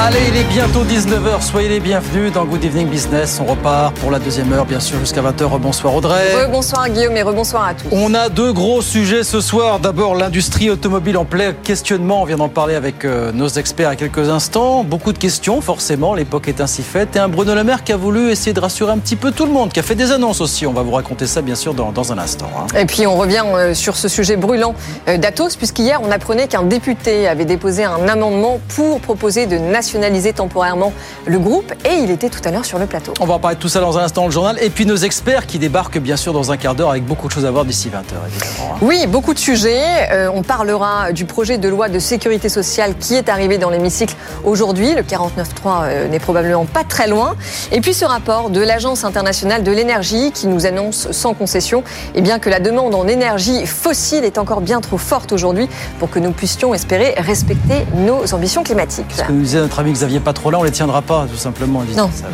Allez, 0.00 0.20
il 0.28 0.36
est 0.36 0.44
bientôt 0.44 0.84
19h, 0.84 1.42
soyez 1.42 1.68
les 1.68 1.80
bienvenus 1.80 2.32
dans 2.32 2.44
Good 2.44 2.64
Evening 2.64 2.86
Business. 2.88 3.40
On 3.42 3.46
repart 3.50 3.92
pour 3.94 4.12
la 4.12 4.20
deuxième 4.20 4.52
heure, 4.52 4.64
bien 4.64 4.78
sûr, 4.78 4.96
jusqu'à 5.00 5.22
20h. 5.22 5.58
Bonsoir 5.58 5.92
Audrey. 5.94 6.46
Bonsoir 6.52 6.88
Guillaume 6.88 7.16
et 7.16 7.22
rebonsoir 7.22 7.66
à 7.66 7.74
tous. 7.74 7.88
On 7.90 8.14
a 8.14 8.28
deux 8.28 8.52
gros 8.52 8.80
sujets 8.80 9.24
ce 9.24 9.40
soir. 9.40 9.80
D'abord, 9.80 10.14
l'industrie 10.14 10.70
automobile 10.70 11.16
en 11.18 11.24
plein 11.24 11.52
questionnement. 11.52 12.22
On 12.22 12.24
vient 12.26 12.36
d'en 12.36 12.48
parler 12.48 12.76
avec 12.76 13.04
euh, 13.04 13.32
nos 13.32 13.48
experts 13.48 13.88
à 13.88 13.96
quelques 13.96 14.28
instants. 14.28 14.84
Beaucoup 14.84 15.12
de 15.12 15.18
questions, 15.18 15.60
forcément. 15.60 16.14
L'époque 16.14 16.46
est 16.46 16.60
ainsi 16.60 16.84
faite. 16.84 17.16
Et 17.16 17.18
un 17.18 17.28
Bruno 17.28 17.56
Le 17.56 17.64
Maire 17.64 17.82
qui 17.82 17.92
a 17.92 17.96
voulu 17.96 18.30
essayer 18.30 18.52
de 18.52 18.60
rassurer 18.60 18.92
un 18.92 18.98
petit 18.98 19.16
peu 19.16 19.32
tout 19.32 19.46
le 19.46 19.52
monde, 19.52 19.72
qui 19.72 19.80
a 19.80 19.82
fait 19.82 19.96
des 19.96 20.12
annonces 20.12 20.40
aussi. 20.40 20.64
On 20.64 20.72
va 20.72 20.82
vous 20.82 20.92
raconter 20.92 21.26
ça, 21.26 21.42
bien 21.42 21.56
sûr, 21.56 21.74
dans, 21.74 21.90
dans 21.90 22.12
un 22.12 22.18
instant. 22.18 22.48
hein. 22.56 22.66
Et 22.78 22.86
puis 22.86 23.04
on 23.08 23.16
revient 23.16 23.42
euh, 23.52 23.74
sur 23.74 23.96
ce 23.96 24.06
sujet 24.06 24.36
brûlant 24.36 24.74
euh, 25.08 25.18
d'Atos, 25.18 25.56
puisqu'hier 25.56 26.00
on 26.06 26.10
apprenait 26.12 26.46
qu'un 26.46 26.62
député 26.62 27.26
avait 27.26 27.44
déposé 27.46 27.82
un 27.82 28.06
amendement 28.06 28.60
pour 28.76 29.00
proposer 29.00 29.46
de 29.46 29.56
nationaliser 29.56 29.87
temporairement 30.34 30.92
le 31.26 31.38
groupe, 31.38 31.72
et 31.84 31.94
il 32.02 32.10
était 32.10 32.28
tout 32.28 32.40
à 32.44 32.50
l'heure 32.50 32.64
sur 32.64 32.78
le 32.78 32.86
plateau. 32.86 33.12
On 33.20 33.26
va 33.26 33.34
en 33.34 33.38
parler 33.38 33.56
de 33.56 33.60
tout 33.60 33.68
ça 33.68 33.80
dans 33.80 33.98
un 33.98 34.04
instant, 34.04 34.24
le 34.26 34.30
journal. 34.30 34.56
Et 34.60 34.70
puis 34.70 34.86
nos 34.86 34.96
experts 34.96 35.46
qui 35.46 35.58
débarquent, 35.58 35.98
bien 35.98 36.16
sûr, 36.16 36.32
dans 36.32 36.52
un 36.52 36.56
quart 36.56 36.74
d'heure 36.74 36.90
avec 36.90 37.04
beaucoup 37.04 37.28
de 37.28 37.32
choses 37.32 37.44
à 37.44 37.50
voir 37.50 37.64
d'ici 37.64 37.88
20h, 37.88 38.28
évidemment. 38.28 38.74
hein. 38.74 38.78
Oui, 38.82 39.06
beaucoup 39.06 39.34
de 39.34 39.38
sujets. 39.38 40.08
Euh, 40.10 40.30
on 40.34 40.42
parlera 40.42 41.12
du 41.12 41.24
projet 41.24 41.58
de 41.58 41.68
loi 41.68 41.88
de 41.88 41.98
sécurité 41.98 42.48
sociale 42.48 42.94
qui 42.98 43.14
est 43.14 43.28
arrivé 43.28 43.58
dans 43.58 43.70
l'hémicycle 43.70 44.14
aujourd'hui. 44.44 44.94
Le 44.94 45.02
49.3 45.02 45.82
euh, 45.82 46.08
n'est 46.08 46.18
probablement 46.18 46.64
pas 46.64 46.84
très 46.84 47.06
loin. 47.08 47.34
Et 47.72 47.80
puis 47.80 47.94
ce 47.94 48.04
rapport 48.04 48.50
de 48.50 48.60
l'Agence 48.60 49.04
internationale 49.04 49.62
de 49.62 49.72
l'énergie 49.72 50.32
qui 50.32 50.46
nous 50.46 50.66
annonce 50.66 51.10
sans 51.12 51.34
concession 51.34 51.82
eh 52.14 52.20
bien, 52.20 52.38
que 52.38 52.50
la 52.50 52.60
demande 52.60 52.94
en 52.94 53.06
énergie 53.06 53.66
fossile 53.66 54.24
est 54.24 54.38
encore 54.38 54.60
bien 54.60 54.80
trop 54.80 54.98
forte 54.98 55.32
aujourd'hui 55.32 55.68
pour 55.98 56.10
que 56.10 56.18
nous 56.18 56.32
puissions 56.32 56.74
espérer 56.74 57.14
respecter 57.18 57.86
nos 57.94 58.34
ambitions 58.34 58.62
climatiques. 58.62 59.06
Ce 59.16 59.22
que 59.22 59.32
nous 59.32 59.42
disait 59.42 59.60
notre 59.68 59.80
ami 59.80 59.92
Xavier 59.92 60.18
Patrola, 60.18 60.58
on 60.58 60.62
les 60.62 60.70
tiendra 60.70 61.02
pas, 61.02 61.26
tout 61.30 61.36
simplement. 61.36 61.84
Non. 61.94 62.10
Ça 62.10 62.24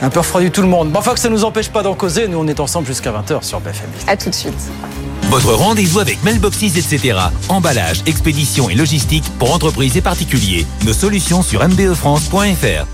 Un 0.00 0.08
peu 0.08 0.20
refroidi 0.20 0.50
tout 0.50 0.62
le 0.62 0.68
monde. 0.68 0.88
Mais 0.90 0.96
enfin, 0.96 1.12
que 1.12 1.20
ça 1.20 1.28
ne 1.28 1.34
nous 1.34 1.44
empêche 1.44 1.68
pas 1.68 1.82
d'en 1.82 1.94
causer. 1.94 2.26
Nous, 2.26 2.38
on 2.38 2.46
est 2.46 2.58
ensemble 2.58 2.86
jusqu'à 2.86 3.12
20h 3.12 3.42
sur 3.42 3.60
BFM. 3.60 3.90
À 4.06 4.16
tout 4.16 4.30
de 4.30 4.34
suite. 4.34 4.54
Votre 5.28 5.52
rendez-vous 5.52 6.00
avec 6.00 6.22
Mailboxes, 6.24 6.62
etc. 6.62 7.18
Emballage, 7.50 8.02
expédition 8.06 8.70
et 8.70 8.74
logistique 8.74 9.24
pour 9.38 9.54
entreprises 9.54 9.96
et 9.98 10.00
particuliers. 10.00 10.66
Nos 10.86 10.94
solutions 10.94 11.42
sur 11.42 11.66
mbefrance.fr. 11.68 12.86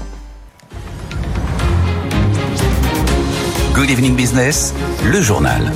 Good 3.72 3.90
evening 3.90 4.16
business, 4.16 4.74
le 5.04 5.22
journal. 5.22 5.72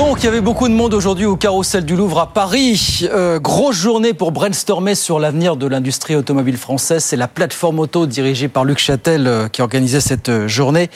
Donc, 0.00 0.22
il 0.22 0.24
y 0.24 0.28
avait 0.28 0.40
beaucoup 0.40 0.66
de 0.66 0.72
monde 0.72 0.94
aujourd'hui 0.94 1.26
au 1.26 1.36
carrousel 1.36 1.84
du 1.84 1.94
Louvre 1.94 2.20
à 2.20 2.32
Paris. 2.32 3.06
Euh, 3.12 3.38
grosse 3.38 3.76
journée 3.76 4.14
pour 4.14 4.32
brainstormer 4.32 4.94
sur 4.94 5.20
l'avenir 5.20 5.56
de 5.56 5.66
l'industrie 5.66 6.16
automobile 6.16 6.56
française. 6.56 7.04
C'est 7.04 7.18
la 7.18 7.28
plateforme 7.28 7.80
auto 7.80 8.06
dirigée 8.06 8.48
par 8.48 8.64
Luc 8.64 8.78
Châtel 8.78 9.26
euh, 9.26 9.48
qui 9.48 9.60
organisait 9.60 10.00
cette 10.00 10.30
euh, 10.30 10.48
journée. 10.48 10.88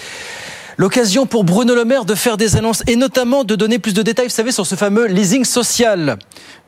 L'occasion 0.78 1.26
pour 1.26 1.44
Bruno 1.44 1.74
Le 1.74 1.84
Maire 1.84 2.06
de 2.06 2.14
faire 2.14 2.38
des 2.38 2.56
annonces 2.56 2.82
et 2.86 2.96
notamment 2.96 3.44
de 3.44 3.54
donner 3.56 3.78
plus 3.78 3.92
de 3.92 4.00
détails, 4.00 4.28
vous 4.28 4.32
savez, 4.32 4.52
sur 4.52 4.64
ce 4.64 4.74
fameux 4.74 5.06
leasing 5.06 5.44
social 5.44 6.16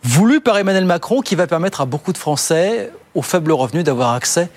voulu 0.02 0.42
par 0.42 0.58
Emmanuel 0.58 0.84
Macron 0.84 1.22
qui 1.22 1.36
va 1.36 1.46
permettre 1.46 1.80
à 1.80 1.86
beaucoup 1.86 2.12
de 2.12 2.18
Français 2.18 2.92
aux 3.14 3.22
faibles 3.22 3.52
revenus 3.52 3.82
d'avoir 3.82 4.12
accès 4.12 4.50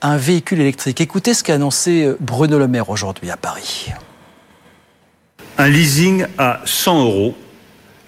à 0.00 0.10
un 0.10 0.16
véhicule 0.16 0.60
électrique. 0.60 1.00
Écoutez 1.00 1.34
ce 1.34 1.42
qu'a 1.42 1.54
annoncé 1.54 2.08
Bruno 2.20 2.56
Le 2.56 2.68
Maire 2.68 2.88
aujourd'hui 2.88 3.32
à 3.32 3.36
Paris. 3.36 3.90
Un 5.58 5.68
leasing 5.68 6.26
à 6.38 6.60
100 6.64 7.04
euros 7.04 7.36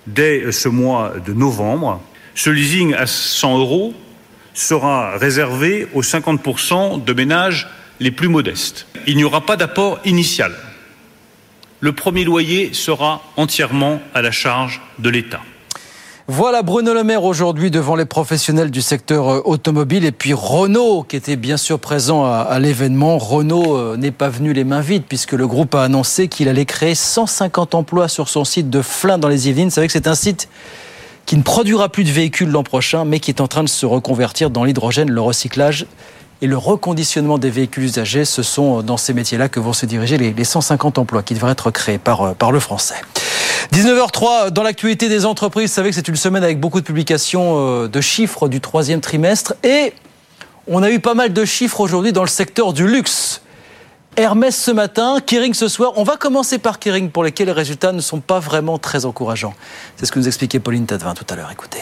dès 0.07 0.53
ce 0.53 0.69
mois 0.69 1.15
de 1.25 1.33
novembre. 1.33 2.03
Ce 2.35 2.51
leasing 2.51 2.95
à 2.95 3.07
100 3.07 3.59
euros 3.59 3.95
sera 4.55 5.17
réservé 5.17 5.89
aux 5.95 6.03
50% 6.03 7.05
de 7.05 7.13
ménages 7.13 7.69
les 8.01 8.11
plus 8.11 8.29
modestes. 8.29 8.87
Il 9.07 9.17
n'y 9.17 9.25
aura 9.25 9.47
pas 9.47 9.57
d'apport 9.57 10.01
initial. 10.05 10.53
Le 11.81 11.93
premier 11.93 12.25
loyer 12.25 12.75
sera 12.75 13.23
entièrement 13.37 14.01
à 14.15 14.23
la 14.23 14.31
charge 14.31 14.81
de 14.99 15.11
l'État. 15.11 15.41
Voilà 16.31 16.61
Bruno 16.61 16.93
Le 16.93 17.05
Maire 17.05 17.25
aujourd'hui 17.25 17.71
devant 17.71 17.97
les 17.97 18.05
professionnels 18.05 18.71
du 18.71 18.83
secteur 18.83 19.33
euh, 19.33 19.43
automobile 19.47 20.05
et 20.05 20.13
puis 20.13 20.35
Renault 20.35 21.03
qui 21.03 21.17
était 21.17 21.37
bien 21.37 21.57
sûr 21.57 21.79
présent 21.79 22.27
à, 22.27 22.59
l'événement. 22.59 23.17
Renault 23.17 23.79
euh, 23.79 23.97
n'est 23.97 24.11
pas 24.11 24.29
venu 24.29 24.53
les 24.53 24.65
mains 24.65 24.83
vides 24.83 25.05
puisque 25.09 25.33
le 25.33 25.47
groupe 25.47 25.75
a 25.75 25.85
annoncé 25.85 26.29
qu'il 26.29 26.51
allait 26.51 26.67
créer 26.67 26.95
150 26.95 27.75
emplois 27.75 28.09
sur 28.09 28.29
son 28.29 28.45
site 28.45 28.69
de 28.69 28.83
Flins 28.83 29.17
dans 29.17 29.29
les 29.29 29.49
Yvelines. 29.49 29.71
Vous 29.71 29.75
savez 29.75 29.87
que 29.87 29.93
c'est 29.95 30.07
un 30.07 30.15
site 30.15 30.51
qui 31.25 31.35
ne 31.39 31.43
produira 31.43 31.89
plus 31.89 32.05
de 32.05 32.11
véhicules 32.11 32.51
l'an 32.51 32.63
prochain 32.63 33.07
mais 33.07 33.21
qui 33.21 33.31
est 33.31 33.41
en 33.41 33.49
train 33.49 33.65
de 33.65 33.69
se 33.71 33.87
reconvertir 33.87 34.51
dans 34.51 34.65
l'hydrogène, 34.65 35.11
le 35.11 35.23
recyclage 35.23 35.87
et 36.43 36.47
le 36.47 36.59
reconditionnement 36.59 37.39
des 37.39 37.49
véhicules 37.49 37.85
usagés. 37.85 38.27
Ce 38.27 38.43
sont 38.43 38.83
dans 38.83 38.99
ces 38.99 39.15
métiers-là 39.15 39.49
que 39.49 39.61
vont 39.61 39.73
se 39.73 39.87
diriger 39.87 40.19
les, 40.19 40.35
les 40.35 40.45
150 40.45 40.99
emplois 40.99 41.23
qui 41.23 41.33
devraient 41.33 41.53
être 41.53 41.71
créés 41.71 41.97
par, 41.97 42.21
euh, 42.21 42.33
par 42.35 42.53
le 42.53 42.61
français. 42.61 42.97
19h03, 43.73 44.51
dans 44.51 44.63
l'actualité 44.63 45.09
des 45.09 45.25
entreprises, 45.25 45.71
vous 45.71 45.75
savez 45.75 45.91
que 45.91 45.95
c'est 45.95 46.09
une 46.09 46.17
semaine 46.17 46.45
avec 46.45 46.61
beaucoup 46.61 46.81
de 46.81 46.87
publications 46.87 47.55
euh, 47.57 47.89
de 47.89 48.01
chiffres 48.01 48.49
du 48.49 48.61
troisième 48.61 49.01
trimestre 49.01 49.55
et 49.63 49.93
on 50.67 50.83
a 50.83 50.91
eu 50.91 51.01
pas 51.01 51.15
mal 51.15 51.33
de 51.33 51.45
chiffres 51.45 51.81
aujourd'hui 51.81 52.13
dans 52.13 52.23
le 52.23 52.29
secteur 52.29 52.73
du 52.73 52.87
luxe. 52.87 53.41
Hermès 54.17 54.57
ce 54.57 54.71
matin, 54.71 55.19
Kering 55.25 55.55
ce 55.55 55.69
soir. 55.69 55.93
On 55.97 56.03
va 56.03 56.17
commencer 56.17 56.59
par 56.59 56.79
Kering 56.79 57.11
pour 57.11 57.23
lesquels 57.23 57.47
les 57.47 57.53
résultats 57.53 57.93
ne 57.93 58.01
sont 58.01 58.21
pas 58.21 58.41
vraiment 58.41 58.79
très 58.79 59.05
encourageants. 59.05 59.55
C'est 59.97 60.07
ce 60.07 60.13
que 60.13 60.19
nous 60.19 60.27
expliquait 60.27 60.59
Pauline 60.59 60.87
Tadevin 60.87 61.15
tout 61.15 61.27
à 61.31 61.37
l'heure. 61.37 61.51
Écoutez. 61.53 61.79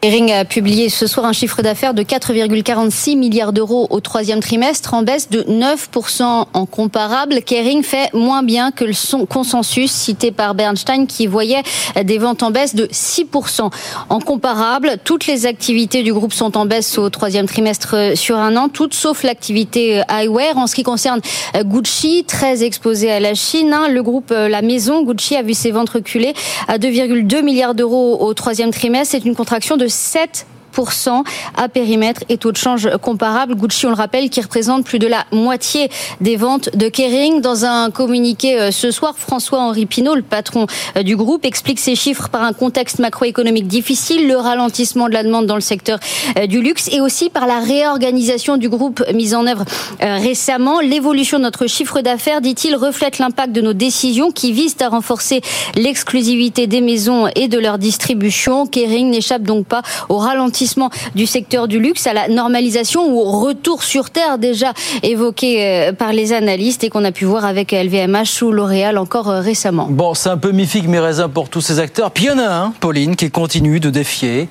Kering 0.00 0.32
a 0.32 0.46
publié 0.46 0.88
ce 0.88 1.06
soir 1.06 1.26
un 1.26 1.34
chiffre 1.34 1.60
d'affaires 1.60 1.92
de 1.92 2.02
4,46 2.02 3.18
milliards 3.18 3.52
d'euros 3.52 3.86
au 3.90 4.00
troisième 4.00 4.40
trimestre, 4.40 4.94
en 4.94 5.02
baisse 5.02 5.28
de 5.28 5.42
9% 5.42 6.46
en 6.54 6.64
comparable. 6.64 7.42
Kering 7.42 7.82
fait 7.82 8.10
moins 8.14 8.42
bien 8.42 8.70
que 8.70 8.86
le 8.86 8.94
son 8.94 9.26
consensus 9.26 9.90
cité 9.90 10.30
par 10.30 10.54
Bernstein 10.54 11.06
qui 11.06 11.26
voyait 11.26 11.62
des 12.02 12.16
ventes 12.16 12.42
en 12.42 12.50
baisse 12.50 12.74
de 12.74 12.86
6% 12.86 13.70
en 14.08 14.20
comparable. 14.20 14.96
Toutes 15.04 15.26
les 15.26 15.44
activités 15.44 16.02
du 16.02 16.14
groupe 16.14 16.32
sont 16.32 16.56
en 16.56 16.64
baisse 16.64 16.96
au 16.96 17.10
troisième 17.10 17.46
trimestre 17.46 18.16
sur 18.16 18.38
un 18.38 18.56
an, 18.56 18.70
toutes 18.70 18.94
sauf 18.94 19.22
l'activité 19.22 20.00
eyewear. 20.08 20.56
En 20.56 20.66
ce 20.66 20.76
qui 20.76 20.82
concerne 20.82 21.20
Gucci, 21.62 22.24
très 22.26 22.64
exposé 22.64 23.10
à 23.10 23.20
la 23.20 23.34
Chine, 23.34 23.74
hein, 23.74 23.88
le 23.88 24.02
groupe 24.02 24.30
La 24.30 24.62
Maison 24.62 25.02
Gucci 25.02 25.36
a 25.36 25.42
vu 25.42 25.52
ses 25.52 25.72
ventes 25.72 25.90
reculer 25.90 26.32
à 26.68 26.78
2,2 26.78 27.42
milliards 27.42 27.74
d'euros 27.74 28.16
au 28.20 28.32
troisième 28.32 28.70
trimestre. 28.70 29.12
C'est 29.12 29.26
une 29.26 29.34
contraction 29.34 29.76
de 29.76 29.89
7 29.90 30.46
à 31.56 31.68
périmètre 31.68 32.22
et 32.28 32.36
taux 32.36 32.52
de 32.52 32.56
change 32.56 32.88
comparable. 33.02 33.54
Gucci, 33.54 33.86
on 33.86 33.90
le 33.90 33.94
rappelle, 33.94 34.30
qui 34.30 34.40
représente 34.40 34.84
plus 34.84 34.98
de 34.98 35.06
la 35.06 35.24
moitié 35.32 35.90
des 36.20 36.36
ventes 36.36 36.70
de 36.76 36.88
Kering. 36.88 37.40
Dans 37.40 37.64
un 37.64 37.90
communiqué 37.90 38.58
euh, 38.58 38.70
ce 38.70 38.90
soir, 38.90 39.14
François-Henri 39.16 39.86
Pinault, 39.86 40.14
le 40.14 40.22
patron 40.22 40.66
euh, 40.96 41.02
du 41.02 41.16
groupe, 41.16 41.44
explique 41.44 41.78
ces 41.78 41.94
chiffres 41.94 42.28
par 42.28 42.42
un 42.42 42.52
contexte 42.52 42.98
macroéconomique 42.98 43.66
difficile, 43.66 44.28
le 44.28 44.36
ralentissement 44.36 45.08
de 45.08 45.12
la 45.12 45.22
demande 45.22 45.46
dans 45.46 45.54
le 45.54 45.60
secteur 45.60 45.98
euh, 46.38 46.46
du 46.46 46.62
luxe 46.62 46.88
et 46.92 47.00
aussi 47.00 47.30
par 47.30 47.46
la 47.46 47.60
réorganisation 47.60 48.56
du 48.56 48.68
groupe 48.68 49.02
mise 49.12 49.34
en 49.34 49.46
œuvre 49.46 49.64
récemment. 50.00 50.80
L'évolution 50.80 51.38
de 51.38 51.44
notre 51.44 51.66
chiffre 51.66 52.00
d'affaires, 52.00 52.40
dit-il, 52.40 52.76
reflète 52.76 53.18
l'impact 53.18 53.52
de 53.52 53.60
nos 53.60 53.72
décisions 53.72 54.30
qui 54.30 54.52
visent 54.52 54.76
à 54.80 54.88
renforcer 54.88 55.40
l'exclusivité 55.74 56.66
des 56.66 56.80
maisons 56.80 57.28
et 57.34 57.48
de 57.48 57.58
leur 57.58 57.78
distribution. 57.78 58.66
Kering 58.66 59.10
n'échappe 59.10 59.42
donc 59.42 59.66
pas 59.66 59.82
au 60.08 60.16
ralentissement 60.16 60.59
du 61.14 61.26
secteur 61.26 61.68
du 61.68 61.78
luxe, 61.78 62.06
à 62.06 62.12
la 62.12 62.28
normalisation 62.28 63.08
ou 63.08 63.22
retour 63.22 63.82
sur 63.82 64.10
terre 64.10 64.38
déjà 64.38 64.72
évoqué 65.02 65.64
euh, 65.64 65.92
par 65.92 66.12
les 66.12 66.32
analystes 66.32 66.84
et 66.84 66.90
qu'on 66.90 67.04
a 67.04 67.12
pu 67.12 67.24
voir 67.24 67.44
avec 67.44 67.72
LVMH 67.72 68.42
ou 68.42 68.52
L'Oréal 68.52 68.98
encore 68.98 69.28
euh, 69.28 69.40
récemment. 69.40 69.86
Bon, 69.90 70.14
c'est 70.14 70.28
un 70.28 70.36
peu 70.36 70.52
mi-figue, 70.52 70.88
mi-raisin 70.88 71.28
pour 71.28 71.48
tous 71.48 71.60
ces 71.60 71.78
acteurs. 71.78 72.10
Puis 72.10 72.24
il 72.24 72.28
y 72.28 72.30
en 72.30 72.38
a 72.38 72.48
un, 72.48 72.70
Pauline, 72.80 73.16
qui 73.16 73.30
continue 73.30 73.80
de 73.80 73.90
défier 73.90 74.48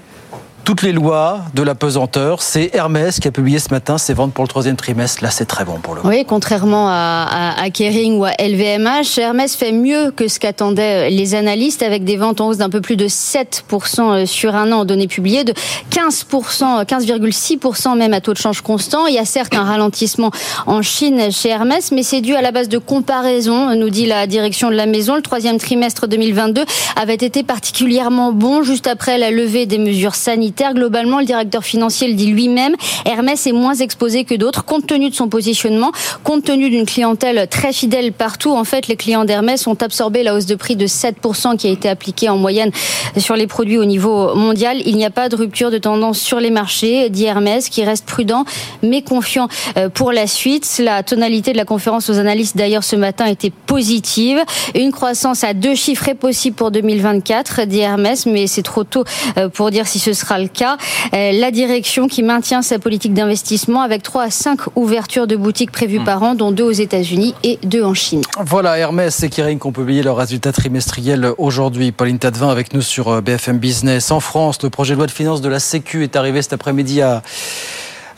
toutes 0.63 0.81
les 0.81 0.91
lois 0.91 1.41
de 1.53 1.63
la 1.63 1.75
pesanteur. 1.75 2.41
C'est 2.41 2.71
Hermès 2.73 3.19
qui 3.19 3.27
a 3.27 3.31
publié 3.31 3.59
ce 3.59 3.69
matin 3.71 3.97
ses 3.97 4.13
ventes 4.13 4.33
pour 4.33 4.43
le 4.43 4.47
troisième 4.49 4.75
trimestre. 4.75 5.23
Là, 5.23 5.29
c'est 5.29 5.45
très 5.45 5.65
bon 5.65 5.79
pour 5.79 5.95
le 5.95 6.01
Oui, 6.03 6.25
contrairement 6.27 6.89
à, 6.89 7.55
à, 7.57 7.69
Kering 7.69 8.17
ou 8.17 8.25
à 8.25 8.31
LVMH, 8.39 9.17
Hermès 9.17 9.55
fait 9.55 9.71
mieux 9.71 10.11
que 10.11 10.27
ce 10.27 10.39
qu'attendaient 10.39 11.09
les 11.09 11.35
analystes 11.35 11.83
avec 11.83 12.03
des 12.03 12.17
ventes 12.17 12.41
en 12.41 12.49
hausse 12.49 12.57
d'un 12.57 12.69
peu 12.69 12.81
plus 12.81 12.97
de 12.97 13.07
7% 13.07 14.25
sur 14.25 14.55
un 14.55 14.71
an 14.71 14.79
en 14.79 14.85
données 14.85 15.07
publiées, 15.07 15.43
de 15.43 15.53
15%, 15.91 16.85
15,6% 16.85 17.97
même 17.97 18.13
à 18.13 18.21
taux 18.21 18.33
de 18.33 18.37
change 18.37 18.61
constant. 18.61 19.07
Il 19.07 19.15
y 19.15 19.19
a 19.19 19.25
certes 19.25 19.55
un 19.55 19.63
ralentissement 19.63 20.31
en 20.65 20.81
Chine 20.81 21.31
chez 21.31 21.49
Hermès, 21.49 21.91
mais 21.91 22.03
c'est 22.03 22.21
dû 22.21 22.35
à 22.35 22.41
la 22.41 22.51
base 22.51 22.69
de 22.69 22.77
comparaison, 22.77 23.75
nous 23.75 23.89
dit 23.89 24.05
la 24.05 24.27
direction 24.27 24.69
de 24.69 24.75
la 24.75 24.85
maison. 24.85 25.15
Le 25.15 25.21
troisième 25.21 25.57
trimestre 25.57 26.07
2022 26.07 26.63
avait 26.95 27.15
été 27.15 27.43
particulièrement 27.43 28.31
bon 28.31 28.63
juste 28.63 28.87
après 28.87 29.17
la 29.17 29.31
levée 29.31 29.65
des 29.65 29.77
mesures 29.77 30.15
sanitaires 30.15 30.48
Globalement, 30.73 31.19
le 31.19 31.25
directeur 31.25 31.63
financier 31.63 32.07
le 32.07 32.13
dit 32.13 32.27
lui-même, 32.27 32.75
Hermès 33.05 33.47
est 33.47 33.51
moins 33.51 33.75
exposé 33.75 34.23
que 34.23 34.35
d'autres 34.35 34.65
compte 34.65 34.87
tenu 34.87 35.09
de 35.09 35.15
son 35.15 35.29
positionnement, 35.29 35.91
compte 36.23 36.43
tenu 36.43 36.69
d'une 36.69 36.85
clientèle 36.85 37.47
très 37.49 37.71
fidèle 37.71 38.11
partout. 38.11 38.51
En 38.51 38.63
fait, 38.63 38.87
les 38.87 38.95
clients 38.95 39.25
d'Hermès 39.25 39.65
ont 39.67 39.77
absorbé 39.81 40.23
la 40.23 40.35
hausse 40.35 40.45
de 40.45 40.55
prix 40.55 40.75
de 40.75 40.85
7% 40.85 41.57
qui 41.57 41.67
a 41.67 41.69
été 41.69 41.87
appliquée 41.87 42.29
en 42.29 42.37
moyenne 42.37 42.71
sur 43.17 43.35
les 43.35 43.47
produits 43.47 43.77
au 43.77 43.85
niveau 43.85 44.35
mondial. 44.35 44.81
Il 44.85 44.97
n'y 44.97 45.05
a 45.05 45.09
pas 45.09 45.29
de 45.29 45.35
rupture 45.35 45.71
de 45.71 45.77
tendance 45.77 46.19
sur 46.19 46.39
les 46.39 46.51
marchés, 46.51 47.09
dit 47.09 47.25
Hermès, 47.25 47.69
qui 47.69 47.83
reste 47.83 48.05
prudent 48.05 48.45
mais 48.83 49.01
confiant 49.01 49.47
euh, 49.77 49.89
pour 49.89 50.11
la 50.11 50.27
suite. 50.27 50.81
La 50.83 51.03
tonalité 51.03 51.51
de 51.51 51.57
la 51.57 51.65
conférence 51.65 52.09
aux 52.09 52.17
analystes 52.17 52.57
d'ailleurs 52.57 52.83
ce 52.83 52.95
matin 52.95 53.25
était 53.25 53.51
positive. 53.65 54.39
Une 54.75 54.91
croissance 54.91 55.43
à 55.43 55.53
deux 55.53 55.75
chiffres 55.75 56.09
est 56.09 56.15
possible 56.15 56.55
pour 56.55 56.71
2024, 56.71 57.65
dit 57.65 57.79
Hermès, 57.79 58.25
mais 58.25 58.47
c'est 58.47 58.63
trop 58.63 58.83
tôt 58.83 59.03
euh, 59.37 59.49
pour 59.49 59.71
dire 59.71 59.87
si 59.87 59.99
ce 59.99 60.13
sera 60.13 60.38
le 60.41 60.47
cas. 60.47 60.77
Euh, 61.13 61.31
la 61.31 61.51
direction 61.51 62.07
qui 62.07 62.23
maintient 62.23 62.61
sa 62.61 62.79
politique 62.79 63.13
d'investissement 63.13 63.81
avec 63.81 64.03
3 64.03 64.23
à 64.23 64.29
5 64.29 64.59
ouvertures 64.75 65.27
de 65.27 65.35
boutiques 65.35 65.71
prévues 65.71 65.99
hmm. 65.99 66.05
par 66.05 66.23
an, 66.23 66.35
dont 66.35 66.51
deux 66.51 66.63
aux 66.63 66.71
États-Unis 66.71 67.33
et 67.43 67.59
deux 67.63 67.83
en 67.83 67.93
Chine. 67.93 68.21
Voilà, 68.45 68.77
Hermès 68.77 69.21
et 69.23 69.29
Kering 69.29 69.59
qui 69.59 69.67
ont 69.67 69.71
publié 69.71 70.03
leurs 70.03 70.17
résultats 70.17 70.51
trimestriels 70.51 71.31
aujourd'hui. 71.37 71.91
Pauline 71.91 72.19
Tadevin 72.19 72.49
avec 72.49 72.73
nous 72.73 72.81
sur 72.81 73.09
euh, 73.09 73.21
BFM 73.21 73.57
Business. 73.57 74.11
En 74.11 74.19
France, 74.19 74.61
le 74.63 74.69
projet 74.69 74.93
de 74.93 74.97
loi 74.97 75.07
de 75.07 75.11
finances 75.11 75.41
de 75.41 75.49
la 75.49 75.59
Sécu 75.59 76.03
est 76.03 76.15
arrivé 76.15 76.41
cet 76.41 76.53
après-midi 76.53 77.01
à 77.01 77.21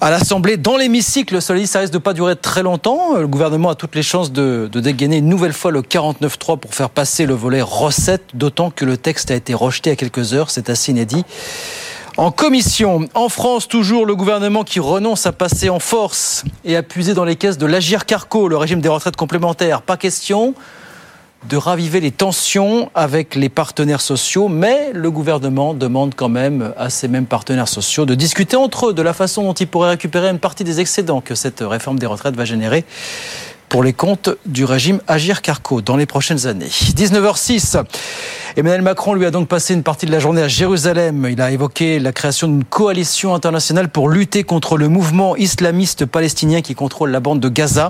à 0.01 0.09
l'Assemblée, 0.09 0.57
dans 0.57 0.77
l'hémicycle. 0.77 1.39
Cela 1.41 1.59
dit, 1.59 1.67
ça 1.67 1.79
risque 1.79 1.93
de 1.93 1.99
pas 1.99 2.13
durer 2.13 2.35
très 2.35 2.63
longtemps. 2.63 3.17
Le 3.17 3.27
gouvernement 3.27 3.69
a 3.69 3.75
toutes 3.75 3.93
les 3.93 4.01
chances 4.01 4.31
de, 4.31 4.67
de 4.69 4.79
dégainer 4.79 5.17
une 5.17 5.29
nouvelle 5.29 5.53
fois 5.53 5.69
le 5.69 5.83
49.3 5.83 6.57
pour 6.57 6.73
faire 6.73 6.89
passer 6.89 7.27
le 7.27 7.35
volet 7.35 7.61
recette, 7.61 8.23
d'autant 8.33 8.71
que 8.71 8.83
le 8.83 8.97
texte 8.97 9.29
a 9.29 9.35
été 9.35 9.53
rejeté 9.53 9.91
à 9.91 9.95
quelques 9.95 10.33
heures. 10.33 10.49
C'est 10.49 10.71
assez 10.71 10.91
inédit. 10.91 11.23
En 12.17 12.29
commission, 12.29 13.07
en 13.13 13.29
France, 13.29 13.69
toujours 13.69 14.05
le 14.05 14.15
gouvernement 14.15 14.65
qui 14.65 14.81
renonce 14.81 15.25
à 15.25 15.31
passer 15.31 15.69
en 15.69 15.79
force 15.79 16.43
et 16.65 16.75
à 16.75 16.83
puiser 16.83 17.13
dans 17.13 17.23
les 17.23 17.37
caisses 17.37 17.57
de 17.57 17.65
l'Agir 17.65 18.05
Carco, 18.05 18.49
le 18.49 18.57
régime 18.57 18.81
des 18.81 18.89
retraites 18.89 19.15
complémentaires. 19.15 19.81
Pas 19.81 19.95
question 19.95 20.53
de 21.49 21.57
raviver 21.57 22.01
les 22.01 22.11
tensions 22.11 22.91
avec 22.93 23.35
les 23.35 23.49
partenaires 23.49 24.01
sociaux, 24.01 24.49
mais 24.49 24.91
le 24.93 25.09
gouvernement 25.09 25.73
demande 25.73 26.13
quand 26.15 26.29
même 26.29 26.73
à 26.77 26.89
ces 26.89 27.07
mêmes 27.07 27.25
partenaires 27.25 27.69
sociaux 27.69 28.05
de 28.05 28.13
discuter 28.13 28.57
entre 28.57 28.89
eux 28.89 28.93
de 28.93 29.01
la 29.01 29.13
façon 29.13 29.43
dont 29.43 29.53
ils 29.53 29.67
pourraient 29.67 29.91
récupérer 29.91 30.29
une 30.29 30.37
partie 30.39 30.63
des 30.63 30.81
excédents 30.81 31.21
que 31.21 31.33
cette 31.33 31.61
réforme 31.61 31.97
des 31.97 32.05
retraites 32.05 32.35
va 32.35 32.45
générer 32.45 32.85
pour 33.71 33.83
les 33.83 33.93
comptes 33.93 34.29
du 34.45 34.65
régime 34.65 34.99
Agir 35.07 35.41
Carco 35.41 35.81
dans 35.81 35.95
les 35.95 36.05
prochaines 36.05 36.45
années. 36.45 36.67
19h06. 36.67 37.81
Emmanuel 38.57 38.81
Macron 38.81 39.13
lui 39.13 39.25
a 39.25 39.31
donc 39.31 39.47
passé 39.47 39.73
une 39.73 39.81
partie 39.81 40.05
de 40.05 40.11
la 40.11 40.19
journée 40.19 40.41
à 40.41 40.49
Jérusalem. 40.49 41.25
Il 41.31 41.41
a 41.41 41.51
évoqué 41.51 41.97
la 41.99 42.11
création 42.11 42.49
d'une 42.49 42.65
coalition 42.65 43.33
internationale 43.33 43.87
pour 43.87 44.09
lutter 44.09 44.43
contre 44.43 44.77
le 44.77 44.89
mouvement 44.89 45.37
islamiste 45.37 46.05
palestinien 46.05 46.61
qui 46.61 46.75
contrôle 46.75 47.11
la 47.11 47.21
bande 47.21 47.39
de 47.39 47.47
Gaza. 47.47 47.87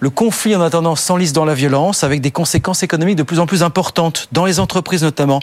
Le 0.00 0.10
conflit 0.10 0.54
en 0.54 0.60
attendant 0.60 0.94
s'enlise 0.94 1.32
dans 1.32 1.46
la 1.46 1.54
violence 1.54 2.04
avec 2.04 2.20
des 2.20 2.30
conséquences 2.30 2.82
économiques 2.82 3.16
de 3.16 3.22
plus 3.22 3.40
en 3.40 3.46
plus 3.46 3.62
importantes, 3.62 4.28
dans 4.32 4.44
les 4.44 4.60
entreprises 4.60 5.02
notamment. 5.02 5.40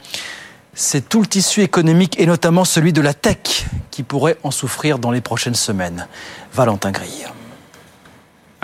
C'est 0.76 1.10
tout 1.10 1.22
le 1.22 1.28
tissu 1.28 1.64
économique 1.64 2.20
et 2.20 2.28
notamment 2.28 2.66
celui 2.66 2.94
de 2.94 3.02
la 3.02 3.16
tech 3.16 3.66
qui 3.90 4.04
pourrait 4.04 4.38
en 4.44 4.52
souffrir 4.52 5.00
dans 5.00 5.10
les 5.10 5.22
prochaines 5.22 5.56
semaines. 5.56 6.08
Valentin 6.54 6.92
Grille. 6.92 7.26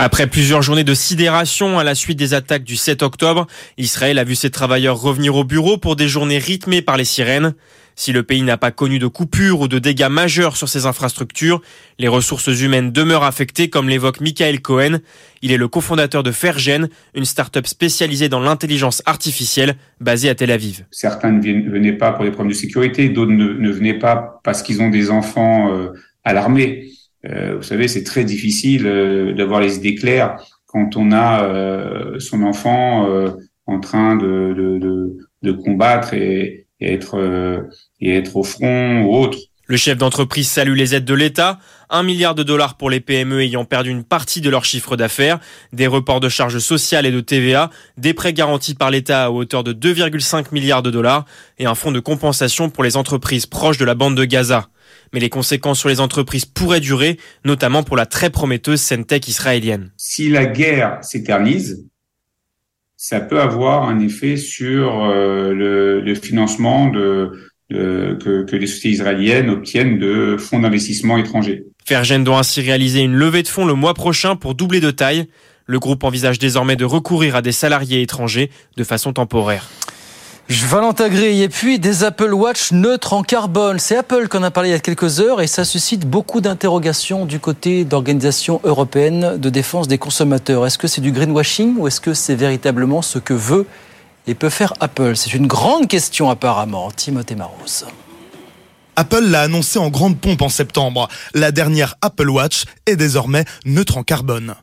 Après 0.01 0.27
plusieurs 0.27 0.61
journées 0.61 0.85
de 0.85 0.93
sidération 0.93 1.77
à 1.77 1.83
la 1.83 1.93
suite 1.93 2.17
des 2.17 2.33
attaques 2.33 2.63
du 2.63 2.77
7 2.77 3.03
octobre, 3.03 3.47
Israël 3.77 4.17
a 4.17 4.23
vu 4.23 4.33
ses 4.33 4.49
travailleurs 4.49 4.97
revenir 4.97 5.35
au 5.35 5.43
bureau 5.43 5.77
pour 5.77 5.97
des 5.97 6.07
journées 6.07 6.37
rythmées 6.37 6.81
par 6.81 6.95
les 6.95 7.03
sirènes. 7.03 7.53
Si 7.97 8.13
le 8.13 8.23
pays 8.23 8.41
n'a 8.41 8.55
pas 8.55 8.71
connu 8.71 8.97
de 8.97 9.07
coupures 9.07 9.59
ou 9.59 9.67
de 9.67 9.77
dégâts 9.77 10.07
majeurs 10.09 10.55
sur 10.55 10.69
ses 10.69 10.85
infrastructures, 10.85 11.61
les 11.97 12.07
ressources 12.07 12.47
humaines 12.47 12.93
demeurent 12.93 13.25
affectées 13.25 13.69
comme 13.69 13.89
l'évoque 13.89 14.21
Michael 14.21 14.61
Cohen. 14.61 14.99
Il 15.41 15.51
est 15.51 15.57
le 15.57 15.67
cofondateur 15.67 16.23
de 16.23 16.31
Fergen, 16.31 16.87
une 17.13 17.25
start-up 17.25 17.67
spécialisée 17.67 18.29
dans 18.29 18.39
l'intelligence 18.39 19.03
artificielle 19.05 19.75
basée 19.99 20.29
à 20.29 20.35
Tel 20.35 20.49
Aviv. 20.49 20.85
Certains 20.91 21.33
ne 21.33 21.69
venaient 21.69 21.91
pas 21.91 22.13
pour 22.13 22.23
des 22.23 22.31
problèmes 22.31 22.53
de 22.53 22.57
sécurité, 22.57 23.09
d'autres 23.09 23.33
ne, 23.33 23.69
venaient 23.69 23.99
pas 23.99 24.39
parce 24.45 24.63
qu'ils 24.63 24.81
ont 24.81 24.89
des 24.89 25.11
enfants 25.11 25.73
euh, 25.73 25.89
à 26.23 26.31
l'armée. 26.31 26.89
Vous 27.23 27.63
savez, 27.63 27.87
c'est 27.87 28.03
très 28.03 28.23
difficile 28.23 28.85
euh, 28.85 29.33
d'avoir 29.33 29.59
les 29.59 29.77
idées 29.77 29.95
claires 29.95 30.37
quand 30.67 30.95
on 30.95 31.11
a 31.11 31.43
euh, 31.43 32.19
son 32.19 32.43
enfant 32.43 33.07
en 33.65 33.79
train 33.79 34.15
de, 34.15 35.53
combattre 35.63 36.13
et, 36.13 36.67
être, 36.79 37.17
et 37.99 38.15
être 38.15 38.35
au 38.35 38.43
front 38.43 39.03
ou 39.03 39.15
autre. 39.15 39.39
Le 39.69 39.77
chef 39.77 39.99
d'entreprise 39.99 40.49
salue 40.49 40.73
les 40.73 40.95
aides 40.95 41.05
de 41.05 41.13
l'État, 41.13 41.59
un 41.91 42.01
milliard 42.01 42.33
de 42.33 42.41
dollars 42.41 42.75
pour 42.75 42.89
les 42.89 42.99
PME 42.99 43.41
ayant 43.41 43.65
perdu 43.65 43.91
une 43.91 44.03
partie 44.03 44.41
de 44.41 44.49
leur 44.49 44.65
chiffre 44.65 44.97
d'affaires, 44.97 45.37
des 45.73 45.85
reports 45.85 46.19
de 46.19 46.27
charges 46.27 46.57
sociales 46.57 47.05
et 47.05 47.11
de 47.11 47.21
TVA, 47.21 47.69
des 47.95 48.15
prêts 48.15 48.33
garantis 48.33 48.73
par 48.73 48.89
l'État 48.89 49.25
à 49.25 49.29
hauteur 49.29 49.63
de 49.63 49.71
2,5 49.73 50.45
milliards 50.53 50.81
de 50.81 50.89
dollars 50.89 51.25
et 51.59 51.67
un 51.67 51.75
fonds 51.75 51.91
de 51.91 51.99
compensation 51.99 52.71
pour 52.71 52.83
les 52.83 52.97
entreprises 52.97 53.45
proches 53.45 53.77
de 53.77 53.85
la 53.85 53.93
bande 53.93 54.17
de 54.17 54.25
Gaza 54.25 54.69
mais 55.13 55.19
les 55.19 55.29
conséquences 55.29 55.79
sur 55.79 55.89
les 55.89 55.99
entreprises 55.99 56.45
pourraient 56.45 56.79
durer, 56.79 57.17
notamment 57.45 57.83
pour 57.83 57.97
la 57.97 58.05
très 58.05 58.29
prometteuse 58.29 58.81
Centec 58.81 59.27
israélienne. 59.27 59.91
Si 59.97 60.29
la 60.29 60.45
guerre 60.45 60.99
s'éternise, 61.01 61.85
ça 62.97 63.19
peut 63.19 63.39
avoir 63.39 63.87
un 63.87 63.99
effet 63.99 64.35
sur 64.35 65.05
euh, 65.05 65.53
le, 65.53 66.15
financement 66.15 66.87
de, 66.87 67.31
que, 67.69 68.43
que 68.43 68.55
les 68.55 68.67
sociétés 68.67 68.89
israéliennes 68.89 69.49
obtiennent 69.49 69.99
de 69.99 70.35
fonds 70.37 70.59
d'investissement 70.59 71.17
étrangers. 71.17 71.63
Fergen 71.85 72.23
doit 72.23 72.39
ainsi 72.39 72.61
réaliser 72.61 72.99
une 72.99 73.15
levée 73.15 73.41
de 73.41 73.47
fonds 73.47 73.65
le 73.65 73.73
mois 73.73 73.93
prochain 73.93 74.35
pour 74.35 74.53
doubler 74.53 74.79
de 74.79 74.91
taille. 74.91 75.27
Le 75.65 75.79
groupe 75.79 76.03
envisage 76.03 76.39
désormais 76.39 76.75
de 76.75 76.85
recourir 76.85 77.35
à 77.35 77.41
des 77.41 77.51
salariés 77.51 78.01
étrangers 78.01 78.51
de 78.75 78.83
façon 78.83 79.13
temporaire. 79.13 79.67
Valentin 80.49 81.09
Gris, 81.09 81.43
et 81.43 81.49
puis 81.49 81.77
des 81.77 82.03
Apple 82.03 82.33
Watch 82.33 82.71
neutres 82.71 83.13
en 83.13 83.21
carbone. 83.21 83.77
C'est 83.77 83.95
Apple 83.95 84.27
qu'on 84.27 84.41
a 84.41 84.49
parlé 84.49 84.69
il 84.69 84.71
y 84.71 84.75
a 84.75 84.79
quelques 84.79 85.19
heures 85.19 85.41
et 85.41 85.47
ça 85.47 85.63
suscite 85.63 86.07
beaucoup 86.07 86.41
d'interrogations 86.41 87.25
du 87.25 87.39
côté 87.39 87.85
d'organisations 87.85 88.59
européennes 88.63 89.37
de 89.37 89.49
défense 89.49 89.87
des 89.87 89.97
consommateurs. 89.99 90.65
Est-ce 90.65 90.77
que 90.77 90.87
c'est 90.87 91.01
du 91.01 91.11
greenwashing 91.11 91.75
ou 91.77 91.87
est-ce 91.87 92.01
que 92.01 92.15
c'est 92.15 92.35
véritablement 92.35 93.01
ce 93.01 93.19
que 93.19 93.33
veut 93.33 93.67
et 94.25 94.33
peut 94.33 94.49
faire 94.49 94.73
Apple? 94.79 95.15
C'est 95.15 95.33
une 95.33 95.47
grande 95.47 95.87
question 95.87 96.31
apparemment. 96.31 96.89
Timothée 96.91 97.35
Maros. 97.35 97.85
Apple 98.95 99.25
l'a 99.25 99.41
annoncé 99.41 99.77
en 99.77 99.89
grande 99.89 100.19
pompe 100.19 100.41
en 100.41 100.49
septembre. 100.49 101.09
La 101.33 101.51
dernière 101.51 101.95
Apple 102.01 102.29
Watch 102.29 102.65
est 102.87 102.95
désormais 102.95 103.45
neutre 103.65 103.97
en 103.97 104.03
carbone. 104.03 104.55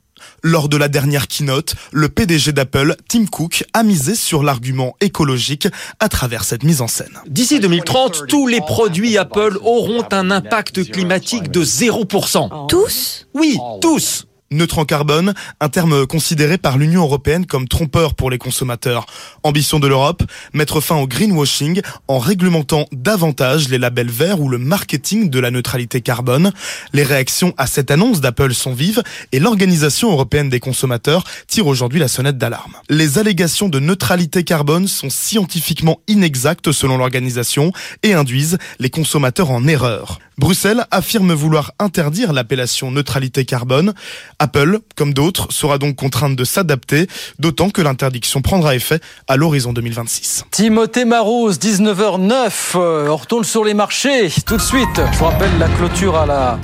Lors 0.43 0.69
de 0.69 0.77
la 0.77 0.89
dernière 0.89 1.29
keynote, 1.29 1.75
le 1.93 2.09
PDG 2.09 2.53
d'Apple, 2.53 2.97
Tim 3.09 3.27
Cook, 3.27 3.65
a 3.73 3.83
misé 3.83 4.15
sur 4.15 4.43
l'argument 4.43 4.97
écologique 5.01 5.69
à 6.01 6.09
travers 6.09 6.45
cette 6.45 6.63
mise 6.63 6.81
en 6.81 6.89
scène. 6.89 7.19
D'ici 7.27 7.61
2030, 7.61 8.27
tous 8.29 8.47
les 8.47 8.61
produits 8.61 9.19
Apple 9.19 9.59
auront 9.63 10.05
un 10.13 10.31
impact 10.31 10.91
climatique 10.91 11.51
de 11.51 11.65
0%. 11.65 12.69
Tous? 12.69 13.27
Oui, 13.35 13.59
tous 13.81 14.27
Neutre 14.53 14.79
en 14.79 14.85
carbone, 14.85 15.35
un 15.59 15.69
terme 15.69 16.07
considéré 16.07 16.57
par 16.57 16.79
l'Union 16.79 17.03
européenne 17.03 17.47
comme 17.47 17.67
trompeur 17.67 18.15
pour 18.15 18.31
les 18.31 18.39
consommateurs. 18.39 19.07
Ambition 19.43 19.81
de 19.81 19.89
l'Europe, 19.89 20.23
mettre 20.53 20.81
fin 20.81 20.97
au 20.97 21.09
greenwashing 21.09 21.81
en 22.07 22.21
réglementant 22.21 22.87
davantage 22.93 23.69
les 23.69 23.79
labels 23.79 24.11
verts 24.11 24.41
ou 24.41 24.49
le 24.49 24.59
marketing 24.59 25.31
de 25.31 25.41
la 25.41 25.51
neutralité 25.51 26.01
carbone. 26.01 26.53
Les 26.93 27.03
réactions 27.03 27.55
à 27.57 27.67
cette 27.67 27.91
annonce 27.91 28.21
d'Apple 28.21 28.55
sont 28.55 28.73
vives 28.73 29.03
et 29.33 29.41
l'Organisation 29.41 30.13
européenne 30.13 30.49
des 30.49 30.61
consommateurs 30.61 31.25
tire 31.49 31.67
aujourd'hui 31.67 31.99
la 31.99 32.09
sonnette 32.09 32.39
d'alarme. 32.39 32.77
Les 32.89 33.19
allégations 33.19 33.69
de 33.69 33.81
neutralité 33.81 34.45
carbone 34.45 34.87
sont 34.87 35.11
scientifiquement 35.11 36.01
inexactes 36.07 36.71
selon 36.71 36.99
l'organisation 36.99 37.73
et 38.05 38.15
induisent 38.15 38.59
les 38.79 38.91
consommateurs 38.91 39.51
en 39.51 39.67
erreur. 39.67 40.21
Bruxelles 40.39 40.85
affirme 40.91 41.33
vouloir 41.33 41.73
interdire 41.79 42.33
l'appellation 42.33 42.91
neutralité 42.91 43.45
carbone. 43.45 43.95
Apple, 44.39 44.81
comme 44.95 45.15
d'autres, 45.15 45.51
sera 45.51 45.79
donc 45.79 45.97
contrainte 45.97 46.37
de 46.37 46.45
s'adapter, 46.45 47.07
d'autant 47.39 47.71
que 47.71 47.81
l'interdiction 47.81 48.43
prendra 48.43 48.75
effet 48.75 49.01
à 49.29 49.37
l'horizon 49.37 49.73
2026. 49.73 50.45
Timothée 50.51 51.05
Marouz, 51.05 51.59
19h09. 51.59 52.51
Euh, 52.77 53.09
on 53.09 53.17
retourne 53.17 53.45
sur 53.45 53.65
les 53.65 53.75
marchés 53.75 54.31
tout 54.47 54.57
de 54.57 54.63
suite. 54.63 55.01
Je 55.13 55.19
vous 55.19 55.25
rappelle 55.25 55.57
la 55.59 55.69
clôture 55.69 56.17
à 56.17 56.27
la 56.27 56.59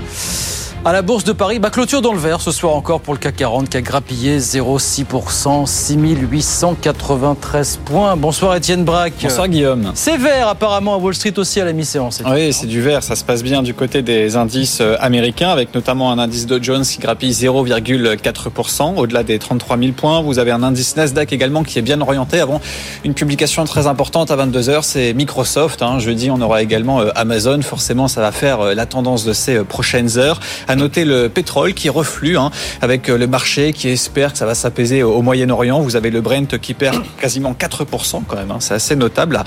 à 0.85 0.93
la 0.93 1.03
Bourse 1.03 1.23
de 1.23 1.33
Paris. 1.33 1.61
Bah, 1.61 1.71
clôture 1.71 2.03
dans 2.03 2.13
le 2.13 2.19
vert 2.19 2.41
ce 2.41 2.51
soir 2.51 2.75
encore 2.75 3.01
pour 3.01 3.15
le 3.15 3.21
CAC 3.21 3.37
40 3.37 3.69
qui 3.69 3.77
a 3.77 3.83
grappillé 3.83 4.39
0,6%, 4.39 5.65
6893 5.65 7.79
points. 7.85 8.17
Bonsoir 8.17 8.57
Étienne 8.57 8.85
Braque. 8.85 9.13
Bonsoir 9.23 9.47
Guillaume. 9.47 9.93
C'est 9.95 10.17
vert 10.17 10.49
apparemment 10.49 10.95
à 10.95 10.97
Wall 10.99 11.15
Street 11.15 11.35
aussi 11.37 11.61
à 11.61 11.65
la 11.65 11.73
mi-séance. 11.73 12.21
Oui, 12.27 12.53
c'est 12.53 12.67
du 12.67 12.81
vert. 12.81 13.05
Ça 13.05 13.15
se 13.15 13.23
passe 13.23 13.45
bien 13.45 13.63
du 13.63 13.75
côté 13.75 14.03
des 14.03 14.35
indices 14.35 14.81
euh, 14.81 14.97
américains 14.99 15.51
avec 15.51 15.73
notamment 15.73 16.11
un 16.11 16.19
indice 16.19 16.47
Dow 16.47 16.61
Jones 16.61 16.83
qui 16.83 16.99
grappille 16.99 17.31
0,4% 17.31 18.97
au-delà 18.97 19.23
des 19.23 19.39
33 19.39 19.79
000 19.79 19.93
points. 19.93 20.21
Vous 20.21 20.41
avez 20.41 20.51
un 20.51 20.65
indice 20.65 20.97
Nasdaq 20.97 21.33
également 21.33 21.63
qui 21.63 21.79
est 21.79 21.83
bien 21.83 22.01
orienté 22.01 22.41
avant 22.41 22.61
une 23.05 23.15
publication 23.15 23.65
très 23.67 23.87
importante 23.87 24.33
à 24.33 24.37
22h. 24.37 24.81
C'est 24.83 25.15
Microsoft. 25.15 25.81
Hein. 25.81 26.01
Jeudi, 26.01 26.29
on 26.33 26.41
aura 26.41 26.61
également 26.61 27.01
euh, 27.01 27.11
Amazon. 27.15 27.63
Forcément, 27.63 28.09
ça 28.09 28.21
va 28.21 28.33
faire 28.33 28.61
euh, 28.61 28.75
la 28.75 28.87
tendance 28.87 29.25
de 29.25 29.33
ces 29.33 29.63
prochaines 29.63 30.19
heures. 30.19 30.41
À 30.73 30.75
noter 30.75 31.05
le 31.05 31.29
pétrole 31.29 31.75
qui 31.75 31.91
reflue 31.91 32.39
hein, 32.39 32.51
avec 32.81 33.11
euh, 33.11 33.19
le 33.19 33.27
marché 33.27 33.75
qui 33.75 33.91
espère 33.91 34.33
que 34.33 34.39
ça 34.39 34.47
va 34.47 34.55
s'apaiser 34.55 35.03
au 35.03 35.21
Moyen-Orient. 35.21 35.83
Vous 35.83 35.97
avez 35.97 36.09
le 36.09 36.23
Brent 36.23 36.59
qui 36.63 36.73
perd 36.73 37.05
quasiment 37.21 37.53
4% 37.53 38.23
quand 38.27 38.37
même. 38.37 38.51
Hein. 38.51 38.57
C'est 38.61 38.73
assez 38.73 38.97
notable. 38.97 39.37
À 39.37 39.45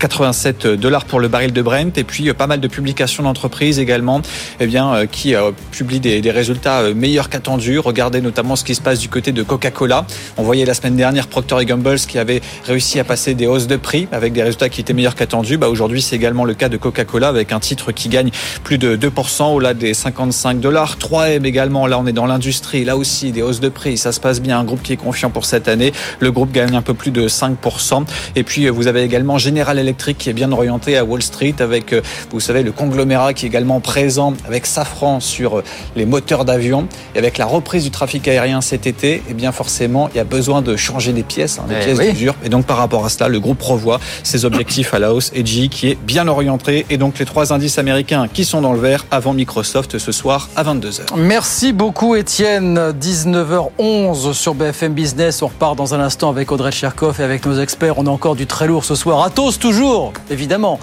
87 0.00 0.66
dollars 0.66 1.04
pour 1.04 1.20
le 1.20 1.28
baril 1.28 1.52
de 1.52 1.62
Brent. 1.62 1.96
Et 1.96 2.02
puis 2.02 2.28
euh, 2.28 2.34
pas 2.34 2.48
mal 2.48 2.58
de 2.58 2.66
publications 2.66 3.22
d'entreprises 3.22 3.78
également 3.78 4.20
eh 4.58 4.66
bien, 4.66 4.92
euh, 4.94 5.06
qui 5.06 5.36
publient 5.70 6.00
des, 6.00 6.20
des 6.20 6.32
résultats 6.32 6.92
meilleurs 6.92 7.28
qu'attendus. 7.28 7.78
Regardez 7.78 8.20
notamment 8.20 8.56
ce 8.56 8.64
qui 8.64 8.74
se 8.74 8.80
passe 8.80 8.98
du 8.98 9.08
côté 9.08 9.30
de 9.30 9.44
Coca-Cola. 9.44 10.04
On 10.38 10.42
voyait 10.42 10.64
la 10.64 10.74
semaine 10.74 10.96
dernière 10.96 11.28
Procter 11.28 11.64
Gamble 11.66 12.00
qui 12.00 12.18
avait 12.18 12.40
réussi 12.66 12.98
à 12.98 13.04
passer 13.04 13.34
des 13.34 13.46
hausses 13.46 13.68
de 13.68 13.76
prix 13.76 14.08
avec 14.10 14.32
des 14.32 14.42
résultats 14.42 14.68
qui 14.68 14.80
étaient 14.80 14.92
meilleurs 14.92 15.14
qu'attendus. 15.14 15.56
Bah, 15.56 15.68
Aujourd'hui, 15.68 16.02
c'est 16.02 16.16
également 16.16 16.44
le 16.44 16.54
cas 16.54 16.68
de 16.68 16.78
Coca-Cola 16.78 17.28
avec 17.28 17.52
un 17.52 17.60
titre 17.60 17.92
qui 17.92 18.08
gagne 18.08 18.32
plus 18.64 18.78
de 18.78 18.96
2% 18.96 19.54
au-delà 19.54 19.72
des 19.72 19.94
55 19.94 20.63
dollars. 20.64 20.96
3M 20.98 21.44
également, 21.44 21.86
là 21.86 21.98
on 21.98 22.06
est 22.06 22.12
dans 22.12 22.24
l'industrie, 22.24 22.84
là 22.84 22.96
aussi 22.96 23.32
des 23.32 23.42
hausses 23.42 23.60
de 23.60 23.68
prix, 23.68 23.98
ça 23.98 24.12
se 24.12 24.18
passe 24.20 24.40
bien, 24.40 24.58
un 24.58 24.64
groupe 24.64 24.82
qui 24.82 24.94
est 24.94 24.96
confiant 24.96 25.28
pour 25.28 25.44
cette 25.44 25.68
année. 25.68 25.92
Le 26.20 26.32
groupe 26.32 26.52
gagne 26.52 26.74
un 26.74 26.80
peu 26.82 26.94
plus 26.94 27.10
de 27.10 27.28
5%. 27.28 28.04
Et 28.34 28.42
puis 28.44 28.68
vous 28.70 28.86
avez 28.86 29.02
également 29.02 29.36
General 29.36 29.78
Electric 29.78 30.16
qui 30.16 30.30
est 30.30 30.32
bien 30.32 30.50
orienté 30.52 30.96
à 30.96 31.04
Wall 31.04 31.22
Street 31.22 31.54
avec, 31.60 31.92
euh, 31.92 32.00
vous 32.30 32.40
savez, 32.40 32.62
le 32.62 32.72
conglomérat 32.72 33.34
qui 33.34 33.44
est 33.44 33.48
également 33.48 33.80
présent 33.80 34.32
avec 34.46 34.64
Safran 34.64 35.20
sur 35.20 35.58
euh, 35.58 35.64
les 35.96 36.06
moteurs 36.06 36.46
d'avion. 36.46 36.88
Et 37.14 37.18
avec 37.18 37.36
la 37.36 37.44
reprise 37.44 37.84
du 37.84 37.90
trafic 37.90 38.26
aérien 38.26 38.62
cet 38.62 38.86
été, 38.86 39.22
eh 39.28 39.34
bien 39.34 39.52
forcément, 39.52 40.08
il 40.14 40.16
y 40.16 40.20
a 40.20 40.24
besoin 40.24 40.62
de 40.62 40.76
changer 40.76 41.12
des 41.12 41.22
pièces, 41.24 41.58
hein, 41.58 41.66
des 41.68 41.74
Eh 41.80 41.84
pièces 41.84 41.98
oui. 41.98 42.12
dures. 42.14 42.34
Et 42.42 42.48
donc 42.48 42.64
par 42.64 42.78
rapport 42.78 43.04
à 43.04 43.10
cela, 43.10 43.28
le 43.28 43.38
groupe 43.38 43.60
revoit 43.62 44.00
ses 44.22 44.46
objectifs 44.46 44.94
à 44.94 44.98
la 44.98 45.12
hausse 45.12 45.30
et 45.34 45.44
GE 45.44 45.68
qui 45.68 45.88
est 45.90 45.98
bien 46.02 46.26
orienté. 46.26 46.86
Et 46.88 46.96
donc 46.96 47.18
les 47.18 47.26
trois 47.26 47.52
indices 47.52 47.76
américains 47.78 48.28
qui 48.32 48.44
sont 48.46 48.62
dans 48.62 48.72
le 48.72 48.80
vert 48.80 49.04
avant 49.10 49.34
Microsoft 49.34 49.98
ce 49.98 50.12
soir 50.12 50.48
à 50.56 50.64
22h. 50.64 51.16
Merci 51.16 51.72
beaucoup 51.72 52.14
Étienne. 52.14 52.78
19h11 53.00 54.32
sur 54.32 54.54
BFM 54.54 54.92
Business. 54.94 55.42
On 55.42 55.48
repart 55.48 55.76
dans 55.76 55.94
un 55.94 56.00
instant 56.00 56.30
avec 56.30 56.52
Audrey 56.52 56.72
Cherkov 56.72 57.20
et 57.20 57.24
avec 57.24 57.44
nos 57.46 57.58
experts. 57.60 57.98
On 57.98 58.06
a 58.06 58.10
encore 58.10 58.36
du 58.36 58.46
très 58.46 58.66
lourd 58.66 58.84
ce 58.84 58.94
soir. 58.94 59.22
Atos 59.22 59.58
toujours, 59.58 60.12
évidemment. 60.30 60.78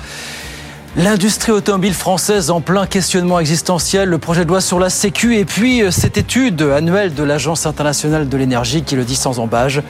L'industrie 0.98 1.54
automobile 1.54 1.94
française 1.94 2.52
en 2.52 2.60
plein 2.60 2.86
questionnement 2.86 3.40
existentiel, 3.40 4.10
le 4.10 4.18
projet 4.18 4.44
de 4.44 4.50
loi 4.50 4.60
sur 4.60 4.78
la 4.78 4.90
Sécu 4.90 5.38
et 5.38 5.46
puis 5.46 5.82
euh, 5.82 5.90
cette 5.90 6.18
étude 6.18 6.62
annuelle 6.62 7.14
de 7.14 7.24
l'Agence 7.24 7.66
internationale 7.66 8.28
de 8.28 8.38
l'énergie 8.38 8.84
qui 8.84 8.98
le 8.98 9.06
dit 9.06 9.16
sans 9.16 9.40
embâge. 9.40 9.82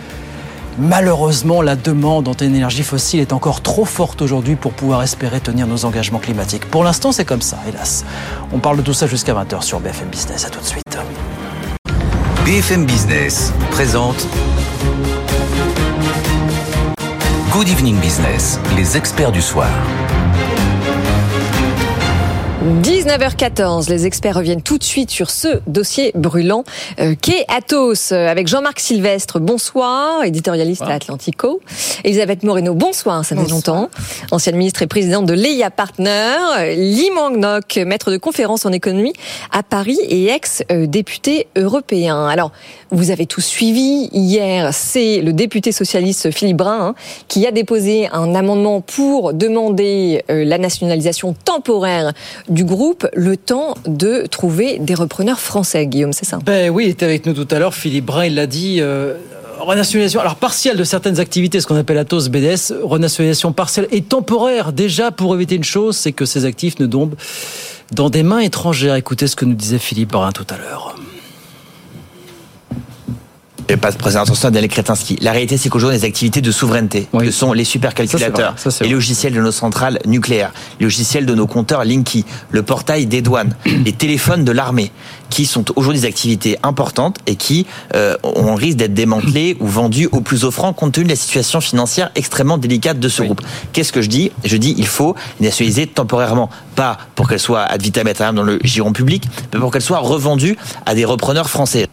Malheureusement, 0.82 1.62
la 1.62 1.76
demande 1.76 2.28
en 2.28 2.34
énergie 2.34 2.82
fossile 2.82 3.20
est 3.20 3.34
encore 3.34 3.62
trop 3.62 3.86
forte 3.86 4.24
aujourd'hui 4.24 4.56
pour 4.56 4.74
pouvoir 4.74 5.04
espérer 5.04 5.40
tenir 5.40 5.68
nos 5.68 5.86
engagements 5.86 6.18
climatiques. 6.18 6.66
Pour 6.66 6.84
l'instant, 6.84 7.12
c'est 7.12 7.24
comme 7.24 7.44
ça, 7.44 7.60
hélas. 7.70 8.04
On 8.52 8.58
parle 8.58 8.78
de 8.78 8.82
tout 8.82 8.94
ça 8.94 9.06
jusqu'à 9.06 9.36
20h 9.36 9.62
sur 9.62 9.80
BFM 9.80 10.08
Business. 10.08 10.44
À 10.44 10.50
tout 10.50 10.60
de 10.60 10.66
suite. 10.66 10.98
BFM 12.46 12.88
Business 12.88 13.54
présente 13.70 14.26
Good 17.52 17.70
Evening 17.70 18.00
Business, 18.00 18.60
les 18.76 18.98
experts 18.98 19.32
du 19.32 19.44
soir. 19.44 19.70
19h14, 22.62 23.90
les 23.90 24.06
experts 24.06 24.36
reviennent 24.36 24.62
tout 24.62 24.78
de 24.78 24.84
suite 24.84 25.10
sur 25.10 25.32
ce 25.32 25.62
dossier 25.66 26.12
brûlant 26.14 26.64
euh, 27.00 27.16
qu'est 27.20 27.44
Atos 27.48 28.12
euh, 28.12 28.28
avec 28.28 28.48
Jean-Marc 28.48 28.80
Sylvestre. 28.80 29.40
Bonsoir, 29.40 30.24
éditorialiste 30.24 30.84
à 30.84 30.92
Atlantico. 30.92 31.60
Elisabeth 32.04 32.44
Moreno, 32.44 32.76
bonsoir, 32.76 33.26
ça 33.26 33.36
fait 33.36 33.50
longtemps. 33.50 33.90
Ancienne 34.30 34.58
ministre 34.58 34.84
et 34.84 34.88
présidente 34.88 35.26
de 35.26 35.34
Leia 35.34 35.72
Partner. 35.72 36.36
Lee 36.76 37.10
Mangnok, 37.16 37.78
maître 37.78 38.12
de 38.12 38.18
conférence 38.18 38.64
en 38.68 38.72
économie 38.72 39.14
à 39.52 39.64
Paris 39.64 39.98
et 40.08 40.28
ex-député 40.28 41.48
européen. 41.56 42.28
Alors, 42.28 42.52
vous 42.92 43.10
avez 43.10 43.26
tous 43.26 43.42
suivi 43.42 44.08
hier, 44.14 44.72
c'est 44.72 45.22
le 45.22 45.34
député 45.34 45.72
socialiste 45.72 46.30
Philippe 46.30 46.58
Brun 46.58 46.90
hein, 46.90 46.96
qui 47.28 47.48
a 47.48 47.52
déposé 47.52 48.08
un 48.12 48.36
amendement 48.36 48.82
pour 48.82 49.34
demander 49.34 50.24
euh, 50.30 50.46
la 50.46 50.60
nationalisation 50.60 51.34
temporaire 51.34 52.14
du 52.52 52.66
groupe, 52.66 53.08
le 53.14 53.38
temps 53.38 53.76
de 53.88 54.26
trouver 54.28 54.78
des 54.80 54.94
repreneurs 54.94 55.40
français, 55.40 55.88
Guillaume, 55.88 56.14
c'est 56.14 56.26
ça? 56.26 56.38
Ben 56.46 56.70
oui, 56.70 56.86
il 56.86 56.90
était 56.90 57.06
avec 57.06 57.26
nous 57.26 57.34
tout 57.34 57.48
à 57.50 57.60
l'heure. 57.60 57.74
Philippe 57.74 58.06
Brun, 58.06 58.26
il 58.26 58.36
l'a 58.36 58.46
dit. 58.46 58.78
euh, 58.80 59.16
renationalisation, 59.60 60.20
alors 60.20 60.36
partielle 60.36 60.78
de 60.78 60.84
certaines 60.84 61.20
activités, 61.20 61.62
ce 61.62 61.68
qu'on 61.68 61.76
appelle 61.76 61.98
Atos 61.98 62.30
BDS, 62.30 62.74
renationalisation 62.84 63.54
partielle 63.54 63.88
et 63.92 64.02
temporaire 64.02 64.74
déjà 64.74 65.12
pour 65.12 65.34
éviter 65.36 65.56
une 65.56 65.64
chose, 65.64 65.96
c'est 65.96 66.12
que 66.12 66.26
ces 66.26 66.46
actifs 66.46 66.80
ne 66.80 66.88
tombent 66.88 67.16
dans 67.92 68.10
des 68.10 68.24
mains 68.24 68.40
étrangères. 68.40 68.96
Écoutez 68.96 69.28
ce 69.28 69.36
que 69.36 69.46
nous 69.46 69.54
disait 69.54 69.80
Philippe 69.80 70.12
Brun 70.12 70.32
tout 70.32 70.48
à 70.50 70.58
l'heure. 70.58 70.96
Je 73.72 73.78
vais 73.78 73.80
pas 73.80 73.94
présenter 73.94 74.24
attention 74.24 74.50
à 74.50 74.52
Daniel 74.52 74.70
Kretinsky. 74.70 75.18
La 75.22 75.32
réalité, 75.32 75.56
c'est 75.56 75.70
qu'aujourd'hui, 75.70 75.98
les 75.98 76.04
activités 76.04 76.42
de 76.42 76.52
souveraineté, 76.52 77.08
que 77.18 77.32
sont 77.32 77.54
les 77.54 77.64
supercalculateurs, 77.64 78.56
Ça. 78.58 78.70
Ça, 78.70 78.84
les 78.84 78.90
logiciels 78.90 79.32
de 79.32 79.40
nos 79.40 79.54
centrales 79.54 79.98
nucléaires, 80.06 80.52
les 80.82 80.84
logiciels 80.84 81.26
de 81.26 81.34
nos 81.34 81.48
compteurs 81.48 81.86
Linky, 81.86 82.26
le 82.50 82.64
portail 82.64 83.06
des 83.06 83.22
douanes, 83.22 83.56
les 83.66 83.94
téléphones 83.94 84.44
de 84.44 84.52
l'armée, 84.52 84.92
qui 85.30 85.46
sont 85.46 85.64
aujourd'hui 85.78 86.02
des 86.02 86.06
activités 86.06 86.58
importantes 86.64 87.20
et 87.28 87.38
qui 87.38 87.66
euh, 87.96 88.18
on 88.24 88.56
risque 88.56 88.76
d'être 88.76 88.94
démantelées 88.94 89.56
ou 89.62 89.68
vendues 89.68 90.10
au 90.12 90.20
plus 90.20 90.44
offrant 90.44 90.74
compte 90.74 90.96
tenu 90.96 91.06
de 91.06 91.12
la 91.12 91.16
situation 91.16 91.62
financière 91.62 92.12
extrêmement 92.16 92.58
délicate 92.58 93.00
de 93.00 93.08
ce 93.08 93.24
groupe. 93.24 93.40
Qu'est-ce 93.72 93.94
que 93.94 94.02
je 94.02 94.10
dis? 94.10 94.34
Je 94.44 94.58
dis 94.58 94.76
il 94.78 94.88
faut 94.88 95.16
les 95.40 95.46
nationaliser 95.46 95.88
temporairement, 95.88 96.50
pas 96.76 96.98
pour 97.16 97.30
qu'elles 97.30 97.40
soient 97.40 97.62
ad 97.62 97.82
vitam 97.82 98.06
aeternam 98.06 98.36
dans 98.36 98.44
le 98.44 98.60
giron 98.66 98.92
public, 98.92 99.24
mais 99.54 99.62
pour 99.62 99.72
qu'elles 99.72 99.82
soient 99.82 100.00
revendues 100.00 100.58
à 100.86 100.94
des 100.94 101.06
repreneurs 101.06 101.50
français. 101.50 101.88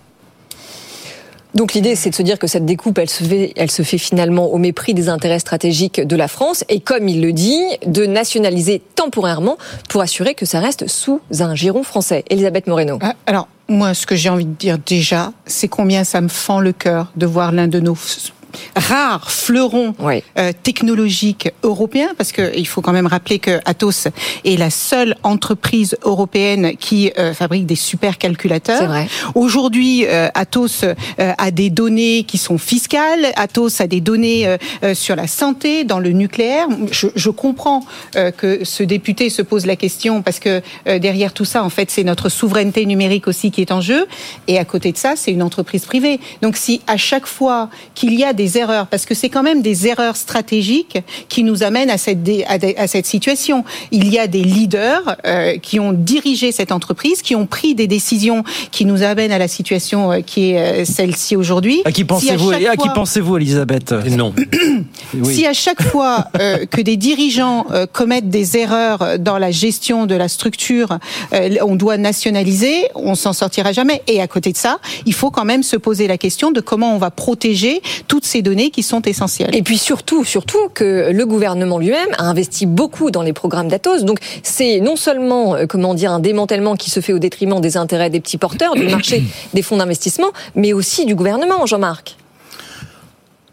Donc 1.55 1.75
l'idée, 1.75 1.95
c'est 1.95 2.11
de 2.11 2.15
se 2.15 2.23
dire 2.23 2.39
que 2.39 2.47
cette 2.47 2.67
découpe, 2.67 2.99
elle 2.99 3.09
se, 3.09 3.83
fait, 3.83 3.99
finalement 3.99 4.47
au 4.47 4.59
mépris 4.59 4.95
des 4.95 5.09
intérêts 5.09 5.39
stratégiques 5.39 6.01
de 6.01 6.17
la 6.17 6.29
France, 6.29 6.65
et 6.69 6.81
comme 6.81 7.09
il 7.09 7.23
le 7.23 7.33
dit, 7.33 7.63
de 7.87 8.07
nationaliser 8.07 8.83
temporairement 8.95 9.57
pour 9.89 10.03
assurer 10.03 10.35
que 10.35 10.47
ça 10.47 10.61
reste 10.61 10.87
sous 10.89 11.21
un 11.41 11.55
giron 11.55 11.83
français. 11.83 12.25
Elisabeth 12.29 12.67
Moreno. 12.67 12.99
Ah, 13.01 13.15
Alors, 13.27 13.49
moi, 13.69 13.95
ce 13.95 14.07
que 14.07 14.15
j'ai 14.15 14.29
envie 14.29 14.45
de 14.45 14.55
dire 14.55 14.79
déjà, 14.79 15.33
c'est 15.47 15.69
combien 15.69 16.05
ça 16.05 16.21
me 16.21 16.29
fend 16.29 16.61
le 16.61 16.73
cœur 16.73 17.13
de 17.17 17.27
voir 17.27 17.53
l'un 17.53 17.69
de 17.69 17.81
nos 17.81 17.95
rares 18.77 19.31
fleurons 19.31 19.95
euh, 20.01 20.53
technologiques 20.63 21.51
européens, 21.63 22.11
parce 22.17 22.33
qu'il 22.33 22.67
faut 22.67 22.81
quand 22.81 22.93
même 22.93 23.07
rappeler 23.07 23.39
que 23.39 23.61
Atos 23.65 24.09
est 24.45 24.57
la 24.57 24.71
seule 24.71 25.17
entreprise 25.23 25.97
européenne 26.05 26.77
qui 26.77 27.13
euh, 27.19 27.35
fabrique 27.35 27.67
des 27.67 27.77
supercalculateurs. 27.77 28.93
Aujourd'hui, 29.35 30.05
euh, 30.07 30.29
Atos 30.35 30.85
euh, 30.85 30.95
a 31.17 31.51
des 31.51 31.71
données 31.71 32.25
qui 32.25 32.39
sont 32.39 32.59
fiscales, 32.59 33.33
Atos 33.37 33.81
a 33.81 33.87
des 33.87 34.01
données 34.01 34.47
euh, 34.83 34.95
sur 34.95 35.17
la 35.17 35.27
santé, 35.27 35.85
dans 35.85 35.99
le 35.99 36.11
nucléaire. 36.11 36.67
Je, 36.91 37.09
je 37.15 37.31
comprends 37.31 37.85
que 38.37 38.65
ce 38.65 38.83
député 38.83 39.31
se 39.31 39.43
pose 39.43 39.67
la 39.67 39.77
question 39.77 40.23
parce 40.23 40.39
que 40.39 40.63
derrière 40.99 41.33
tout 41.33 41.45
ça, 41.45 41.63
en 41.63 41.71
fait, 41.71 41.91
c'est 41.91 42.05
notre 42.05 42.29
souveraineté 42.29 42.87
numérique 42.87 43.29
aussi 43.29 43.51
qui 43.51 43.61
est 43.61 43.73
en 43.73 43.81
jeu. 43.81 44.07
Et 44.47 44.59
à 44.59 44.65
côté 44.65 44.93
de 44.93 44.97
ça, 44.97 45.15
c'est 45.17 45.33
une 45.33 45.43
entreprise 45.43 45.85
privée. 45.85 46.21
Donc 46.43 46.57
si 46.57 46.81
à 46.87 46.97
chaque 46.97 47.27
fois 47.27 47.71
qu'il 47.95 48.15
y 48.15 48.25
a 48.25 48.33
des 48.39 48.57
erreurs, 48.57 48.87
parce 48.87 49.05
que 49.05 49.15
c'est 49.15 49.29
quand 49.29 49.43
même 49.43 49.61
des 49.61 49.87
erreurs 49.89 50.17
stratégiques 50.17 50.99
qui 51.29 51.43
nous 51.43 51.63
amènent 51.63 51.91
à 51.91 51.99
cette, 51.99 52.27
à, 52.47 52.87
cette 52.87 53.07
situation. 53.07 53.65
Il 53.91 54.09
y 54.09 54.19
a 54.19 54.27
des 54.27 54.43
leaders 54.43 55.17
euh, 55.27 55.59
qui 55.59 55.79
ont 55.81 55.93
dirigé 55.93 56.53
cette 56.53 56.73
entreprise, 56.73 57.21
qui 57.21 57.35
ont 57.35 57.47
pris 57.47 57.75
des 57.75 57.87
décisions 57.87 58.45
qui 58.71 58.85
nous 58.85 59.03
amènent 59.03 59.33
à 59.33 59.39
la 59.39 59.49
situation 59.49 60.13
euh, 60.13 60.21
qui 60.21 60.53
est 60.53 60.59
euh, 60.59 60.85
celle-ci 60.85 61.37
aujourd'hui. 61.37 61.83
À 61.85 61.93
qui 61.93 62.05
pensez-vous, 62.05 62.51
à, 62.51 62.77
qui 62.77 62.89
pensez-vous, 62.95 63.37
Elisabeth? 63.37 63.93
Non. 64.17 64.33
Si 65.25 65.45
à 65.45 65.53
chaque 65.53 65.83
fois 65.83 66.29
que 66.71 66.81
des 66.81 66.97
dirigeants 66.97 67.67
commettent 67.93 68.31
des 68.31 68.57
erreurs 68.57 69.19
dans 69.19 69.39
la 69.39 69.51
gestion 69.51 70.07
de 70.07 70.15
la 70.15 70.29
structure, 70.29 70.99
on 71.33 71.77
doit 71.77 71.97
nationaliser, 71.97 72.89
on 72.95 73.15
s'en 73.15 73.33
sortira 73.33 73.73
jamais. 73.73 74.03
Et 74.07 74.21
à 74.21 74.29
côté 74.29 74.53
de 74.53 74.57
ça, 74.57 74.79
il 75.07 75.15
faut 75.15 75.31
quand 75.31 75.45
même 75.45 75.63
se 75.63 75.77
poser 75.77 76.07
la 76.07 76.19
question 76.19 76.53
de 76.53 76.61
comment 76.61 76.95
on 76.95 76.99
va 76.99 77.11
protéger 77.11 77.83
toutes 78.07 78.27
ces 78.29 78.43
données 78.43 78.71
qui 78.71 78.83
sont 78.83 79.03
essentielles. 79.03 79.55
Et 79.55 79.63
puis 79.63 79.79
surtout, 79.79 80.25
surtout 80.25 80.69
que 80.75 81.11
le 81.11 81.27
gouvernement 81.27 81.79
lui-même 81.79 82.11
a 82.19 82.25
investi 82.25 82.67
beaucoup 82.67 83.11
dans 83.11 83.23
les 83.23 83.33
programmes 83.33 83.69
d'Atos. 83.69 84.05
Donc 84.05 84.19
c'est 84.43 84.81
non 84.81 84.97
seulement, 84.97 85.57
euh, 85.57 85.67
comment 85.67 85.95
dire, 85.95 86.13
un 86.13 86.21
démantèlement 86.21 86.77
qui 86.77 86.91
se 86.91 87.01
fait 87.01 87.13
au 87.13 87.19
détriment 87.19 87.61
des 87.61 87.77
intérêts 87.77 88.11
des 88.11 88.21
petits 88.21 88.39
porteurs, 88.39 88.75
du 88.75 88.87
marché 88.87 89.25
des 89.55 89.63
fonds 89.63 89.79
d'investissement, 89.79 90.29
mais 90.55 90.73
aussi 90.73 91.07
du 91.07 91.15
gouvernement, 91.15 91.67
Jean-Marc. 91.67 92.17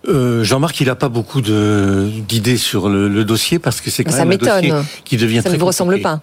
Euh, 0.08 0.44
Jean-Marc, 0.44 0.80
il 0.82 0.88
n'a 0.88 0.96
pas 0.96 1.10
beaucoup 1.10 1.42
d'idées 1.42 2.58
sur 2.58 2.90
le, 2.90 3.24
dossier 3.24 3.58
parce 3.58 3.82
que 3.82 3.90
c'est 3.90 4.04
quand 4.04 4.16
même 4.16 4.32
un 4.32 4.36
dossier 4.38 4.74
qui 5.04 5.18
devient 5.18 5.38
ça 5.38 5.44
très 5.44 5.54
ne 5.54 5.58
vous 5.58 5.66
ressemble 5.66 6.00
pas. 6.02 6.22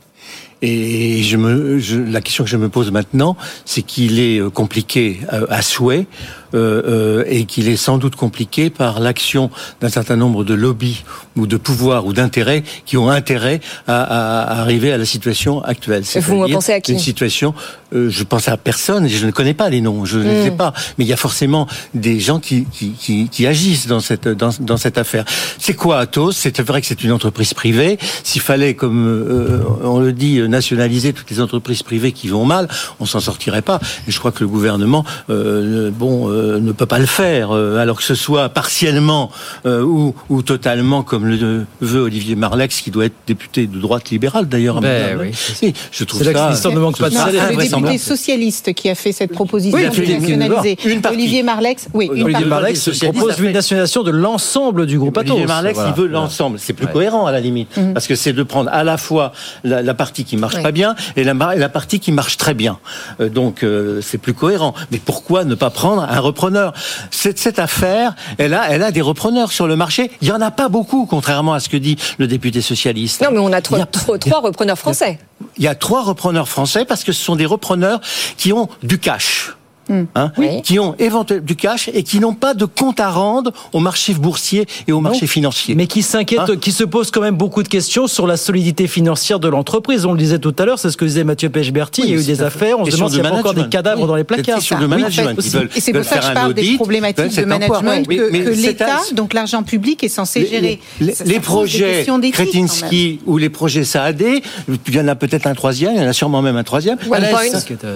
Et 0.62 1.23
je 1.23 1.37
me, 1.37 1.81
la 2.11 2.21
question 2.21 2.45
que 2.45 2.50
je 2.50 2.57
me 2.57 2.69
pose 2.69 2.90
maintenant, 2.92 3.37
c'est 3.64 3.83
qu'il 3.83 4.21
est 4.21 4.38
euh, 4.38 4.49
compliqué 4.49 5.21
à 5.28 5.61
souhait. 5.61 6.07
Euh, 6.54 6.83
euh, 6.85 7.25
et 7.28 7.47
qu'il 7.47 7.69
est 7.69 7.76
sans 7.76 7.97
doute 7.97 8.14
compliqué 8.14 8.69
par 8.69 9.00
l'action 9.00 9.50
d'un 9.81 9.88
certain 9.88 10.16
nombre 10.16 10.45
de 10.45 10.52
lobbies 10.52 11.02
ou 11.35 11.47
de 11.47 11.57
pouvoirs 11.57 12.04
ou 12.04 12.12
d'intérêts 12.12 12.62
qui 12.85 12.99
ont 12.99 13.09
intérêt 13.09 13.61
à, 13.87 14.61
arriver 14.61 14.92
à 14.92 14.99
la 14.99 15.07
situation 15.07 15.64
actuelle. 15.64 16.02
Vous 16.16 16.47
pensez 16.49 16.73
à 16.73 16.81
qui 16.83 16.92
Une 16.92 16.99
situation, 16.99 17.54
euh, 17.95 18.11
je 18.11 18.23
pense 18.23 18.49
à 18.49 18.59
personne, 18.59 19.09
je 19.09 19.25
ne 19.25 19.31
connais 19.31 19.54
pas 19.54 19.71
les 19.71 19.81
noms, 19.81 20.04
je 20.04 20.19
ne 20.19 20.42
sais 20.42 20.50
hmm. 20.50 20.57
pas, 20.59 20.75
mais 20.99 21.04
il 21.04 21.09
y 21.09 21.12
a 21.14 21.16
forcément 21.16 21.66
des 21.95 22.21
gens 22.21 22.38
qui, 22.38 22.66
qui, 22.71 23.28
qui, 23.31 23.47
agissent 23.47 23.87
dans 23.87 24.00
cette, 24.00 24.28
dans, 24.28 24.50
dans 24.61 24.76
cette 24.76 24.99
affaire. 24.99 25.25
C'est 25.59 25.75
quoi 25.75 26.00
Atos? 26.00 26.37
C'est 26.37 26.61
vrai 26.61 26.83
que 26.83 26.87
c'est 26.87 27.02
une 27.02 27.12
entreprise 27.12 27.54
privée. 27.54 27.99
S'il 28.25 28.42
fallait, 28.42 28.75
comme 28.75 29.64
on 29.83 30.00
le 30.00 30.12
dit, 30.12 30.42
nationaliser 30.52 31.12
toutes 31.12 31.30
les 31.30 31.40
entreprises 31.40 31.82
privées 31.82 32.12
qui 32.12 32.28
vont 32.28 32.44
mal, 32.44 32.68
on 33.00 33.06
s'en 33.06 33.21
sortirait 33.21 33.62
pas. 33.62 33.80
Et 34.06 34.12
je 34.12 34.18
crois 34.18 34.32
que 34.32 34.40
le 34.40 34.49
gouvernement, 34.49 35.04
bon 35.28 36.12
euh, 36.30 36.61
ne 36.61 36.73
peut 36.73 36.87
pas 36.87 36.99
le 36.99 37.06
faire, 37.06 37.50
euh, 37.52 37.78
alors 37.78 37.99
que 37.99 38.02
ce 38.02 38.14
soit 38.14 38.49
partiellement 38.49 39.30
euh, 39.66 39.82
ou, 39.82 40.14
ou, 40.28 40.42
totalement, 40.42 41.02
comme 41.02 41.26
le 41.26 41.64
veut 41.80 42.00
Olivier 42.00 42.37
Marlex, 42.37 42.80
qui 42.80 42.90
doit 42.90 43.06
être 43.06 43.14
député 43.26 43.66
de 43.66 43.78
droite 43.78 44.11
libérale 44.11 44.49
d'ailleurs. 44.49 44.80
Ben, 44.80 45.18
oui, 45.21 45.73
je 45.90 46.04
trouve 46.04 46.23
ça. 46.23 46.71
ne 46.71 46.78
manque 46.78 46.99
pas 46.99 47.11
de 47.11 47.14
C'est 47.14 47.52
le 47.52 47.56
député 47.56 47.99
socialiste 47.99 48.75
qui 48.75 48.88
a 48.88 48.94
fait 48.94 49.12
cette 49.12 49.32
proposition 49.32 49.78
de 49.78 49.85
nationaliser. 49.85 50.78
Olivier 51.11 51.42
Marlex, 51.42 51.88
oui. 51.94 52.09
Olivier 52.11 52.44
Marlex 52.44 52.90
propose 53.00 53.38
une 53.38 53.52
nationalisation 53.52 54.02
de 54.02 54.11
l'ensemble 54.11 54.87
du 54.87 54.99
groupe 54.99 55.16
Atos. 55.18 55.30
Olivier 55.30 55.47
Marlex, 55.47 55.78
il 55.87 56.00
veut 56.00 56.09
l'ensemble. 56.09 56.59
C'est 56.59 56.73
plus 56.73 56.87
cohérent 56.87 57.26
à 57.26 57.32
la 57.32 57.40
limite, 57.40 57.76
mhm. 57.76 57.92
parce 57.94 58.06
que 58.06 58.14
c'est 58.14 58.32
de 58.32 58.42
prendre 58.42 58.71
à 58.73 58.85
la 58.85 58.97
fois 58.97 59.32
la, 59.64 59.94
partie 59.94 60.25
qui 60.25 60.37
marche 60.42 60.62
pas 60.62 60.72
bien 60.72 60.94
et 61.16 61.25
la, 61.25 61.34
la, 61.34 61.68
partie 61.68 62.00
qui 62.00 62.12
marche 62.12 62.37
très 62.37 62.54
bien. 62.54 62.78
donc 63.20 63.64
c'est 64.02 64.18
plus 64.18 64.34
cohérent. 64.34 64.75
Mais 64.90 64.99
pourquoi 64.99 65.44
ne 65.44 65.54
pas 65.54 65.70
prendre 65.70 66.02
un 66.02 66.20
repreneurs. 66.20 66.72
Cette, 67.11 67.38
cette 67.38 67.58
affaire, 67.58 68.14
elle 68.38 68.54
a, 68.54 68.70
elle 68.70 68.82
a 68.82 68.90
des 68.90 69.02
repreneurs 69.02 69.52
sur 69.52 69.66
le 69.66 69.76
marché. 69.76 70.11
Il 70.22 70.28
y 70.28 70.32
en 70.32 70.40
a 70.40 70.50
pas 70.50 70.68
beaucoup, 70.68 71.06
contrairement 71.06 71.52
à 71.52 71.61
ce 71.61 71.68
que 71.68 71.76
dit 71.76 71.96
le 72.18 72.26
député 72.26 72.62
socialiste. 72.62 73.22
Non, 73.22 73.28
mais 73.30 73.38
on 73.38 73.52
a, 73.52 73.61
trois, 73.61 73.87
trois 73.87 74.40
repreneurs 74.40 74.78
français. 74.78 75.18
Il 75.58 75.64
y 75.64 75.68
a 75.68 75.75
trois 75.75 76.02
repreneurs 76.02 76.49
français 76.49 76.84
parce 76.84 77.04
que 77.04 77.12
ce 77.12 77.22
sont 77.22 77.37
des 77.37 77.46
repreneurs 77.46 78.00
qui 78.37 78.52
ont 78.52 78.68
du 78.82 78.99
cash. 78.99 79.54
Hmm. 79.89 80.05
Hein, 80.15 80.31
qui 80.62 80.79
ont 80.79 80.95
éventuellement 81.01 81.45
du 81.45 81.57
cash 81.57 81.91
et 81.93 82.05
qui 82.05 82.21
n'ont 82.21 82.35
pas 82.35 82.55
de 82.55 82.65
compte 82.67 83.01
à 83.01 83.11
rendre 83.11 83.53
au 83.73 83.81
marché 83.81 84.15
boursier 84.15 84.67
et 84.87 84.93
au 84.93 85.01
marché 85.01 85.27
financier. 85.27 85.75
Mais 85.75 85.89
qui 85.89 86.03
s'inquiètent, 86.03 86.41
hein 86.51 86.57
qui 86.61 86.71
se 86.71 86.85
posent 86.85 87.11
quand 87.11 87.21
même 87.21 87.37
beaucoup 87.37 87.65
de 87.65 87.69
questions 87.69 88.07
sur 88.07 88.29
la 88.29 88.37
solidité 88.37 88.87
financière 88.87 89.41
de 89.41 89.49
l'entreprise. 89.49 90.07
On 90.07 90.12
le 90.12 90.19
disait 90.19 90.39
tout 90.39 90.55
à 90.59 90.65
l'heure, 90.65 90.79
c'est 90.79 90.91
ce 90.91 90.97
que 90.97 91.05
disait 91.05 91.25
Mathieu 91.25 91.51
Pechberti. 91.51 92.03
il 92.05 92.11
y 92.11 92.12
a 92.12 92.21
eu 92.21 92.25
des 92.25 92.43
affaires, 92.43 92.79
on 92.79 92.85
se 92.85 92.93
demande 92.93 93.11
s'il 93.11 93.23
y 93.23 93.27
a 93.27 93.33
encore 93.33 93.55
des 93.55 93.69
cadavres 93.69 94.07
dans 94.07 94.15
les 94.15 94.25
placards. 94.25 94.61
de 94.61 94.87
management. 94.87 95.39
et 95.77 95.81
c'est 95.81 95.93
pour 95.93 96.05
ça 96.05 96.19
que 96.19 96.27
je 96.27 96.33
parle 96.33 96.55
des 96.55 96.75
problématiques 96.77 97.37
de 97.37 97.45
management 97.45 98.07
que, 98.07 98.51
l'État, 98.51 99.01
donc 99.15 99.35
l'argent 99.35 99.62
public, 99.62 100.05
est 100.05 100.09
censé 100.09 100.47
gérer. 100.47 100.81
Les, 101.01 101.41
projets 101.41 102.07
Kretinsky 102.33 103.21
ou 103.27 103.37
les 103.37 103.51
projets 103.51 103.85
Saad, 103.85 104.23
il 104.23 104.95
y 104.95 105.01
en 105.01 105.09
a 105.09 105.17
peut-être 105.17 105.47
un 105.47 105.55
troisième, 105.55 105.95
il 105.95 106.03
y 106.03 106.05
en 106.05 106.09
a 106.09 106.12
sûrement 106.12 106.41
même 106.41 106.57
un 106.57 106.62
troisième. 106.62 106.99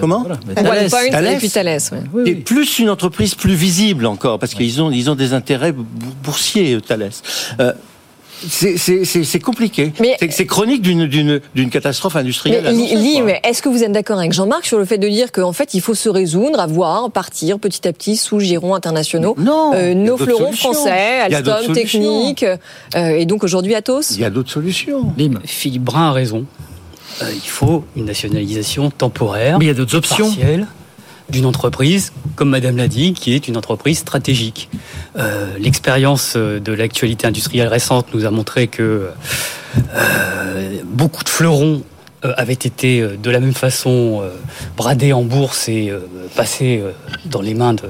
Comment 0.01 0.25
et 0.57 1.35
puis 1.37 1.49
Et 2.25 2.35
plus 2.35 2.79
une 2.79 2.89
entreprise 2.89 3.35
plus 3.35 3.53
visible 3.53 4.05
encore, 4.05 4.39
parce 4.39 4.53
qu'ils 4.53 4.81
ont, 4.81 4.91
ils 4.91 5.09
ont 5.09 5.15
des 5.15 5.33
intérêts 5.33 5.73
boursiers, 6.23 6.75
euh, 6.75 6.81
Thales. 6.81 7.11
Euh, 7.59 7.73
c'est 8.39 9.39
compliqué. 9.39 9.91
C'est 10.29 10.45
chronique 10.45 10.83
d'une 10.83 11.69
catastrophe 11.71 12.15
industrielle. 12.15 12.63
Mais, 12.65 13.21
mais 13.23 13.41
est-ce 13.43 13.63
que 13.63 13.69
vous 13.69 13.83
êtes 13.83 13.91
d'accord 13.91 14.19
avec 14.19 14.31
Jean-Marc 14.31 14.65
sur 14.65 14.77
le 14.77 14.85
fait 14.85 14.99
de 14.99 15.07
dire 15.07 15.31
qu'en 15.31 15.53
fait, 15.53 15.73
il 15.73 15.81
faut 15.81 15.95
se 15.95 16.07
résoudre 16.07 16.59
à 16.59 16.67
voir 16.67 17.09
partir 17.09 17.57
petit 17.57 17.87
à 17.87 17.93
petit 17.93 18.15
sous 18.15 18.39
girons 18.39 18.75
internationaux? 18.75 19.35
Non, 19.39 19.71
euh, 19.73 19.95
nos 19.95 20.17
fleurons 20.17 20.51
français, 20.51 21.19
Alstom, 21.21 21.73
Technique, 21.73 22.45
et 22.95 23.25
donc 23.25 23.43
aujourd'hui 23.43 23.73
Atos? 23.73 24.11
Il 24.11 24.21
y 24.21 24.25
a 24.25 24.29
d'autres 24.29 24.51
solutions. 24.51 25.13
Philippe 25.45 25.83
Brun 25.83 26.09
a 26.09 26.11
raison. 26.11 26.45
il 27.21 27.49
faut 27.49 27.85
une 27.95 28.05
nationalisation 28.05 28.91
temporaire. 28.91 29.57
Mais 29.57 29.65
il 29.65 29.69
y 29.69 29.71
a 29.71 29.73
d'autres 29.73 29.95
options 29.95 30.31
d'une 31.29 31.45
entreprise, 31.45 32.13
comme 32.35 32.49
Madame 32.49 32.77
l'a 32.77 32.87
dit, 32.87 33.13
qui 33.13 33.33
est 33.33 33.47
une 33.47 33.57
entreprise 33.57 33.99
stratégique. 33.99 34.69
Euh, 35.17 35.57
l'expérience 35.59 36.33
euh, 36.35 36.59
de 36.59 36.71
l'actualité 36.73 37.27
industrielle 37.27 37.67
récente 37.67 38.13
nous 38.13 38.25
a 38.25 38.31
montré 38.31 38.67
que 38.67 39.09
euh, 39.93 40.81
beaucoup 40.85 41.23
de 41.23 41.29
fleurons 41.29 41.81
avaient 42.23 42.53
été 42.53 43.01
de 43.01 43.29
la 43.29 43.39
même 43.39 43.53
façon 43.53 44.23
bradés 44.75 45.13
en 45.13 45.21
bourse 45.21 45.69
et 45.69 45.93
passés 46.35 46.83
dans 47.25 47.41
les 47.41 47.53
mains 47.53 47.75
de, 47.75 47.83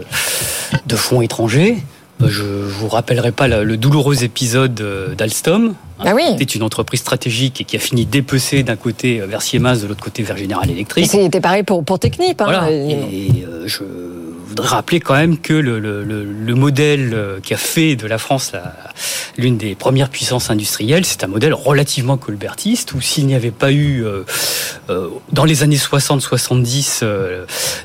de 0.85 0.95
fonds 0.97 1.21
étrangers. 1.21 1.77
Je 2.25 2.43
vous 2.43 2.87
rappellerai 2.87 3.31
pas 3.31 3.47
le 3.47 3.77
douloureux 3.77 4.23
épisode 4.23 4.73
d'Alstom, 5.17 5.75
ah 5.99 6.13
oui. 6.13 6.23
C'était 6.37 6.43
une 6.45 6.63
entreprise 6.63 6.99
stratégique 6.99 7.61
et 7.61 7.63
qui 7.63 7.75
a 7.75 7.79
fini 7.79 8.05
dépecée 8.05 8.63
d'un 8.63 8.75
côté 8.75 9.19
vers 9.19 9.41
Siemens, 9.41 9.81
de 9.81 9.87
l'autre 9.87 10.03
côté 10.03 10.23
vers 10.23 10.37
General 10.37 10.69
Electric. 10.69 11.07
C'était 11.07 11.41
pareil 11.41 11.63
pour, 11.63 11.83
pour 11.83 11.99
Technip. 11.99 12.41
Hein. 12.41 12.67
Et 12.69 13.45
euh, 13.47 13.63
je 13.65 13.83
voudrais 14.57 14.75
rappeler 14.75 14.99
quand 14.99 15.13
même 15.13 15.37
que 15.37 15.53
le, 15.53 15.79
le, 15.79 16.03
le, 16.03 16.55
modèle 16.55 17.11
euh, 17.13 17.39
qui 17.39 17.53
a 17.53 17.57
fait 17.57 17.95
de 17.95 18.07
la 18.07 18.17
France 18.17 18.53
l'une 19.37 19.57
des 19.57 19.75
premières 19.75 20.09
puissances 20.09 20.49
industrielles, 20.49 21.05
c'est 21.05 21.23
un 21.23 21.27
modèle 21.27 21.53
relativement 21.53 22.17
colbertiste, 22.17 22.93
où 22.93 23.01
s'il 23.01 23.27
n'y 23.27 23.35
avait 23.35 23.51
pas 23.51 23.71
eu, 23.71 24.03
euh, 24.03 24.23
euh, 24.89 25.09
dans 25.31 25.45
les 25.45 25.61
années 25.61 25.77
60-70, 25.77 27.03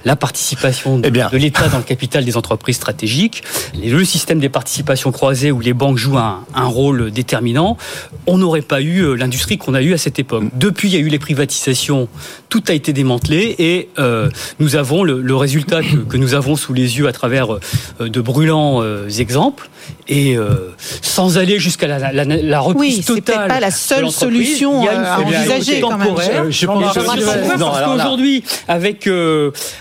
la 0.06 0.16
participation 0.16 0.98
de, 0.98 1.08
eh 1.08 1.10
de 1.10 1.36
l'État 1.36 1.68
dans 1.68 1.76
le 1.76 1.84
capital 1.84 2.24
des 2.24 2.38
entreprises 2.38 2.76
stratégiques, 2.76 3.42
le 3.74 4.04
système 4.04 4.40
des 4.40 4.48
participations 4.48 5.12
croisées 5.12 5.52
où 5.52 5.60
les 5.60 5.74
banques 5.74 5.98
jouent 5.98 6.16
un, 6.16 6.44
un 6.54 6.66
rôle 6.66 7.10
déterminant, 7.10 7.76
on 8.26 8.38
n'aurait 8.38 8.62
pas 8.62 8.80
eu 8.80 9.14
l'industrie 9.14 9.58
qu'on 9.58 9.74
a 9.74 9.82
eue 9.82 9.92
à 9.92 9.98
cette 9.98 10.18
époque. 10.18 10.44
Depuis, 10.54 10.88
il 10.88 10.94
y 10.94 10.96
a 10.96 11.00
eu 11.00 11.08
les 11.08 11.18
privatisations, 11.18 12.08
tout 12.48 12.62
a 12.68 12.72
été 12.72 12.94
démantelé, 12.94 13.56
et 13.58 13.90
nous 14.58 14.76
avons 14.76 15.04
le, 15.04 15.20
le 15.20 15.36
résultat 15.36 15.82
que, 15.82 15.96
que 15.96 16.16
nous 16.16 16.32
avons 16.32 16.56
sous 16.62 16.72
les 16.72 16.98
yeux 16.98 17.08
à 17.08 17.12
travers 17.12 17.54
euh, 17.54 18.08
de 18.08 18.20
brûlants 18.20 18.82
euh, 18.82 19.08
exemples 19.08 19.68
et 20.06 20.36
euh, 20.36 20.72
sans 21.00 21.38
aller 21.38 21.58
jusqu'à 21.58 21.88
la, 21.88 22.12
la, 22.12 22.24
la, 22.24 22.60
reprise 22.60 22.98
oui, 22.98 23.04
totale. 23.04 23.36
c'est 23.42 23.48
pas 23.48 23.60
la 23.60 23.70
seule 23.70 24.10
solution 24.10 24.86
à 24.88 25.18
envisager 25.18 25.80
quand 25.80 25.98
même. 25.98 26.50
Je 26.50 26.66
pense 26.66 26.94
parce 26.94 27.82
qu'aujourd'hui, 27.82 28.44
avec 28.68 29.08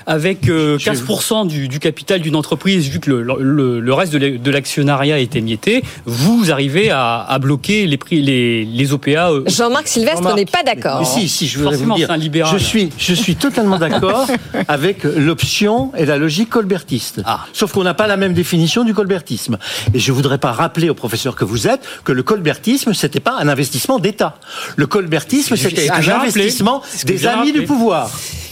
avec 0.07 0.47
15% 0.47 1.47
du, 1.47 1.67
du, 1.67 1.79
capital 1.79 2.21
d'une 2.21 2.35
entreprise, 2.35 2.87
vu 2.89 2.99
que 2.99 3.11
le, 3.11 3.79
le, 3.79 3.93
reste 3.93 4.13
de 4.15 4.51
l'actionnariat 4.51 5.19
est 5.19 5.35
émietté, 5.35 5.83
vous 6.05 6.51
arrivez 6.51 6.89
à, 6.89 7.19
à 7.21 7.39
bloquer 7.39 7.85
les 7.85 7.97
prix, 7.97 8.21
les, 8.21 8.65
les 8.65 8.93
OPA. 8.93 9.31
Jean-Marc 9.45 9.87
Sylvestre 9.87 10.35
n'est 10.35 10.45
pas 10.45 10.63
d'accord. 10.63 11.05
Si, 11.05 11.29
si, 11.29 11.47
je 11.47 11.59
voudrais 11.59 11.77
vous 11.77 11.93
dire, 11.93 12.09
je 12.51 12.57
suis, 12.57 12.89
je 12.97 13.13
suis 13.13 13.35
totalement 13.35 13.77
d'accord 13.77 14.27
avec 14.67 15.03
l'option 15.03 15.91
et 15.97 16.05
la 16.05 16.17
logique 16.17 16.49
colbertiste. 16.71 17.21
Ah. 17.25 17.45
Sauf 17.51 17.73
qu'on 17.73 17.83
n'a 17.83 17.93
pas 17.93 18.07
la 18.07 18.15
même 18.15 18.33
définition 18.33 18.83
du 18.85 18.93
colbertisme. 18.93 19.57
Et 19.93 19.99
je 19.99 20.11
voudrais 20.11 20.37
pas 20.37 20.53
rappeler 20.53 20.89
au 20.89 20.93
professeur 20.93 21.35
que 21.35 21.43
vous 21.43 21.67
êtes 21.67 21.81
que 22.05 22.13
le 22.13 22.23
colbertisme, 22.23 22.93
c'était 22.93 23.19
pas 23.19 23.35
un 23.39 23.49
investissement 23.49 23.99
d'État. 23.99 24.37
Le 24.77 24.87
colbertisme, 24.87 25.57
c'était 25.57 25.89
un 25.89 26.07
investissement 26.07 26.81
des 27.05 27.27
amis 27.27 27.51
du 27.51 27.63
pouvoir. 27.63 28.09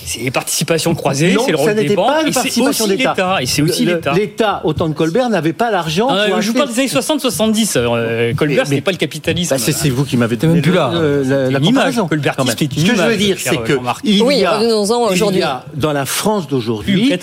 C'est 0.09 0.21
les 0.21 0.31
participations 0.31 0.95
croisées, 0.95 1.35
c'est 1.45 1.51
le 1.51 1.57
ça 1.57 1.63
rôle 1.63 1.75
des 1.75 1.81
n'était 1.83 1.95
banques, 1.95 2.07
pas 2.07 2.21
une 2.21 2.27
et 2.29 2.31
c'est 2.31 2.39
participation 2.39 2.85
aussi 2.85 2.97
d'État. 2.97 3.13
l'État. 3.15 3.41
Et 3.41 3.45
c'est 3.45 3.61
aussi 3.61 3.85
l'État. 3.85 4.13
L'État, 4.13 4.61
au 4.63 4.73
temps 4.73 4.89
de 4.89 4.95
Colbert, 4.95 5.29
n'avait 5.29 5.53
pas 5.53 5.69
l'argent 5.69 6.07
Ah, 6.09 6.25
pour 6.31 6.41
je 6.41 6.47
vous 6.47 6.57
parle 6.57 6.69
des 6.69 6.79
années 6.79 6.87
60-70. 6.87 7.73
euh, 7.77 8.33
Colbert, 8.33 8.63
Mais- 8.63 8.69
c'était 8.69 8.81
pas 8.81 8.91
le 8.91 8.97
capitalisme. 8.97 9.55
Bah, 9.55 9.61
c'est 9.61 9.89
vous 9.89 10.05
qui 10.05 10.17
m'avez 10.17 10.35
donné 10.35 10.53
même 10.53 10.61
plus 10.63 10.71
là. 10.71 10.89
le- 10.93 11.21
la, 11.23 11.49
la 11.51 11.59
une 11.59 11.65
image. 11.65 11.65
comparaison. 11.95 12.07
Une 12.11 12.23
Ce 12.23 12.91
que 12.91 12.95
je 12.97 13.01
veux 13.03 13.17
dire, 13.17 13.37
c'est 13.39 13.57
que 13.57 13.73
il 14.03 14.23
Oui, 14.23 14.37
y 14.37 14.45
a, 14.45 14.59
il 14.63 14.71
aujourd'hui. 14.73 15.39
y 15.41 15.43
a 15.43 15.63
dans 15.75 15.93
la 15.93 16.05
France 16.05 16.47
d'aujourd'hui 16.47 17.13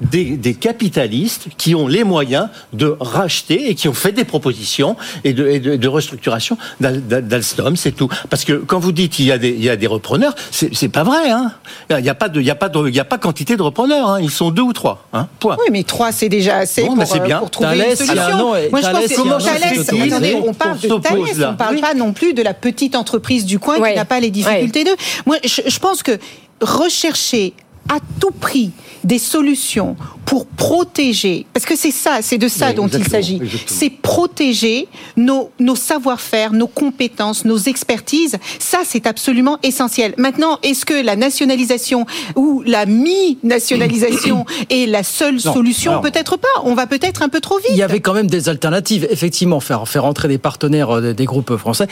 des, 0.00 0.24
des 0.36 0.54
capitalistes 0.54 1.48
qui 1.56 1.74
ont 1.74 1.88
les 1.88 2.04
moyens 2.04 2.48
de 2.72 2.96
racheter 3.00 3.70
et 3.70 3.74
qui 3.74 3.88
ont 3.88 3.92
fait 3.94 4.12
des 4.12 4.24
propositions 4.24 4.96
et 5.24 5.32
de, 5.32 5.48
et 5.48 5.58
de, 5.58 5.74
de 5.76 5.88
restructuration 5.88 6.56
d'Al- 6.80 7.06
d'Al- 7.06 7.26
d'Alstom, 7.26 7.76
c'est 7.76 7.92
tout. 7.92 8.08
Parce 8.30 8.44
que 8.44 8.52
quand 8.52 8.78
vous 8.78 8.92
dites 8.92 9.12
qu'il 9.12 9.26
y 9.26 9.38
des, 9.38 9.50
y 9.50 9.68
a 9.68 9.76
des 9.76 9.86
repreneurs, 9.86 10.34
c'est 10.50 10.74
c'est 10.74 10.88
pas 10.88 11.02
vrai. 11.04 11.30
Hein. 11.30 11.50
Il 11.90 11.96
n'y 12.02 12.08
a 12.08 12.14
pas 12.14 12.28
de, 12.28 12.35
il 12.40 12.46
y 12.46 12.50
a 12.50 12.54
pas 12.54 12.68
de, 12.68 12.88
il 12.88 12.94
y 12.94 13.00
a 13.00 13.04
pas 13.04 13.18
quantité 13.18 13.56
de 13.56 13.62
repreneurs. 13.62 14.08
Hein. 14.08 14.20
Ils 14.20 14.30
sont 14.30 14.50
deux 14.50 14.62
ou 14.62 14.72
trois. 14.72 15.04
Hein. 15.12 15.28
Point. 15.40 15.56
Oui, 15.60 15.66
mais 15.70 15.82
trois, 15.82 16.12
c'est 16.12 16.28
déjà 16.28 16.56
assez 16.58 16.82
Bon, 16.82 16.88
pour, 16.88 16.96
mais 16.96 17.06
c'est 17.06 17.20
euh, 17.20 17.24
bien. 17.24 17.38
pour 17.38 17.50
trouver 17.50 17.68
Thalès, 17.78 18.00
une 18.00 18.06
il 18.06 18.14
y 18.14 18.18
a 18.18 18.22
un 18.22 18.26
solution. 18.26 18.46
nom, 18.46 18.56
et 18.56 18.68
Moi, 18.70 18.80
je 18.80 18.86
pense 18.90 19.06
que 19.08 19.44
Thalès, 19.44 19.88
attendez, 20.10 20.36
on 20.46 20.54
parle 20.54 20.78
de 20.78 20.88
Thalès, 20.98 21.40
on 21.50 21.54
parle 21.56 21.74
Oui. 21.76 21.80
pas 21.80 21.94
non 21.94 22.12
plus 22.12 22.34
de 22.34 22.42
la 22.42 22.54
petite 22.54 22.94
entreprise 22.96 23.44
du 23.44 23.58
coin 23.58 23.78
Ouais. 23.78 23.90
qui 23.92 23.96
n'a 23.98 24.04
pas 24.04 24.20
les 24.20 24.30
difficultés 24.30 24.84
d'eux. 24.84 24.96
Moi, 25.26 25.36
je, 25.44 25.62
je 25.66 25.78
pense 25.78 26.02
que 26.02 26.18
rechercher 26.60 27.52
à 27.88 27.98
tout 28.20 28.30
prix 28.32 28.70
des 29.04 29.18
solutions 29.18 29.96
pour 30.26 30.44
protéger, 30.46 31.46
parce 31.54 31.64
que 31.64 31.76
c'est 31.76 31.92
ça, 31.92 32.18
c'est 32.20 32.36
de 32.36 32.48
ça 32.48 32.68
Oui, 32.68 32.74
dont 32.74 32.88
il 32.88 33.06
s'agit, 33.08 33.40
c'est 33.66 33.90
protéger 33.90 34.88
nos, 35.16 35.50
nos 35.60 35.76
savoir-faire, 35.76 36.52
nos 36.52 36.66
compétences, 36.66 37.44
nos 37.44 37.56
expertises. 37.56 38.36
Ça, 38.58 38.78
c'est 38.84 39.06
absolument 39.06 39.58
essentiel. 39.62 40.14
Maintenant, 40.18 40.58
est-ce 40.64 40.84
que 40.84 40.94
la 40.94 41.14
nationalisation 41.14 42.06
ou 42.34 42.62
la 42.66 42.86
mi-nationalisation 42.86 44.44
est 44.70 44.86
la 44.86 45.04
seule 45.04 45.36
Non, 45.44 45.54
solution 45.54 46.00
Peut-être 46.00 46.36
pas. 46.36 46.48
On 46.64 46.74
va 46.74 46.88
peut-être 46.88 47.22
un 47.22 47.28
peu 47.28 47.40
trop 47.40 47.58
vite. 47.58 47.68
Il 47.70 47.76
y 47.76 47.82
avait 47.84 48.00
quand 48.00 48.12
même 48.12 48.26
des 48.26 48.48
alternatives. 48.48 49.06
Effectivement, 49.08 49.60
faire, 49.60 49.88
faire 49.88 50.04
entrer 50.04 50.26
des 50.26 50.38
partenaires 50.38 50.90
euh, 50.90 51.12
des 51.14 51.24
groupes 51.24 51.56
français, 51.56 51.86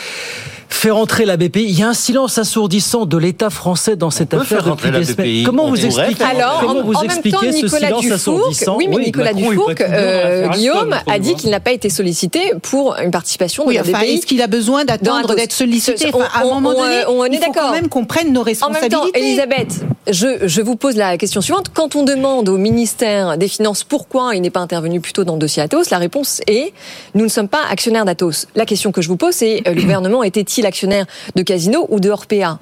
faire 0.68 0.96
entrer 0.96 1.24
la 1.24 1.36
BPI. 1.36 1.64
Il 1.64 1.78
y 1.78 1.82
a 1.82 1.88
un 1.88 1.94
silence 1.94 2.36
assourdissant 2.38 3.06
de 3.06 3.16
l'État 3.16 3.50
français 3.50 3.94
dans 3.94 4.10
cette 4.10 4.34
affaire 4.34 4.64
depuis 4.64 4.90
des 4.90 5.04
semaines. 5.04 5.44
Comment 5.44 5.66
On 5.66 5.70
vous 5.70 5.86
expliquez, 5.86 6.24
Alors, 6.24 6.60
comment 6.60 6.80
en, 6.80 6.84
vous 6.84 6.94
en 6.94 7.02
même 7.02 7.10
expliquez 7.10 7.36
temps, 7.36 7.52
ce 7.52 7.64
Nicolas 7.64 7.88
silence 7.88 8.23
Dufourc, 8.32 8.76
oui, 8.76 8.86
mais 8.88 8.96
Oui, 8.96 9.04
Nicolas 9.06 9.32
Macron 9.32 9.50
Dufourc, 9.50 9.72
euh, 9.80 10.48
Guillaume 10.48 10.94
a 11.06 11.18
dit 11.18 11.34
qu'il 11.34 11.50
n'a 11.50 11.60
pas 11.60 11.72
été 11.72 11.90
sollicité 11.90 12.52
pour 12.62 12.96
une 12.96 13.10
participation 13.10 13.64
de 13.64 13.68
Oui, 13.68 13.78
enfin, 13.80 14.00
est-ce 14.00 14.26
qu'il 14.26 14.40
a 14.42 14.46
besoin 14.46 14.84
d'attendre 14.84 15.34
d'être 15.34 15.52
sollicité 15.52 16.10
On- 16.12 16.20
À 16.20 16.40
un 16.42 16.44
on- 16.44 16.54
moment 16.60 16.70
on, 16.76 16.82
donné, 16.82 17.02
on 17.08 17.24
est 17.24 17.28
il 17.28 17.34
faut 17.38 17.40
d'accord. 17.52 17.68
quand 17.68 17.72
même 17.72 17.88
qu'on 17.88 18.04
prenne 18.04 18.32
nos 18.32 18.40
En 18.42 18.44
même 18.44 18.54
temps, 18.56 18.66
responsabilités. 18.70 19.18
Elisabeth, 19.20 19.80
je, 20.10 20.46
je 20.46 20.62
vous 20.62 20.76
pose 20.76 20.96
la 20.96 21.16
question 21.18 21.40
suivante. 21.40 21.66
Quand 21.72 21.96
on 21.96 22.04
demande 22.04 22.48
au 22.48 22.56
ministère 22.58 23.36
des 23.38 23.48
Finances 23.48 23.84
pourquoi 23.84 24.34
il 24.34 24.42
n'est 24.42 24.50
pas 24.50 24.60
intervenu 24.60 25.00
plus 25.00 25.12
tôt 25.12 25.24
dans 25.24 25.34
le 25.34 25.38
dossier 25.38 25.62
Atos, 25.62 25.90
la 25.90 25.98
réponse 25.98 26.40
est 26.46 26.72
nous 27.14 27.24
ne 27.24 27.28
sommes 27.28 27.48
pas 27.48 27.62
actionnaires 27.70 28.04
d'Atos. 28.04 28.46
La 28.54 28.64
question 28.66 28.92
que 28.92 29.02
je 29.02 29.08
vous 29.08 29.16
pose, 29.16 29.34
c'est 29.34 29.62
euh, 29.66 29.72
le 29.74 29.80
gouvernement 29.82 30.22
était-il 30.22 30.66
actionnaire 30.66 31.06
de 31.34 31.42
Casino 31.42 31.86
ou 31.90 32.00
de 32.00 32.10
Orpea? 32.10 32.58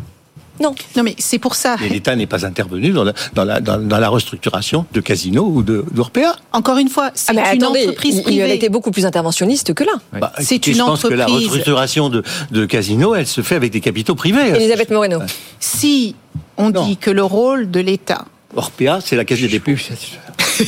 Non. 0.62 0.74
Non, 0.96 1.02
mais 1.02 1.14
c'est 1.18 1.38
pour 1.38 1.54
ça. 1.56 1.76
Et 1.84 1.88
l'État 1.88 2.14
n'est 2.14 2.26
pas 2.26 2.46
intervenu 2.46 2.90
dans 2.90 3.04
la, 3.04 3.12
dans 3.34 3.44
la, 3.44 3.60
dans, 3.60 3.78
dans 3.78 3.98
la 3.98 4.08
restructuration 4.08 4.86
de 4.92 5.00
Casino 5.00 5.42
ou 5.44 5.62
de 5.62 5.84
d'Orpea. 5.90 6.36
Encore 6.52 6.78
une 6.78 6.88
fois, 6.88 7.10
c'est 7.14 7.30
Ah, 7.30 7.34
mais 7.34 7.56
une 7.56 7.62
attendez, 7.64 7.80
entreprise 7.82 8.14
il, 8.14 8.18
il 8.20 8.22
privée. 8.24 8.42
a 8.42 8.54
été 8.54 8.68
beaucoup 8.68 8.90
plus 8.92 9.04
interventionniste 9.06 9.74
que 9.74 9.84
là. 9.84 9.92
Bah, 10.20 10.32
C'est 10.38 10.66
une 10.66 10.74
je 10.74 10.78
pense 10.82 11.02
que 11.02 11.08
la 11.08 11.24
entreprise- 11.24 11.46
restructuration 11.48 12.08
de, 12.08 12.22
de 12.50 12.64
Casino, 12.66 13.14
elle 13.14 13.26
se 13.26 13.40
fait 13.40 13.56
avec 13.56 13.72
des 13.72 13.80
capitaux 13.80 14.14
privés. 14.14 14.50
Elisabeth 14.54 14.90
Moreno. 14.90 15.18
Si 15.58 16.14
on 16.56 16.70
dit 16.70 16.96
que 16.96 17.10
le 17.10 17.24
rôle 17.24 17.70
de 17.70 17.80
l'État 17.80 18.24
Orpea, 18.54 19.00
c'est 19.02 19.16
la 19.16 19.24
caisse 19.24 19.40
des 19.40 19.48
dépôts. 19.48 19.72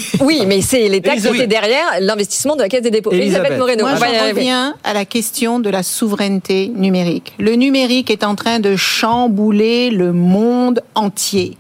Oui, 0.20 0.44
mais 0.46 0.60
c'est 0.60 0.88
l'État 0.88 1.16
qui 1.16 1.26
était 1.26 1.46
derrière 1.46 1.84
l'investissement 2.00 2.56
de 2.56 2.62
la 2.62 2.68
Caisse 2.68 2.82
des 2.82 2.90
dépôts. 2.90 3.12
Elisabeth, 3.12 3.58
Moreno, 3.58 3.84
Moi, 3.84 3.92
arriver. 3.92 4.32
reviens 4.32 4.74
à 4.84 4.92
la 4.92 5.04
question 5.04 5.60
de 5.60 5.70
la 5.70 5.82
souveraineté 5.82 6.72
numérique. 6.74 7.32
Le 7.38 7.54
numérique 7.54 8.10
est 8.10 8.24
en 8.24 8.34
train 8.34 8.60
de 8.60 8.76
chambouler 8.76 9.90
le 9.90 10.12
monde 10.12 10.82
entier. 10.94 11.56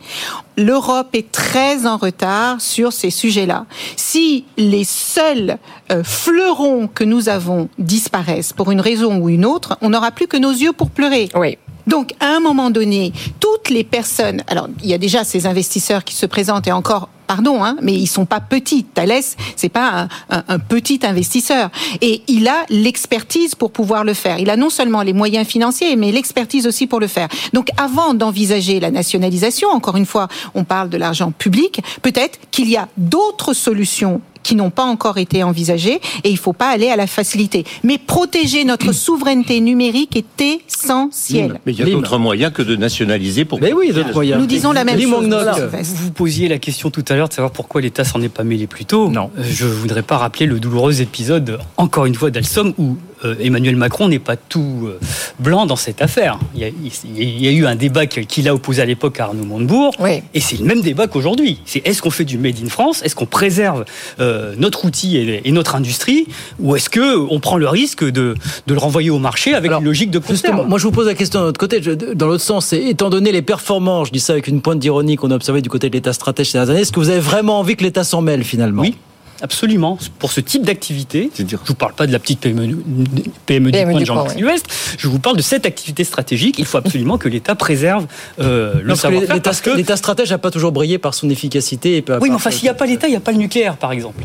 L'Europe 0.56 1.08
est 1.14 1.32
très 1.32 1.84
en 1.86 1.96
retard 1.96 2.60
sur 2.60 2.92
ces 2.92 3.10
sujets-là. 3.10 3.66
Si 3.96 4.44
les 4.56 4.84
seuls 4.84 5.58
euh, 5.90 6.04
fleurons 6.04 6.86
que 6.86 7.02
nous 7.02 7.28
avons 7.28 7.68
disparaissent 7.78 8.52
pour 8.52 8.70
une 8.70 8.80
raison 8.80 9.18
ou 9.18 9.28
une 9.28 9.44
autre, 9.44 9.76
on 9.80 9.90
n'aura 9.90 10.12
plus 10.12 10.28
que 10.28 10.36
nos 10.36 10.52
yeux 10.52 10.72
pour 10.72 10.90
pleurer. 10.90 11.28
Oui. 11.34 11.58
Donc, 11.86 12.12
à 12.20 12.28
un 12.28 12.40
moment 12.40 12.70
donné, 12.70 13.12
toutes 13.40 13.68
les 13.68 13.84
personnes, 13.84 14.42
alors 14.46 14.68
il 14.82 14.88
y 14.88 14.94
a 14.94 14.98
déjà 14.98 15.24
ces 15.24 15.46
investisseurs 15.46 16.04
qui 16.04 16.14
se 16.14 16.24
présentent 16.24 16.66
et 16.66 16.72
encore, 16.72 17.08
pardon, 17.26 17.64
hein, 17.64 17.76
mais 17.82 17.94
ils 17.94 18.06
sont 18.06 18.26
pas 18.26 18.40
petits. 18.40 18.84
Thales, 18.84 19.22
c'est 19.56 19.68
pas 19.68 20.08
un- 20.30 20.44
un 20.48 20.58
petit 20.58 21.00
investisseur, 21.04 21.70
et 22.00 22.22
il 22.28 22.48
a 22.48 22.64
l'expertise 22.70 23.54
pour 23.54 23.70
pouvoir 23.72 24.04
le 24.04 24.14
faire. 24.14 24.38
Il 24.38 24.50
a 24.50 24.56
non 24.56 24.70
seulement 24.70 25.02
les 25.02 25.12
moyens 25.12 25.46
financiers, 25.46 25.96
mais 25.96 26.12
l'expertise 26.12 26.66
aussi 26.66 26.86
pour 26.86 27.00
le 27.00 27.06
faire. 27.06 27.28
Donc, 27.52 27.68
avant 27.76 28.14
d'envisager 28.14 28.80
la 28.80 28.90
nationalisation, 28.90 29.68
encore 29.70 29.96
une 29.96 30.06
fois, 30.06 30.28
on 30.54 30.64
parle 30.64 30.88
de 30.88 30.96
l'argent 30.96 31.32
public. 31.32 31.80
Peut-être 32.02 32.38
qu'il 32.50 32.68
y 32.68 32.76
a 32.76 32.88
d'autres 32.96 33.52
solutions 33.54 34.20
qui 34.44 34.54
n'ont 34.54 34.70
pas 34.70 34.84
encore 34.84 35.18
été 35.18 35.42
envisagées 35.42 36.00
et 36.22 36.28
il 36.28 36.34
ne 36.34 36.38
faut 36.38 36.52
pas 36.52 36.68
aller 36.68 36.90
à 36.90 36.96
la 36.96 37.08
facilité. 37.08 37.64
Mais 37.82 37.98
protéger 37.98 38.64
notre 38.64 38.92
souveraineté 38.92 39.58
numérique 39.60 40.16
est 40.16 40.60
essentiel. 40.68 41.58
Mais 41.66 41.72
il 41.72 41.78
y 41.80 41.82
a 41.82 41.86
d'autres 41.86 42.18
moyens 42.18 42.52
que 42.52 42.62
de 42.62 42.76
nationaliser 42.76 43.44
pour. 43.44 43.60
Mais 43.60 43.72
oui, 43.72 43.90
d'autres 43.92 44.14
moyens. 44.14 44.40
Nous 44.40 44.46
disons 44.46 44.70
la 44.70 44.84
même 44.84 45.00
chose. 45.00 45.28
Vous 45.82 46.04
vous 46.04 46.10
posiez 46.12 46.48
la 46.48 46.58
question 46.58 46.90
tout 46.90 47.04
à 47.08 47.16
l'heure 47.16 47.28
de 47.28 47.34
savoir 47.34 47.50
pourquoi 47.50 47.80
l'État 47.80 48.04
s'en 48.04 48.20
est 48.22 48.28
pas 48.28 48.44
mêlé 48.44 48.66
plus 48.66 48.84
tôt. 48.84 49.08
Non. 49.08 49.30
Euh, 49.38 49.42
Je 49.44 49.66
voudrais 49.66 50.02
pas 50.02 50.18
rappeler 50.18 50.46
le 50.46 50.60
douloureux 50.60 51.00
épisode, 51.00 51.58
encore 51.76 52.06
une 52.06 52.14
fois, 52.14 52.30
d'Alstom, 52.30 52.74
où 52.78 52.96
euh, 53.24 53.34
Emmanuel 53.40 53.76
Macron 53.76 54.08
n'est 54.08 54.18
pas 54.18 54.36
tout 54.36 54.84
euh, 54.86 54.98
blanc 55.38 55.66
dans 55.66 55.76
cette 55.76 56.02
affaire. 56.02 56.38
Il 56.54 56.60
y 56.60 56.64
a, 56.64 56.68
il 57.16 57.44
y 57.46 57.48
eu 57.54 57.66
un 57.66 57.76
débat 57.76 58.06
qu'il 58.06 58.48
a 58.48 58.54
opposé 58.54 58.82
à 58.82 58.84
l'époque 58.84 59.20
à 59.20 59.24
Arnaud 59.24 59.44
Montebourg, 59.44 59.92
Oui. 59.98 60.22
et 60.34 60.40
c'est 60.40 60.58
le 60.58 60.64
même 60.64 60.80
débat 60.82 61.06
qu'aujourd'hui. 61.06 61.60
C'est 61.64 61.86
est-ce 61.86 62.02
qu'on 62.02 62.10
fait 62.10 62.24
du 62.24 62.38
Made 62.38 62.56
in 62.64 62.68
France? 62.68 63.02
Est-ce 63.02 63.14
qu'on 63.14 63.26
préserve 63.26 63.84
euh, 64.20 64.54
notre 64.58 64.84
outil 64.84 65.16
et, 65.16 65.42
et 65.48 65.52
notre 65.52 65.74
industrie? 65.74 66.26
Ou 66.60 66.76
est-ce 66.76 66.90
qu'on 66.90 67.38
prend 67.40 67.56
le 67.56 67.68
risque 67.68 68.04
de, 68.04 68.34
de 68.66 68.74
le 68.74 68.78
renvoyer 68.78 69.10
au 69.10 69.18
marché 69.18 69.54
avec 69.54 69.68
Alors, 69.70 69.80
une 69.80 69.86
logique 69.86 70.10
de 70.10 70.18
terme? 70.18 70.66
moi 70.68 70.78
je 70.78 70.84
vous 70.84 70.92
pose 70.92 71.06
la 71.06 71.14
question 71.14 71.40
d'un 71.40 71.46
autre 71.46 71.60
côté, 71.60 71.80
je- 71.82 71.90
dans 72.14 72.26
l'autre 72.26 72.42
sens, 72.44 72.72
étant 72.72 73.10
donné 73.10 73.32
les 73.32 73.42
performances, 73.42 74.08
je 74.08 74.12
dis 74.12 74.20
ça 74.20 74.32
avec 74.34 74.46
une 74.48 74.60
pointe 74.60 74.78
d'ironie 74.78 75.16
qu'on 75.16 75.30
a 75.30 75.34
observé 75.34 75.62
du 75.62 75.68
côté 75.68 75.88
de 75.88 75.94
l'État 75.94 76.12
stratège 76.12 76.48
ces 76.50 76.58
dernières 76.58 76.70
années, 76.72 76.80
est-ce 76.82 76.92
que 76.92 77.00
vous 77.00 77.10
avez 77.10 77.20
vraiment 77.20 77.58
envie 77.60 77.76
que 77.76 77.82
l'État 77.84 78.04
s'en 78.04 78.20
mêle 78.22 78.44
finalement? 78.44 78.82
Oui. 78.82 78.94
Absolument. 79.44 79.98
Pour 80.18 80.32
ce 80.32 80.40
type 80.40 80.62
d'activité, 80.64 81.30
je 81.36 81.42
ne 81.42 81.48
vous 81.66 81.74
parle 81.74 81.92
pas 81.92 82.06
de 82.06 82.12
la 82.12 82.18
petite 82.18 82.40
PME, 82.40 82.66
du- 82.66 82.76
PME 83.44 83.70
PME 83.70 83.70
du 83.72 83.72
coin 83.84 83.92
de 83.92 83.98
du 83.98 84.04
Jean-Marc 84.06 84.30
Sylvestre, 84.30 84.70
je 84.96 85.06
vous 85.06 85.18
parle 85.18 85.36
de 85.36 85.42
cette 85.42 85.66
activité 85.66 86.02
stratégique. 86.02 86.58
Il 86.58 86.64
faut 86.64 86.78
absolument 86.78 87.18
que 87.18 87.28
l'État 87.28 87.54
préserve 87.54 88.06
euh, 88.40 88.80
le 88.82 88.94
savoir-faire. 88.94 89.34
l'État 89.34 89.52
que, 89.52 89.70
l'État 89.76 89.96
stratège 89.98 90.30
n'a 90.30 90.38
pas 90.38 90.50
toujours 90.50 90.72
brillé 90.72 90.96
par 90.96 91.12
son 91.12 91.28
efficacité. 91.28 91.98
Et 91.98 92.02
par- 92.02 92.22
oui, 92.22 92.30
mais 92.30 92.36
enfin, 92.36 92.50
s'il 92.50 92.62
n'y 92.62 92.68
a 92.70 92.74
pas 92.74 92.86
l'État, 92.86 93.06
il 93.06 93.10
n'y 93.10 93.16
a 93.16 93.20
pas 93.20 93.32
le 93.32 93.38
nucléaire, 93.38 93.76
par 93.76 93.92
exemple. 93.92 94.24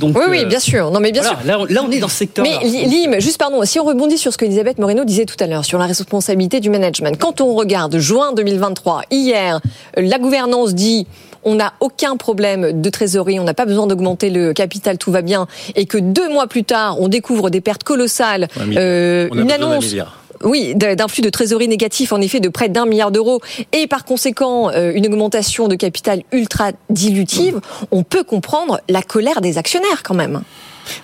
Donc, 0.00 0.16
Oui, 0.16 0.24
oui, 0.28 0.40
euh, 0.42 0.46
bien 0.46 0.58
sûr. 0.58 0.90
Non, 0.90 0.98
mais 0.98 1.12
bien 1.12 1.22
voilà, 1.22 1.36
sûr. 1.38 1.46
Là, 1.46 1.58
on- 1.60 1.64
là, 1.66 1.82
on 1.86 1.90
est 1.90 1.98
dans 2.00 2.08
ce 2.08 2.16
secteur. 2.16 2.44
Mais 2.44 2.58
Li- 2.66 2.86
Lim, 2.86 3.20
juste 3.20 3.38
pardon, 3.38 3.62
si 3.64 3.78
on 3.78 3.84
rebondit 3.84 4.18
sur 4.18 4.32
ce 4.32 4.38
que 4.38 4.44
Elisabeth 4.44 4.78
Moreno 4.78 5.04
disait 5.04 5.26
tout 5.26 5.36
à 5.38 5.46
l'heure 5.46 5.64
sur 5.64 5.78
la 5.78 5.86
responsabilité 5.86 6.58
du 6.60 6.70
management, 6.70 7.16
quand 7.18 7.40
on 7.40 7.54
regarde 7.54 7.96
juin 7.98 8.32
2023, 8.32 9.02
hier, 9.10 9.60
la 9.96 10.18
gouvernance 10.18 10.74
dit 10.74 11.06
on 11.44 11.54
n'a 11.54 11.72
aucun 11.80 12.16
problème 12.18 12.82
de 12.82 12.90
trésorerie, 12.90 13.40
on 13.40 13.44
n'a 13.44 13.54
pas 13.54 13.64
besoin 13.64 13.86
d'augmenter 13.86 14.28
le 14.28 14.52
capital, 14.52 14.98
tout 14.98 15.10
va 15.10 15.22
bien, 15.22 15.46
et 15.74 15.86
que 15.86 15.96
deux 15.96 16.28
mois 16.30 16.46
plus 16.46 16.64
tard, 16.64 17.00
on 17.00 17.08
découvre 17.08 17.48
des 17.48 17.62
pertes 17.62 17.82
colossales, 17.82 18.48
euh, 18.76 19.28
On 19.32 19.38
une 19.38 19.50
annonce. 19.52 19.94
Oui, 20.42 20.74
d'un 20.74 21.06
flux 21.08 21.20
de 21.22 21.28
trésorerie 21.28 21.68
négatif, 21.68 22.12
en 22.12 22.20
effet, 22.20 22.40
de 22.40 22.48
près 22.48 22.68
d'un 22.70 22.86
milliard 22.86 23.10
d'euros, 23.10 23.40
et 23.72 23.86
par 23.86 24.04
conséquent, 24.04 24.70
euh, 24.70 24.92
une 24.94 25.06
augmentation 25.06 25.68
de 25.68 25.74
capital 25.74 26.22
ultra 26.32 26.72
dilutive, 26.88 27.60
on 27.90 28.02
peut 28.04 28.24
comprendre 28.24 28.80
la 28.88 29.02
colère 29.02 29.42
des 29.42 29.58
actionnaires 29.58 30.02
quand 30.02 30.14
même. 30.14 30.40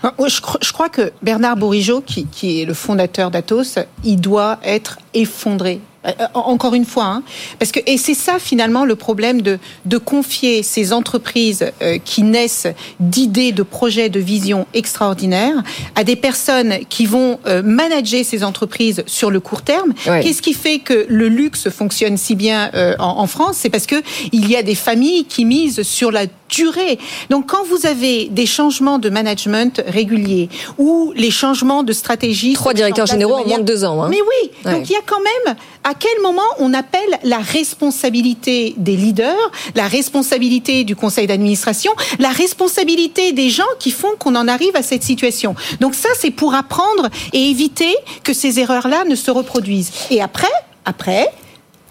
Ah, 0.03 0.14
Je, 0.27 0.40
cro- 0.40 0.59
je 0.62 0.72
crois 0.72 0.88
que 0.88 1.12
Bernard 1.22 1.57
Bourigeaud, 1.57 2.01
qui, 2.01 2.27
qui 2.27 2.62
est 2.62 2.64
le 2.64 2.72
fondateur 2.75 3.31
d'Atos, 3.31 3.79
il 4.05 4.20
doit 4.20 4.59
être 4.64 4.99
effondré. 5.12 5.81
Euh, 6.07 6.12
Encore 6.35 6.75
une 6.75 6.85
fois, 6.85 7.05
hein, 7.05 7.23
parce 7.59 7.73
que 7.73 7.81
et 7.87 7.99
c'est 7.99 8.14
ça 8.14 8.38
finalement 8.38 8.85
le 8.85 8.97
problème 8.97 9.42
de 9.42 9.59
de 9.85 9.99
confier 9.99 10.62
ces 10.62 10.92
entreprises 10.92 11.64
euh, 11.83 11.99
qui 12.05 12.23
naissent 12.23 12.66
d'idées, 13.01 13.53
de 13.53 13.62
projets, 13.62 14.09
de 14.09 14.21
visions 14.21 14.66
extraordinaires 14.75 15.62
à 15.95 16.05
des 16.05 16.16
personnes 16.16 16.75
qui 16.88 17.07
vont 17.07 17.38
euh, 17.47 17.62
manager 17.62 18.25
ces 18.25 18.45
entreprises 18.45 19.03
sur 19.07 19.31
le 19.31 19.40
court 19.40 19.62
terme. 19.62 19.92
Ouais. 20.07 20.21
Qu'est-ce 20.23 20.42
qui 20.42 20.55
fait 20.55 20.79
que 20.79 21.07
le 21.09 21.29
luxe 21.29 21.69
fonctionne 21.71 22.16
si 22.16 22.35
bien 22.35 22.71
en, 22.99 23.27
France? 23.27 23.57
C'est 23.61 23.71
parce 23.71 23.87
que 23.87 23.97
il 24.33 24.49
y 24.51 24.57
a 24.57 24.62
des 24.62 24.75
familles 24.75 25.25
qui 25.25 25.45
misent 25.45 25.83
sur 25.83 26.11
la 26.12 26.27
durée. 26.49 26.99
Donc 27.31 27.47
quand 27.51 27.64
vous 27.64 27.87
avez 27.87 28.27
des 28.31 28.47
changements 28.47 28.99
de 28.99 29.09
management 29.11 29.83
réguliers 29.87 30.49
ou 30.79 31.12
les 31.16 31.31
changements 31.33 31.83
de 31.83 31.92
stratégie 31.92 32.53
Trois 32.53 32.75
directeurs 32.75 33.07
généraux 33.07 33.35
en 33.35 33.38
manière- 33.38 33.57
moins 33.59 33.59
de 33.59 33.73
deux 33.73 33.85
ans, 33.85 34.03
hein. 34.05 34.09
Mais 34.09 34.21
oui, 34.21 34.51
Ouais. 34.64 34.73
donc 34.75 34.88
il 34.88 34.92
y 34.92 34.97
a 34.97 35.01
quand 35.05 35.21
même 35.21 35.57
à 35.85 35.95
quel 35.98 36.22
moment 36.22 36.42
on 36.59 36.72
appelle 36.74 37.18
la 37.22 37.38
responsabilité 37.38 38.74
des 38.76 38.96
leaders, 38.96 39.50
la 39.74 39.88
responsabilité 39.88 40.85
du 40.85 40.96
conseil 40.96 41.26
d'administration, 41.26 41.92
la 42.18 42.30
responsabilité 42.30 43.32
des 43.32 43.50
gens 43.50 43.64
qui 43.78 43.90
font 43.90 44.16
qu'on 44.18 44.35
en 44.37 44.48
arrive 44.48 44.74
à 44.76 44.82
cette 44.82 45.02
situation. 45.02 45.54
Donc 45.80 45.94
ça, 45.94 46.09
c'est 46.18 46.30
pour 46.30 46.54
apprendre 46.54 47.09
et 47.32 47.50
éviter 47.50 47.94
que 48.22 48.32
ces 48.32 48.61
erreurs-là 48.61 49.04
ne 49.04 49.14
se 49.14 49.30
reproduisent. 49.30 49.92
Et 50.11 50.20
après, 50.20 50.46
après, 50.85 51.30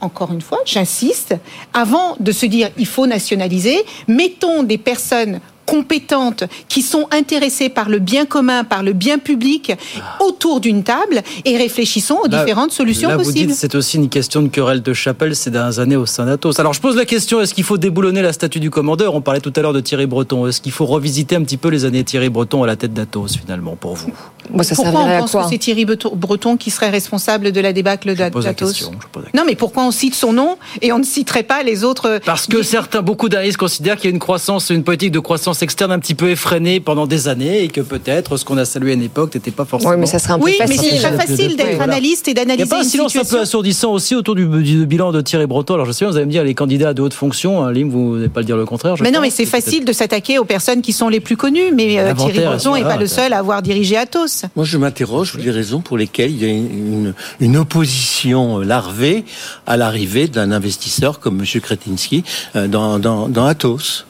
encore 0.02 0.32
une 0.32 0.42
fois, 0.42 0.60
j'insiste, 0.66 1.36
avant 1.74 2.16
de 2.20 2.32
se 2.32 2.46
dire 2.46 2.70
il 2.78 2.86
faut 2.86 3.08
nationaliser, 3.08 3.84
mettons 4.08 4.64
des 4.64 4.78
personnes 4.78 5.40
compétentes, 5.66 6.44
qui 6.70 6.82
sont 6.82 7.08
intéressées 7.12 7.70
par 7.70 7.90
le 7.90 8.00
bien 8.00 8.26
commun, 8.26 8.64
par 8.64 8.84
le 8.84 8.94
bien 8.94 9.18
public, 9.18 9.74
autour 10.20 10.60
d'une 10.60 10.84
table 10.84 11.22
et 11.44 11.58
réfléchissons 11.58 12.20
aux 12.24 12.28
différentes 12.28 12.72
solutions 12.72 13.10
là, 13.10 13.18
possibles. 13.18 13.40
Vous 13.40 13.48
dites 13.48 13.56
c'est 13.56 13.76
aussi 13.76 13.98
une 13.98 14.10
question 14.10 14.42
de 14.42 14.48
querelle 14.48 14.82
de 14.82 14.94
chapelle 14.94 15.36
ces 15.36 15.52
dernières 15.52 15.80
années 15.80 15.96
au 15.96 16.06
sein 16.06 16.26
d'Atos. 16.26 16.60
Alors 16.60 16.74
je 16.74 16.82
pose 16.82 16.96
la 16.96 17.06
question 17.06 17.42
est-ce 17.42 17.54
qu'il 17.54 17.64
faut 17.64 17.78
déboulonner 17.78 18.22
la 18.22 18.34
statue 18.34 18.60
du 18.60 18.70
commandeur? 18.70 19.16
On 19.16 19.22
parlait 19.22 19.42
tout 19.42 19.54
à 19.56 19.62
l'heure 19.62 19.74
de 19.74 19.80
Thierry 19.80 20.06
Breton. 20.06 20.48
Est-ce 20.48 20.62
qu'il 20.62 20.72
faut 20.72 20.86
revisiter 20.86 21.36
un 21.36 21.44
petit 21.44 21.58
peu 21.58 21.70
les 21.70 21.86
années 21.86 22.04
Thierry 22.04 22.30
Breton 22.30 22.64
à 22.64 22.68
la 22.68 22.76
tête 22.76 22.94
d'Atos 22.94 23.38
finalement 23.38 23.76
pour 23.76 23.96
vous? 23.96 24.12
Moi, 24.52 24.64
ça 24.64 24.76
pourquoi 24.76 25.02
on 25.02 25.20
pense 25.20 25.32
que 25.32 25.50
c'est 25.50 25.58
Thierry 25.58 25.86
Breton 25.86 26.58
qui 26.58 26.70
serait 26.70 26.90
responsable 26.90 27.52
de 27.52 27.62
la 27.62 27.74
débâcle 27.74 28.16
d'Atos? 28.16 28.92
Non, 29.34 29.44
mais 29.46 29.56
pourquoi 29.56 29.84
on 29.84 29.92
cite 29.92 30.16
son 30.16 30.34
nom 30.34 30.58
et 30.82 30.92
on 30.92 31.00
ne 31.00 31.04
citerait 31.04 31.44
pas 31.44 31.64
les 31.64 31.84
autres 31.84 32.20
Parce 32.26 32.48
que 32.48 32.62
certains, 32.62 33.02
beaucoup 33.02 33.30
d'analystes 33.30 33.58
considèrent 33.58 33.96
qu'il 33.96 34.10
y 34.10 34.14
a 34.14 34.16
une 34.16 34.20
croissance, 34.20 34.70
une 34.70 34.84
politique 34.84 35.12
de 35.12 35.20
croissance 35.20 35.55
externe 35.64 35.92
un 35.92 36.00
petit 36.00 36.16
peu 36.16 36.30
effrénée 36.30 36.80
pendant 36.80 37.08
des 37.08 37.28
années 37.28 37.64
et 37.64 37.68
que 37.68 37.82
peut-être 37.82 38.38
ce 38.38 38.46
qu'on 38.46 38.58
a 38.58 38.66
salué 38.66 38.92
à 38.92 38.94
une 38.94 39.04
époque 39.04 39.36
n'était 39.36 39.52
pas 39.52 39.66
forcément. 39.66 39.94
Oui, 39.94 40.00
mais 40.00 40.06
ça 40.06 40.20
serait 40.20 40.34
un 40.34 40.40
peu 40.40 40.46
oui, 40.46 40.56
facile. 40.58 40.80
mais 40.82 40.90
c'est 40.90 41.08
très 41.08 41.28
facile 41.28 41.56
d'être 41.56 41.82
analyste 41.82 42.28
et 42.28 42.34
d'analyser. 42.34 42.64
Il 42.64 42.68
n'y 42.68 42.74
a 42.74 42.76
pas 42.76 42.82
un 42.82 42.88
silence 42.90 43.16
un 43.16 43.24
peu 43.24 43.40
assourdissant 43.40 43.92
aussi 43.92 44.16
autour 44.16 44.36
du, 44.36 44.46
du, 44.46 44.86
bilan 44.86 45.12
de 45.12 45.22
Thierry 45.22 45.48
Breton. 45.48 45.76
Alors 45.76 45.86
je 45.86 45.92
sais, 45.92 46.06
vous 46.06 46.16
allez 46.16 46.26
me 46.26 46.32
dire 46.32 46.44
les 46.44 46.56
candidats 46.56 46.94
de 46.94 47.02
haute 47.02 47.14
fonction, 47.14 47.64
hein, 47.64 47.72
Lim, 47.72 47.90
vous 47.90 48.16
n'allez 48.16 48.30
pas 48.30 48.42
le 48.42 48.46
dire 48.46 48.58
le 48.58 48.66
contraire. 48.66 48.96
mais 49.02 49.12
non, 49.12 49.22
mais 49.22 49.30
c'est 49.30 49.46
facile 49.46 49.86
de 49.86 49.94
s'attaquer 49.94 50.40
aux 50.40 50.46
personnes 50.46 50.82
qui 50.82 50.94
sont 50.94 51.10
les 51.10 51.20
plus 51.20 51.38
connues. 51.38 51.72
Mais 51.74 52.00
euh, 52.00 52.14
Thierry 52.14 52.40
Breton 52.40 52.76
n'est 52.76 52.84
pas 52.84 52.98
le 52.98 53.08
seul 53.08 53.34
à 53.34 53.40
avoir 53.40 53.62
dirigé 53.62 53.98
Atos. 53.98 54.46
Moi, 54.56 54.66
je 54.66 54.78
m'interroge 54.78 55.32
sur 55.32 55.40
les 55.40 55.52
raisons 55.52 55.82
pour 55.82 55.98
lesquelles 55.98 56.32
il 56.32 56.42
y 56.42 56.46
a 56.46 56.50
une, 56.50 57.14
une 57.40 57.58
opposition 57.58 58.60
larvée 58.60 59.26
à 59.68 59.78
l'arrivée 59.78 60.28
d'un 60.28 60.52
investisseur 60.52 61.20
comme 61.20 61.40
M. 61.40 61.62
Kretinsky 61.62 62.24
euh, 62.56 62.68
dans, 62.68 63.00
dans, 63.00 63.28
dans 63.28 63.46
Atos. 63.46 64.06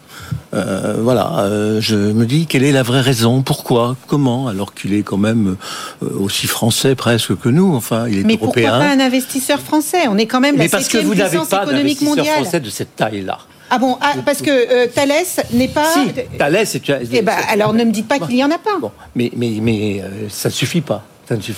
Euh, 0.54 0.96
voilà, 1.00 1.40
euh, 1.40 1.82
je 1.82 1.96
me 1.96 2.26
dis 2.26 2.46
quelle 2.46 2.64
est 2.64 2.72
la 2.72 2.84
vraie 2.84 3.02
raison, 3.02 3.42
pourquoi, 3.42 3.96
comment, 4.08 4.48
alors 4.48 4.74
qu'il 4.74 4.94
est 4.94 5.04
quand 5.04 5.18
même 5.18 5.58
euh, 6.02 6.08
aussi 6.20 6.48
français 6.48 6.96
presque 6.96 7.38
que 7.38 7.50
nous. 7.50 7.76
Enfin, 7.76 8.08
il 8.08 8.20
est 8.20 8.24
Mais 8.24 8.36
européen. 8.36 8.70
pourquoi 8.70 8.86
pas 8.86 8.92
un 8.94 9.00
investisseur 9.00 9.60
français? 9.60 10.08
On 10.08 10.18
est 10.18 10.28
quand 10.28 10.40
même 10.40 10.56
Mais 10.58 10.66
la 10.66 10.70
parce 10.70 10.88
que 10.88 10.98
vous 10.98 11.16
n'avez 11.16 11.38
pas 11.50 11.64
économique 11.64 12.00
d'investisseur 12.00 12.36
français 12.36 12.60
de 12.60 12.70
cette 12.70 12.96
taille-là. 12.96 13.40
Ah 13.70 13.78
bon, 13.80 13.98
ah, 14.00 14.14
parce 14.24 14.42
que 14.42 14.52
euh, 14.52 14.88
Thalès 14.88 15.40
n'est 15.52 15.68
pas. 15.68 15.92
Si, 15.92 16.14
Thalès, 16.38 16.70
c'est. 16.70 16.82
Eh 17.12 17.22
ben, 17.22 17.36
alors 17.50 17.74
ne 17.74 17.84
me 17.84 17.92
dites 17.92 18.08
pas 18.08 18.20
qu'il 18.20 18.36
n'y 18.36 18.44
en 18.44 18.52
a 18.52 18.58
pas. 18.58 18.78
Bon, 18.80 18.92
mais 19.16 19.32
mais 19.36 19.54
mais 19.62 20.02
euh, 20.02 20.30
ça 20.30 20.50
ne 20.50 20.54
suffit 20.54 20.82
pas. 20.82 21.04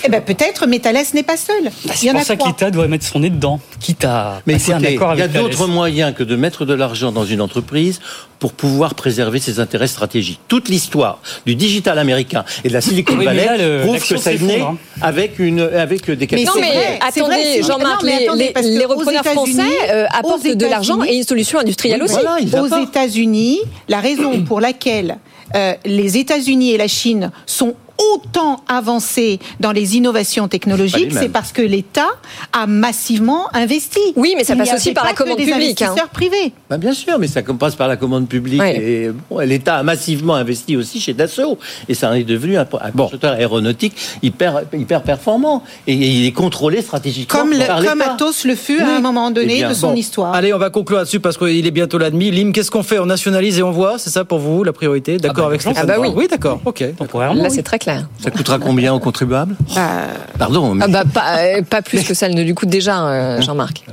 Eh 0.04 0.10
ben 0.10 0.22
peut-être, 0.22 0.66
mais 0.68 0.80
Thalès 0.80 1.14
n'est 1.14 1.24
pas 1.24 1.38
seul. 1.38 1.64
Bah, 1.66 1.70
Il 1.86 1.92
y 1.92 1.98
c'est 1.98 2.12
pour 2.12 2.20
a 2.20 2.24
ça 2.24 2.36
qu'État 2.36 2.72
doit 2.72 2.88
mettre 2.88 3.06
son 3.06 3.20
nez 3.20 3.30
dedans, 3.30 3.60
quitte 3.80 4.06
à 4.06 4.42
Mais 4.48 4.54
passer 4.54 4.72
écoutez, 4.72 4.88
un 4.88 4.96
accord 4.96 5.14
il 5.16 5.20
y 5.20 5.22
a 5.22 5.26
avec 5.26 5.42
d'autres 5.42 5.68
moyens 5.68 6.14
que 6.16 6.24
de 6.24 6.36
mettre 6.36 6.66
de 6.66 6.74
l'argent 6.74 7.12
dans 7.12 7.26
une 7.26 7.42
entreprise 7.42 8.00
pour 8.40 8.54
pouvoir 8.54 8.94
préserver 8.96 9.40
ses 9.40 9.60
intérêts 9.60 9.88
stratégiques. 9.88 10.40
Toute 10.48 10.70
l'histoire 10.70 11.20
du 11.46 11.56
digital 11.56 11.98
américain 12.00 12.46
et 12.64 12.70
de 12.70 12.74
la 12.74 12.82
Silicon 12.82 13.14
Oui, 13.14 13.26
mais 13.26 13.26
Valley 13.26 13.46
là, 13.46 13.58
le- 13.58 13.82
prouve 13.84 14.08
que 14.08 14.18
ça 14.18 14.34
né 14.34 14.62
hein. 14.62 14.78
avec 15.02 15.40
une 15.40 15.60
avec 15.60 16.10
des 16.10 16.28
Mais 16.32 16.44
Non 16.44 16.52
c'est 16.56 16.62
mais 16.62 16.72
vrai, 16.72 17.00
attendez, 17.06 17.62
Jean-Marc, 17.64 18.04
mais 18.04 18.28
les, 18.36 18.54
les- 18.62 18.78
les 18.78 18.86
repreneurs 18.86 19.26
français 19.26 19.62
euh, 19.90 20.06
apportent 20.18 20.48
de 20.48 20.66
l'argent 20.66 21.04
et 21.04 21.16
une 21.16 21.24
solution 21.24 21.60
industrielle 21.60 22.00
Oui, 22.02 22.06
aussi. 22.10 22.24
voilà, 22.24 22.62
Aux. 22.62 22.84
États-Unis, 22.84 23.60
la 23.90 24.00
raison 24.00 24.44
pour 24.44 24.62
laquelle 24.62 25.18
euh, 25.56 25.74
les 25.86 26.18
États-Unis 26.18 26.72
et 26.72 26.78
la 26.78 26.88
Chine 26.88 27.32
sont 27.46 27.74
autant 28.14 28.62
avancés 28.68 29.40
dans 29.60 29.72
les 29.72 29.98
innovations 29.98 30.48
technologiques, 30.48 31.12
c'est 31.14 31.30
parce 31.30 31.52
que 31.52 31.62
l'État 31.62 32.08
a 32.54 32.68
massivement 32.68 33.48
investi. 33.54 34.00
Oui, 34.16 34.34
mais 34.38 34.44
ça 34.44 34.56
passe 34.56 34.74
aussi 34.74 34.94
par 34.94 35.06
la 35.06 35.14
commande 35.14 35.38
des 35.38 35.46
publique, 35.46 35.82
hein. 35.82 35.86
investisseurs 35.88 36.10
privés. 36.10 36.54
Bah, 36.70 36.78
bien 36.78 36.94
sûr, 36.94 37.18
mais 37.20 37.28
ça 37.28 37.42
passe 37.42 37.76
par 37.76 37.88
la 37.88 37.98
commande 37.98 38.28
publique. 38.28 38.60
Ouais. 38.62 38.78
Et 38.78 39.12
bon, 39.30 39.40
l'État 39.40 39.78
a 39.78 39.84
massivement 39.84 40.36
investi 40.36 40.76
aussi 40.78 41.00
chez 41.00 41.14
Dassault. 41.14 41.58
Et 41.90 41.94
ça 41.94 42.10
en 42.10 42.14
est 42.14 42.24
devenu 42.24 42.58
un, 42.58 42.68
un 42.82 42.92
constructeur 42.92 43.34
aéronautique 43.34 43.96
hyper, 44.22 44.64
hyper 44.74 45.02
performant. 45.02 45.64
Et, 45.88 45.94
il 45.94 46.26
est 46.26 46.32
contrôlé 46.32 46.82
stratégiquement 46.82 47.40
Comme, 47.40 47.52
le- 47.52 47.66
par 47.66 47.84
comme. 47.84 48.02
Atos 48.02 48.46
le 48.46 48.56
fut 48.56 48.80
à 48.80 48.98
un 48.98 49.00
moment 49.02 49.32
donné 49.32 49.54
Eh 49.56 49.58
bien, 49.60 49.70
de 49.70 49.74
son 49.74 49.90
Bon. 49.90 49.96
histoire. 49.96 50.34
Allez, 50.34 50.54
on 50.54 50.58
va 50.58 50.70
conclure 50.70 51.00
là-dessus 51.00 51.20
parce 51.20 51.38
qu'il 51.38 51.66
est 51.66 51.72
bientôt 51.72 51.98
la 51.98 52.10
demi. 52.12 52.32
Lim, 52.32 52.52
qu'est-ce 52.54 52.72
qu'on 52.72 52.84
fait? 52.84 53.00
On 53.00 53.06
nationalise 53.06 53.60
et 53.60 53.64
on 53.64 53.72
voit 53.72 53.98
C'est 53.98 54.10
ça 54.10 54.26
pour 54.26 54.40
vous 54.40 54.64
la 54.64 54.74
priorité? 54.74 55.18
D'accord 55.18 55.46
bah, 55.46 55.50
avec. 55.50 55.62
Stéphane 55.62 55.84
Ah 55.84 55.88
bah 55.88 56.00
oui. 56.00 56.10
Oui, 56.16 56.28
d'accord. 56.30 56.60
Ok. 56.66 56.82
Là, 56.82 57.50
c'est 57.50 57.64
très 57.64 57.80
clair. 57.80 57.87
Ça 58.20 58.32
coûtera 58.32 58.60
combien 58.60 58.94
aux 58.94 59.00
contribuables 59.00 59.56
Bah, 59.76 59.92
Pardon, 60.38 60.74
mais 60.76 60.86
Ah 60.86 60.88
bah, 60.90 61.04
pas, 61.12 61.38
euh, 61.40 61.62
pas 61.62 61.82
plus 61.82 62.04
que 62.04 62.14
ça 62.14 62.28
ne 62.30 62.42
lui 62.42 62.54
coûte 62.54 62.70
déjà, 62.70 63.08
euh, 63.08 63.42
Jean-Marc. 63.42 63.84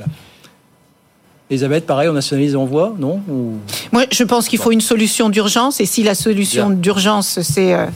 Elisabeth, 1.50 1.86
pareil, 1.86 2.08
on 2.08 2.12
nationalise 2.14 2.54
et 2.54 2.56
on 2.56 2.64
voit 2.64 2.94
Non 2.98 3.20
Ou- 3.28 3.58
Moi, 3.92 4.04
je 4.10 4.24
pense 4.24 4.48
qu'il 4.48 4.58
faut 4.58 4.72
une 4.72 4.80
solution 4.80 5.28
d'urgence. 5.28 5.80
Et 5.80 5.86
si 5.86 6.02
la 6.02 6.14
solution 6.14 6.70
d'urgence, 6.70 7.40
c'est. 7.42 7.74
euh, 7.74 7.86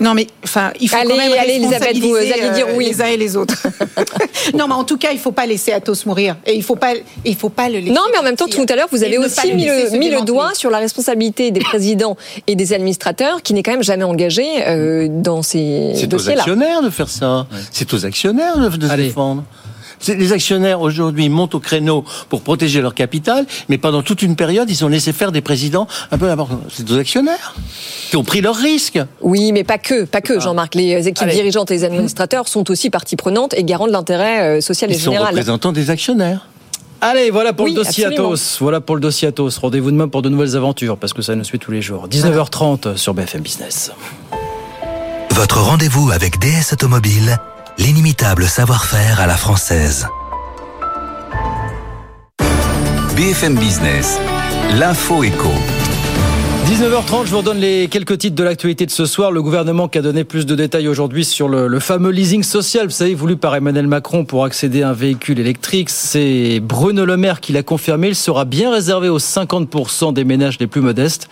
Non, 0.00 0.14
mais 0.14 0.26
enfin, 0.42 0.72
il 0.80 0.88
faut 0.88 0.96
Allez, 0.96 1.10
quand 1.10 1.16
même 1.16 1.32
allez, 1.38 1.54
Elisabeth, 1.56 1.98
vous 1.98 2.12
responsabiliser, 2.12 2.32
allez 2.42 2.54
dire 2.54 2.66
oui. 2.74 2.86
les 2.86 3.02
uns 3.02 3.06
et 3.06 3.16
les 3.18 3.36
autres. 3.36 3.66
non, 4.54 4.66
mais 4.66 4.74
en 4.74 4.84
tout 4.84 4.96
cas, 4.96 5.10
il 5.12 5.18
faut 5.18 5.30
pas 5.32 5.44
laisser 5.46 5.72
Atos 5.72 6.06
mourir. 6.06 6.36
Et 6.46 6.54
il 6.54 6.62
faut 6.62 6.76
pas, 6.76 6.94
il 7.24 7.36
faut 7.36 7.50
pas 7.50 7.68
le 7.68 7.80
laisser. 7.80 7.92
Non, 7.92 8.02
mais 8.10 8.18
en 8.18 8.22
même 8.22 8.36
temps, 8.36 8.48
tout 8.48 8.64
à 8.68 8.76
l'heure, 8.76 8.88
vous 8.90 9.04
avez 9.04 9.18
ne 9.18 9.24
aussi 9.26 9.52
mis 9.52 9.66
le, 9.66 9.98
mis 9.98 10.08
le 10.08 10.22
doigt 10.22 10.54
sur 10.54 10.70
la 10.70 10.78
responsabilité 10.78 11.50
des 11.50 11.60
présidents 11.60 12.16
et 12.46 12.56
des 12.56 12.72
administrateurs 12.72 13.42
qui 13.42 13.52
n'est 13.52 13.62
quand 13.62 13.72
même 13.72 13.82
jamais 13.82 14.04
engagé 14.04 14.46
euh, 14.66 15.08
dans 15.10 15.42
ces 15.42 15.92
c'est 15.94 16.12
aux 16.12 16.28
actionnaires 16.30 16.82
de 16.82 16.90
faire 16.90 17.08
ça. 17.08 17.46
C'est 17.70 17.92
aux 17.92 18.06
actionnaires 18.06 18.56
de, 18.58 18.68
de 18.76 18.86
se 18.86 18.92
Allez. 18.92 19.04
défendre. 19.04 19.44
Les 20.08 20.32
actionnaires 20.32 20.80
aujourd'hui 20.80 21.28
montent 21.28 21.54
au 21.54 21.60
créneau 21.60 22.04
pour 22.28 22.40
protéger 22.42 22.80
leur 22.80 22.94
capital, 22.94 23.46
mais 23.68 23.76
pendant 23.78 24.02
toute 24.02 24.22
une 24.22 24.34
période, 24.36 24.70
ils 24.70 24.84
ont 24.84 24.88
laissé 24.88 25.12
faire 25.12 25.30
des 25.32 25.42
présidents 25.42 25.86
un 26.10 26.16
peu 26.18 26.26
n'importe 26.26 26.50
quoi. 26.50 26.60
C'est 26.72 26.90
aux 26.90 26.98
actionnaires 26.98 27.54
qui 28.08 28.16
ont 28.16 28.24
pris 28.24 28.40
leurs 28.40 28.56
risques. 28.56 28.98
Oui, 29.20 29.52
mais 29.52 29.62
pas 29.64 29.78
que, 29.78 30.04
pas 30.04 30.20
que, 30.20 30.40
Jean-Marc. 30.40 30.74
Les 30.74 31.06
équipes 31.06 31.24
Allez. 31.24 31.34
dirigeantes 31.34 31.70
et 31.70 31.74
les 31.74 31.84
administrateurs 31.84 32.48
sont 32.48 32.70
aussi 32.70 32.88
partie 32.90 33.16
prenante 33.16 33.52
et 33.54 33.62
garant 33.64 33.86
de 33.86 33.92
l'intérêt 33.92 34.58
euh, 34.58 34.60
social 34.60 34.90
et 34.90 34.94
Ils 34.94 35.00
sont 35.00 35.10
général. 35.10 35.28
représentants 35.34 35.72
des 35.72 35.90
actionnaires. 35.90 36.46
Allez, 37.02 37.30
voilà 37.30 37.52
pour 37.52 37.64
Oui, 37.66 37.72
le 37.74 37.82
dossier 37.82 38.04
absolument. 38.06 38.28
Atos. 38.30 38.56
Voilà 38.60 38.80
pour 38.80 38.94
le 38.94 39.00
dossier 39.00 39.28
Atos. 39.28 39.56
Rendez-vous 39.58 39.90
demain 39.90 40.08
pour 40.08 40.22
de 40.22 40.28
nouvelles 40.28 40.56
aventures 40.56 40.96
parce 40.98 41.12
que 41.12 41.22
ça 41.22 41.34
nous 41.34 41.44
suit 41.44 41.58
tous 41.58 41.70
les 41.72 41.80
jours. 41.82 42.08
19h30 42.08 42.96
sur 42.96 43.14
BFM 43.14 43.40
Business. 43.42 43.90
Votre 45.32 45.60
rendez-vous 45.60 46.10
avec 46.10 46.38
DS 46.38 46.72
Automobile, 46.72 47.38
l'inimitable 47.80 48.44
savoir-faire 48.44 49.20
à 49.20 49.26
la 49.26 49.38
française. 49.38 50.06
BFM 53.16 53.58
Business, 53.58 54.20
l'info 54.78 55.24
éco. 55.24 55.48
19h30, 56.66 57.24
je 57.24 57.30
vous 57.30 57.38
redonne 57.38 57.58
les 57.58 57.88
quelques 57.88 58.18
titres 58.18 58.36
de 58.36 58.42
l'actualité 58.44 58.84
de 58.84 58.90
ce 58.90 59.06
soir. 59.06 59.32
Le 59.32 59.40
gouvernement 59.40 59.88
qui 59.88 59.96
a 59.96 60.02
donné 60.02 60.24
plus 60.24 60.44
de 60.44 60.54
détails 60.54 60.88
aujourd'hui 60.88 61.24
sur 61.24 61.48
le, 61.48 61.68
le 61.68 61.80
fameux 61.80 62.10
leasing 62.10 62.42
social, 62.42 62.84
vous 62.84 62.92
savez, 62.92 63.14
voulu 63.14 63.38
par 63.38 63.56
Emmanuel 63.56 63.86
Macron 63.86 64.26
pour 64.26 64.44
accéder 64.44 64.82
à 64.82 64.90
un 64.90 64.92
véhicule 64.92 65.40
électrique. 65.40 65.88
C'est 65.88 66.60
Bruno 66.60 67.06
Le 67.06 67.16
Maire 67.16 67.40
qui 67.40 67.54
l'a 67.54 67.62
confirmé. 67.62 68.08
Il 68.08 68.14
sera 68.14 68.44
bien 68.44 68.70
réservé 68.70 69.08
aux 69.08 69.18
50% 69.18 70.12
des 70.12 70.24
ménages 70.24 70.58
les 70.60 70.66
plus 70.66 70.82
modestes. 70.82 71.30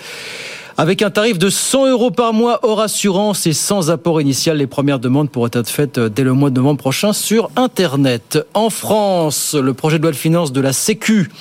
Avec 0.80 1.02
un 1.02 1.10
tarif 1.10 1.40
de 1.40 1.50
100 1.50 1.88
euros 1.88 2.12
par 2.12 2.32
mois 2.32 2.60
hors 2.62 2.80
assurance 2.80 3.48
et 3.48 3.52
sans 3.52 3.90
apport 3.90 4.20
initial, 4.20 4.58
les 4.58 4.68
premières 4.68 5.00
demandes 5.00 5.28
pourraient 5.28 5.50
être 5.52 5.68
faites 5.68 5.98
dès 5.98 6.22
le 6.22 6.34
mois 6.34 6.50
de 6.50 6.54
novembre 6.54 6.78
prochain 6.78 7.12
sur 7.12 7.50
Internet. 7.56 8.46
En 8.54 8.70
France, 8.70 9.56
le 9.60 9.74
projet 9.74 9.98
de 9.98 10.04
loi 10.04 10.12
de 10.12 10.16
finances 10.16 10.52
de 10.52 10.60
la 10.60 10.72
Sécu 10.72 11.32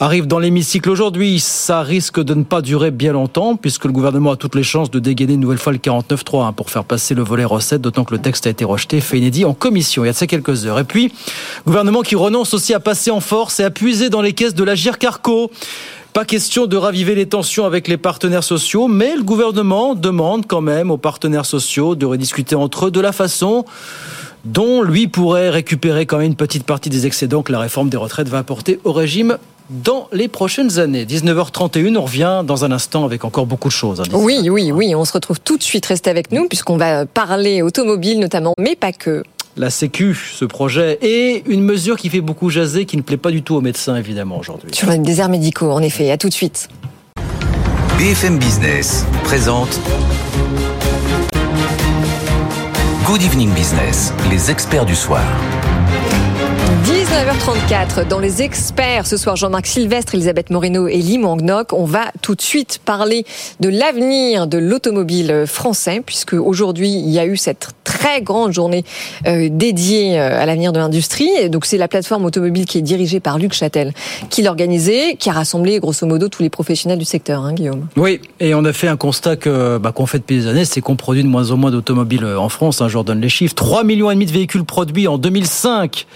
arrive 0.00 0.26
dans 0.26 0.38
l'hémicycle 0.38 0.90
aujourd'hui. 0.90 1.40
Ça 1.40 1.80
risque 1.80 2.22
de 2.22 2.34
ne 2.34 2.44
pas 2.44 2.60
durer 2.60 2.90
bien 2.90 3.14
longtemps 3.14 3.56
puisque 3.56 3.86
le 3.86 3.92
gouvernement 3.92 4.32
a 4.32 4.36
toutes 4.36 4.54
les 4.54 4.62
chances 4.62 4.90
de 4.90 4.98
dégainer 4.98 5.32
une 5.32 5.40
nouvelle 5.40 5.56
fois 5.56 5.72
le 5.72 5.78
49.3 5.78 6.44
hein, 6.44 6.52
pour 6.52 6.68
faire 6.68 6.84
passer 6.84 7.14
le 7.14 7.22
volet 7.22 7.46
recette, 7.46 7.80
d'autant 7.80 8.04
que 8.04 8.14
le 8.14 8.20
texte 8.20 8.46
a 8.46 8.50
été 8.50 8.66
rejeté, 8.66 9.00
fait 9.00 9.16
inédit 9.16 9.46
en 9.46 9.54
commission 9.54 10.04
il 10.04 10.08
y 10.08 10.10
a 10.10 10.12
de 10.12 10.18
ça 10.18 10.26
quelques 10.26 10.66
heures. 10.66 10.78
Et 10.78 10.84
puis, 10.84 11.10
gouvernement 11.66 12.02
qui 12.02 12.16
renonce 12.16 12.52
aussi 12.52 12.74
à 12.74 12.80
passer 12.80 13.10
en 13.10 13.20
force 13.20 13.60
et 13.60 13.64
à 13.64 13.70
puiser 13.70 14.10
dans 14.10 14.20
les 14.20 14.34
caisses 14.34 14.54
de 14.54 14.62
la 14.62 14.74
Carco. 14.76 15.50
Pas 16.12 16.24
question 16.24 16.66
de 16.66 16.76
raviver 16.76 17.14
les 17.14 17.26
tensions 17.26 17.64
avec 17.64 17.86
les 17.86 17.96
partenaires 17.96 18.42
sociaux, 18.42 18.88
mais 18.88 19.14
le 19.14 19.22
gouvernement 19.22 19.94
demande 19.94 20.46
quand 20.46 20.60
même 20.60 20.90
aux 20.90 20.96
partenaires 20.96 21.46
sociaux 21.46 21.94
de 21.94 22.06
rediscuter 22.06 22.54
entre 22.54 22.86
eux 22.86 22.90
de 22.90 23.00
la 23.00 23.12
façon 23.12 23.64
dont 24.44 24.82
lui 24.82 25.08
pourrait 25.08 25.50
récupérer 25.50 26.06
quand 26.06 26.18
même 26.18 26.28
une 26.28 26.36
petite 26.36 26.64
partie 26.64 26.90
des 26.90 27.06
excédents 27.06 27.42
que 27.42 27.52
la 27.52 27.58
réforme 27.58 27.88
des 27.88 27.96
retraites 27.96 28.28
va 28.28 28.38
apporter 28.38 28.80
au 28.84 28.92
régime 28.92 29.38
dans 29.70 30.08
les 30.12 30.28
prochaines 30.28 30.78
années. 30.78 31.04
19h31, 31.04 31.96
on 31.96 32.02
revient 32.02 32.42
dans 32.44 32.64
un 32.64 32.72
instant 32.72 33.04
avec 33.04 33.24
encore 33.24 33.46
beaucoup 33.46 33.68
de 33.68 33.72
choses. 33.72 34.02
Oui, 34.12 34.48
oui, 34.48 34.72
oui, 34.72 34.94
on 34.94 35.04
se 35.04 35.12
retrouve 35.12 35.40
tout 35.40 35.58
de 35.58 35.62
suite. 35.62 35.84
Restez 35.86 36.08
avec 36.08 36.32
nous 36.32 36.48
puisqu'on 36.48 36.78
va 36.78 37.04
parler 37.04 37.62
automobile 37.62 38.18
notamment, 38.18 38.54
mais 38.58 38.76
pas 38.76 38.92
que. 38.92 39.22
La 39.58 39.70
Sécu, 39.70 40.16
ce 40.34 40.44
projet, 40.44 40.98
et 41.02 41.42
une 41.46 41.62
mesure 41.62 41.96
qui 41.96 42.08
fait 42.08 42.20
beaucoup 42.20 42.48
jaser, 42.48 42.86
qui 42.86 42.96
ne 42.96 43.02
plaît 43.02 43.16
pas 43.16 43.30
du 43.30 43.42
tout 43.42 43.56
aux 43.56 43.60
médecins, 43.60 43.96
évidemment, 43.96 44.38
aujourd'hui. 44.38 44.70
Sur 44.72 44.88
les 44.88 44.98
déserts 44.98 45.28
médicaux, 45.28 45.70
en 45.70 45.82
effet. 45.82 46.10
À 46.10 46.16
tout 46.16 46.28
de 46.28 46.34
suite. 46.34 46.68
BFM 47.98 48.38
Business 48.38 49.04
présente 49.24 49.80
Good 53.04 53.22
Evening 53.22 53.52
Business, 53.52 54.12
les 54.30 54.50
experts 54.50 54.86
du 54.86 54.94
soir. 54.94 55.24
19h34, 57.28 58.08
dans 58.08 58.20
les 58.20 58.40
experts, 58.40 59.06
ce 59.06 59.18
soir 59.18 59.36
Jean-Marc 59.36 59.66
Sylvestre, 59.66 60.14
Elisabeth 60.14 60.48
Moreno 60.48 60.88
et 60.88 60.96
Lim 60.96 61.26
Angnok, 61.26 61.74
on 61.74 61.84
va 61.84 62.10
tout 62.22 62.34
de 62.34 62.40
suite 62.40 62.80
parler 62.82 63.26
de 63.60 63.68
l'avenir 63.68 64.46
de 64.46 64.56
l'automobile 64.56 65.44
français, 65.46 66.00
puisque 66.06 66.32
aujourd'hui 66.32 66.88
il 66.88 67.10
y 67.10 67.18
a 67.18 67.26
eu 67.26 67.36
cette 67.36 67.68
très 67.84 68.22
grande 68.22 68.52
journée 68.52 68.82
euh, 69.26 69.50
dédiée 69.50 70.18
euh, 70.18 70.40
à 70.40 70.46
l'avenir 70.46 70.72
de 70.72 70.78
l'industrie. 70.78 71.50
Donc 71.50 71.66
c'est 71.66 71.76
la 71.76 71.86
plateforme 71.86 72.24
automobile 72.24 72.64
qui 72.64 72.78
est 72.78 72.82
dirigée 72.82 73.20
par 73.20 73.38
Luc 73.38 73.52
Châtel 73.52 73.92
qui 74.30 74.42
l'organisait, 74.42 75.16
qui 75.16 75.28
a 75.28 75.32
rassemblé 75.34 75.80
grosso 75.80 76.06
modo 76.06 76.28
tous 76.28 76.42
les 76.42 76.50
professionnels 76.50 76.98
du 76.98 77.04
secteur, 77.04 77.44
hein, 77.44 77.52
Guillaume. 77.52 77.88
Oui, 77.96 78.22
et 78.40 78.54
on 78.54 78.64
a 78.64 78.72
fait 78.72 78.88
un 78.88 78.96
constat 78.96 79.36
que 79.36 79.76
bah, 79.76 79.92
qu'on 79.92 80.06
fait 80.06 80.18
depuis 80.18 80.38
des 80.38 80.46
années, 80.46 80.64
c'est 80.64 80.80
qu'on 80.80 80.96
produit 80.96 81.24
de 81.24 81.28
moins 81.28 81.50
en 81.50 81.58
moins 81.58 81.72
d'automobiles 81.72 82.24
euh, 82.24 82.40
en 82.40 82.48
France. 82.48 82.80
Hein, 82.80 82.88
je 82.88 82.96
redonne 82.96 83.20
les 83.20 83.28
chiffres 83.28 83.54
3 83.54 83.84
millions 83.84 84.08
de 84.14 84.24
véhicules 84.24 84.64
produits 84.64 85.08
en 85.08 85.18
2005. 85.18 86.06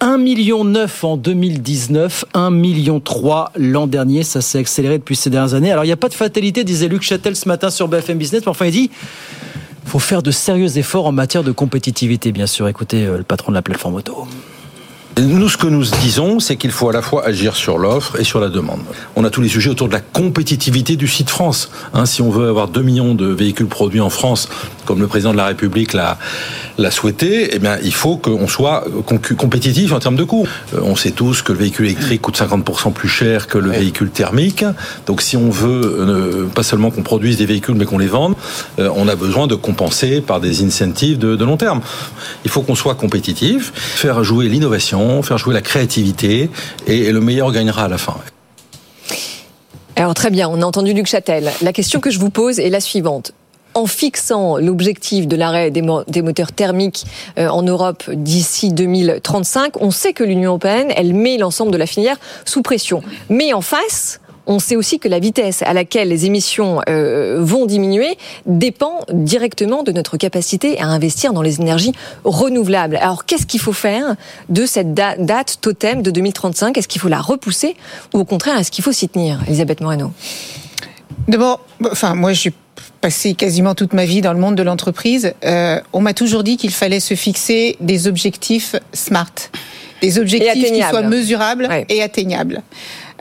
1 0.00 0.18
million 0.18 0.64
9 0.64 1.04
en 1.04 1.16
2019, 1.16 2.24
1 2.34 2.50
million 2.50 3.00
3 3.00 3.52
l'an 3.56 3.86
dernier. 3.86 4.22
Ça 4.22 4.40
s'est 4.40 4.58
accéléré 4.58 4.98
depuis 4.98 5.16
ces 5.16 5.30
dernières 5.30 5.54
années. 5.54 5.72
Alors, 5.72 5.84
il 5.84 5.88
n'y 5.88 5.92
a 5.92 5.96
pas 5.96 6.08
de 6.08 6.14
fatalité, 6.14 6.64
disait 6.64 6.88
Luc 6.88 7.02
Châtel 7.02 7.36
ce 7.36 7.48
matin 7.48 7.70
sur 7.70 7.88
BFM 7.88 8.18
Business. 8.18 8.42
Mais 8.42 8.48
enfin, 8.48 8.66
il 8.66 8.72
dit 8.72 8.90
faut 9.84 9.98
faire 9.98 10.22
de 10.22 10.30
sérieux 10.30 10.76
efforts 10.76 11.06
en 11.06 11.12
matière 11.12 11.42
de 11.42 11.52
compétitivité, 11.52 12.30
bien 12.30 12.46
sûr. 12.46 12.68
Écoutez 12.68 13.06
le 13.06 13.22
patron 13.22 13.52
de 13.52 13.54
la 13.54 13.62
plateforme 13.62 13.94
auto. 13.94 14.26
Nous, 15.20 15.48
ce 15.48 15.56
que 15.56 15.66
nous 15.66 15.82
disons, 16.00 16.38
c'est 16.38 16.54
qu'il 16.54 16.70
faut 16.70 16.88
à 16.88 16.92
la 16.92 17.02
fois 17.02 17.26
agir 17.26 17.56
sur 17.56 17.76
l'offre 17.76 18.20
et 18.20 18.24
sur 18.24 18.38
la 18.38 18.50
demande. 18.50 18.82
On 19.16 19.24
a 19.24 19.30
tous 19.30 19.40
les 19.40 19.48
sujets 19.48 19.68
autour 19.68 19.88
de 19.88 19.92
la 19.92 20.00
compétitivité 20.00 20.94
du 20.94 21.08
site 21.08 21.28
France. 21.28 21.70
Hein, 21.92 22.06
si 22.06 22.22
on 22.22 22.30
veut 22.30 22.48
avoir 22.48 22.68
2 22.68 22.82
millions 22.82 23.16
de 23.16 23.26
véhicules 23.26 23.66
produits 23.66 24.00
en 24.00 24.10
France, 24.10 24.48
comme 24.84 25.00
le 25.00 25.08
président 25.08 25.32
de 25.32 25.36
la 25.36 25.46
République 25.46 25.92
l'a, 25.92 26.18
souhaité, 26.92 27.50
eh 27.52 27.58
bien, 27.58 27.78
il 27.82 27.92
faut 27.92 28.16
qu'on 28.16 28.46
soit 28.46 28.84
compétitif 29.36 29.92
en 29.92 29.98
termes 29.98 30.14
de 30.14 30.22
coût. 30.22 30.46
Euh, 30.74 30.80
on 30.84 30.94
sait 30.94 31.10
tous 31.10 31.42
que 31.42 31.52
le 31.52 31.58
véhicule 31.58 31.86
électrique 31.86 32.22
coûte 32.22 32.38
50% 32.38 32.92
plus 32.92 33.08
cher 33.08 33.48
que 33.48 33.58
le 33.58 33.70
véhicule 33.70 34.10
thermique. 34.10 34.64
Donc, 35.06 35.20
si 35.20 35.36
on 35.36 35.50
veut 35.50 35.96
euh, 35.98 36.46
pas 36.46 36.62
seulement 36.62 36.92
qu'on 36.92 37.02
produise 37.02 37.38
des 37.38 37.46
véhicules, 37.46 37.74
mais 37.74 37.86
qu'on 37.86 37.98
les 37.98 38.06
vende, 38.06 38.36
euh, 38.78 38.88
on 38.94 39.08
a 39.08 39.16
besoin 39.16 39.48
de 39.48 39.56
compenser 39.56 40.20
par 40.20 40.40
des 40.40 40.62
incentives 40.62 41.18
de, 41.18 41.34
de 41.34 41.44
long 41.44 41.56
terme. 41.56 41.80
Il 42.44 42.50
faut 42.50 42.62
qu'on 42.62 42.76
soit 42.76 42.94
compétitif, 42.94 43.72
faire 43.74 44.22
jouer 44.22 44.48
l'innovation 44.48 45.07
faire 45.22 45.38
jouer 45.38 45.54
la 45.54 45.62
créativité, 45.62 46.50
et, 46.86 47.12
le 47.12 47.20
meilleur 47.20 47.52
gagnera 47.52 47.84
à 47.84 47.88
la 47.88 47.98
fin. 47.98 48.16
Alors 49.96 50.14
très 50.14 50.30
bien, 50.30 50.48
on 50.48 50.62
a 50.62 50.64
entendu 50.64 50.92
Luc 50.92 51.06
Châtel. 51.06 51.50
La 51.60 51.72
question 51.72 52.00
que 52.00 52.10
je 52.10 52.18
vous 52.18 52.30
pose 52.30 52.60
est 52.60 52.70
la 52.70 52.80
suivante 52.80 53.32
en 53.74 53.86
fixant 53.86 54.56
l'objectif 54.56 55.28
de 55.28 55.36
l'arrêt 55.36 55.70
des, 55.70 55.82
moteurs 55.82 56.52
thermiques 56.52 57.04
euh, 57.38 57.48
en 57.48 57.62
Europe 57.62 58.10
d'ici 58.10 58.72
2035, 58.72 59.80
on 59.80 59.90
sait 59.90 60.12
que 60.12 60.24
l'Union 60.24 60.50
européenne, 60.50 60.88
elle 60.96 61.14
met 61.14 61.36
l'ensemble 61.36 61.70
de 61.70 61.76
la 61.76 61.86
filière 61.86 62.16
sous 62.44 62.62
pression. 62.62 63.02
Mais 63.28 63.52
en 63.52 63.60
face, 63.60 64.20
on 64.48 64.58
sait 64.58 64.74
aussi 64.74 64.98
que 64.98 65.08
la 65.08 65.20
vitesse 65.20 65.62
à 65.62 65.74
laquelle 65.74 66.08
les 66.08 66.26
émissions 66.26 66.80
euh, 66.88 67.36
vont 67.40 67.66
diminuer 67.66 68.16
dépend 68.46 69.00
directement 69.12 69.82
de 69.82 69.92
notre 69.92 70.16
capacité 70.16 70.80
à 70.80 70.86
investir 70.86 71.32
dans 71.32 71.42
les 71.42 71.60
énergies 71.60 71.92
renouvelables. 72.24 72.96
Alors 72.96 73.26
qu'est-ce 73.26 73.46
qu'il 73.46 73.60
faut 73.60 73.74
faire 73.74 74.16
de 74.48 74.66
cette 74.66 74.94
date 74.94 75.58
totem 75.60 76.02
de 76.02 76.10
2035 76.10 76.76
Est-ce 76.78 76.88
qu'il 76.88 77.00
faut 77.00 77.08
la 77.08 77.20
repousser 77.20 77.76
ou 78.14 78.20
au 78.20 78.24
contraire 78.24 78.58
est-ce 78.58 78.70
qu'il 78.70 78.82
faut 78.82 78.92
s'y 78.92 79.08
tenir 79.08 79.40
Elisabeth 79.46 79.82
Moreno? 79.82 80.12
D'abord, 81.28 81.60
enfin 81.84 82.14
moi 82.14 82.32
je 82.32 82.40
suis 82.40 82.54
passé 83.02 83.34
quasiment 83.34 83.74
toute 83.74 83.92
ma 83.92 84.06
vie 84.06 84.22
dans 84.22 84.32
le 84.32 84.40
monde 84.40 84.54
de 84.54 84.62
l'entreprise. 84.62 85.34
Euh, 85.44 85.78
on 85.92 86.00
m'a 86.00 86.14
toujours 86.14 86.42
dit 86.42 86.56
qu'il 86.56 86.72
fallait 86.72 87.00
se 87.00 87.14
fixer 87.14 87.76
des 87.80 88.08
objectifs 88.08 88.76
smart, 88.94 89.30
des 90.00 90.18
objectifs 90.18 90.72
qui 90.72 90.82
soient 90.82 91.02
mesurables 91.02 91.68
et 91.90 92.02
atteignables. 92.02 92.62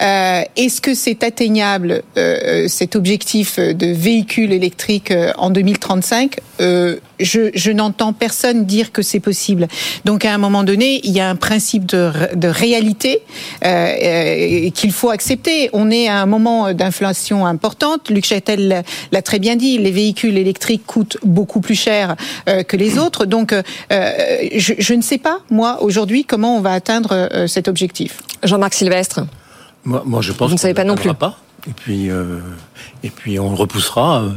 Euh, 0.01 0.41
Est-ce 0.55 0.81
que 0.81 0.93
c'est 0.93 1.23
atteignable 1.23 2.03
euh, 2.17 2.37
euh, 2.47 2.67
cet 2.67 2.95
objectif 2.95 3.59
de 3.59 3.87
véhicule 3.87 4.51
électrique 4.51 5.11
euh, 5.11 5.31
en 5.37 5.49
2035 5.49 6.39
euh, 6.59 6.97
Je, 7.19 7.71
n'entends 7.71 8.13
personne 8.13 8.65
dire 8.65 8.91
que 8.91 9.01
c'est 9.01 9.19
possible. 9.19 9.67
Donc 10.05 10.25
à 10.25 10.33
un 10.33 10.37
moment 10.37 10.63
donné, 10.63 11.01
il 11.03 11.11
y 11.11 11.19
a 11.19 11.29
un 11.29 11.35
principe 11.35 11.85
de, 11.85 12.47
réalité 12.47 13.21
qu'il 13.61 14.91
faut 14.91 15.09
accepter. 15.09 15.69
On 15.73 15.91
est 15.91 16.07
à 16.07 16.21
un 16.21 16.25
moment 16.25 16.73
d'inflation 16.73 17.45
importante. 17.45 18.09
Luc 18.09 18.25
Châtel 18.25 18.83
l'a 19.11 19.21
très 19.21 19.39
bien 19.39 19.55
dit. 19.55 19.77
Les 19.77 19.91
véhicules 19.91 20.37
électriques 20.37 20.85
coûtent 20.85 21.17
beaucoup 21.23 21.59
plus 21.59 21.75
cher 21.75 22.15
que 22.45 22.77
les 22.77 22.97
autres. 22.97 23.25
Donc 23.25 23.53
je, 23.91 24.73
je 24.77 24.93
ne 24.93 25.01
sais 25.01 25.17
pas 25.17 25.39
moi 25.49 25.81
aujourd'hui 25.81 26.23
comment 26.23 26.57
on 26.57 26.61
va 26.61 26.73
atteindre 26.73 27.29
cet 27.47 27.67
objectif. 27.67 28.21
Jean-Marc 28.43 28.73
Sylvestre. 28.73 29.21
Moi, 29.87 30.21
je 30.21 30.33
pense 30.33 30.49
Vous 30.49 30.55
ne 30.55 30.59
savez 30.59 30.73
pas 30.73 30.83
non 30.83 30.95
plus. 30.95 31.13
Pas. 31.13 31.37
Et 31.67 31.71
puis, 31.71 32.09
euh, 32.09 32.39
et 33.03 33.09
puis 33.09 33.39
on 33.39 33.49
le 33.49 33.55
repoussera 33.55 34.21
euh, 34.21 34.29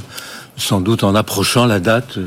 sans 0.56 0.80
doute 0.80 1.02
en 1.02 1.14
approchant 1.14 1.66
la 1.66 1.80
date. 1.80 2.18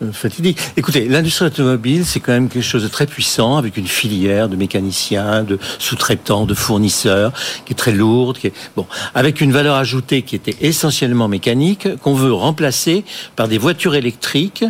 Euh, 0.00 0.12
fatidique. 0.12 0.58
Écoutez, 0.76 1.08
l'industrie 1.08 1.46
automobile, 1.46 2.04
c'est 2.06 2.20
quand 2.20 2.30
même 2.30 2.48
quelque 2.48 2.62
chose 2.62 2.84
de 2.84 2.88
très 2.88 3.06
puissant, 3.06 3.56
avec 3.56 3.76
une 3.76 3.88
filière 3.88 4.48
de 4.48 4.54
mécaniciens, 4.54 5.42
de 5.42 5.58
sous-traitants, 5.80 6.46
de 6.46 6.54
fournisseurs, 6.54 7.32
qui 7.64 7.72
est 7.72 7.76
très 7.76 7.90
lourde, 7.90 8.38
qui 8.38 8.46
est 8.46 8.52
bon, 8.76 8.86
avec 9.16 9.40
une 9.40 9.50
valeur 9.50 9.74
ajoutée 9.74 10.22
qui 10.22 10.36
était 10.36 10.54
essentiellement 10.60 11.26
mécanique, 11.26 11.96
qu'on 11.96 12.14
veut 12.14 12.32
remplacer 12.32 13.04
par 13.34 13.48
des 13.48 13.58
voitures 13.58 13.96
électriques, 13.96 14.64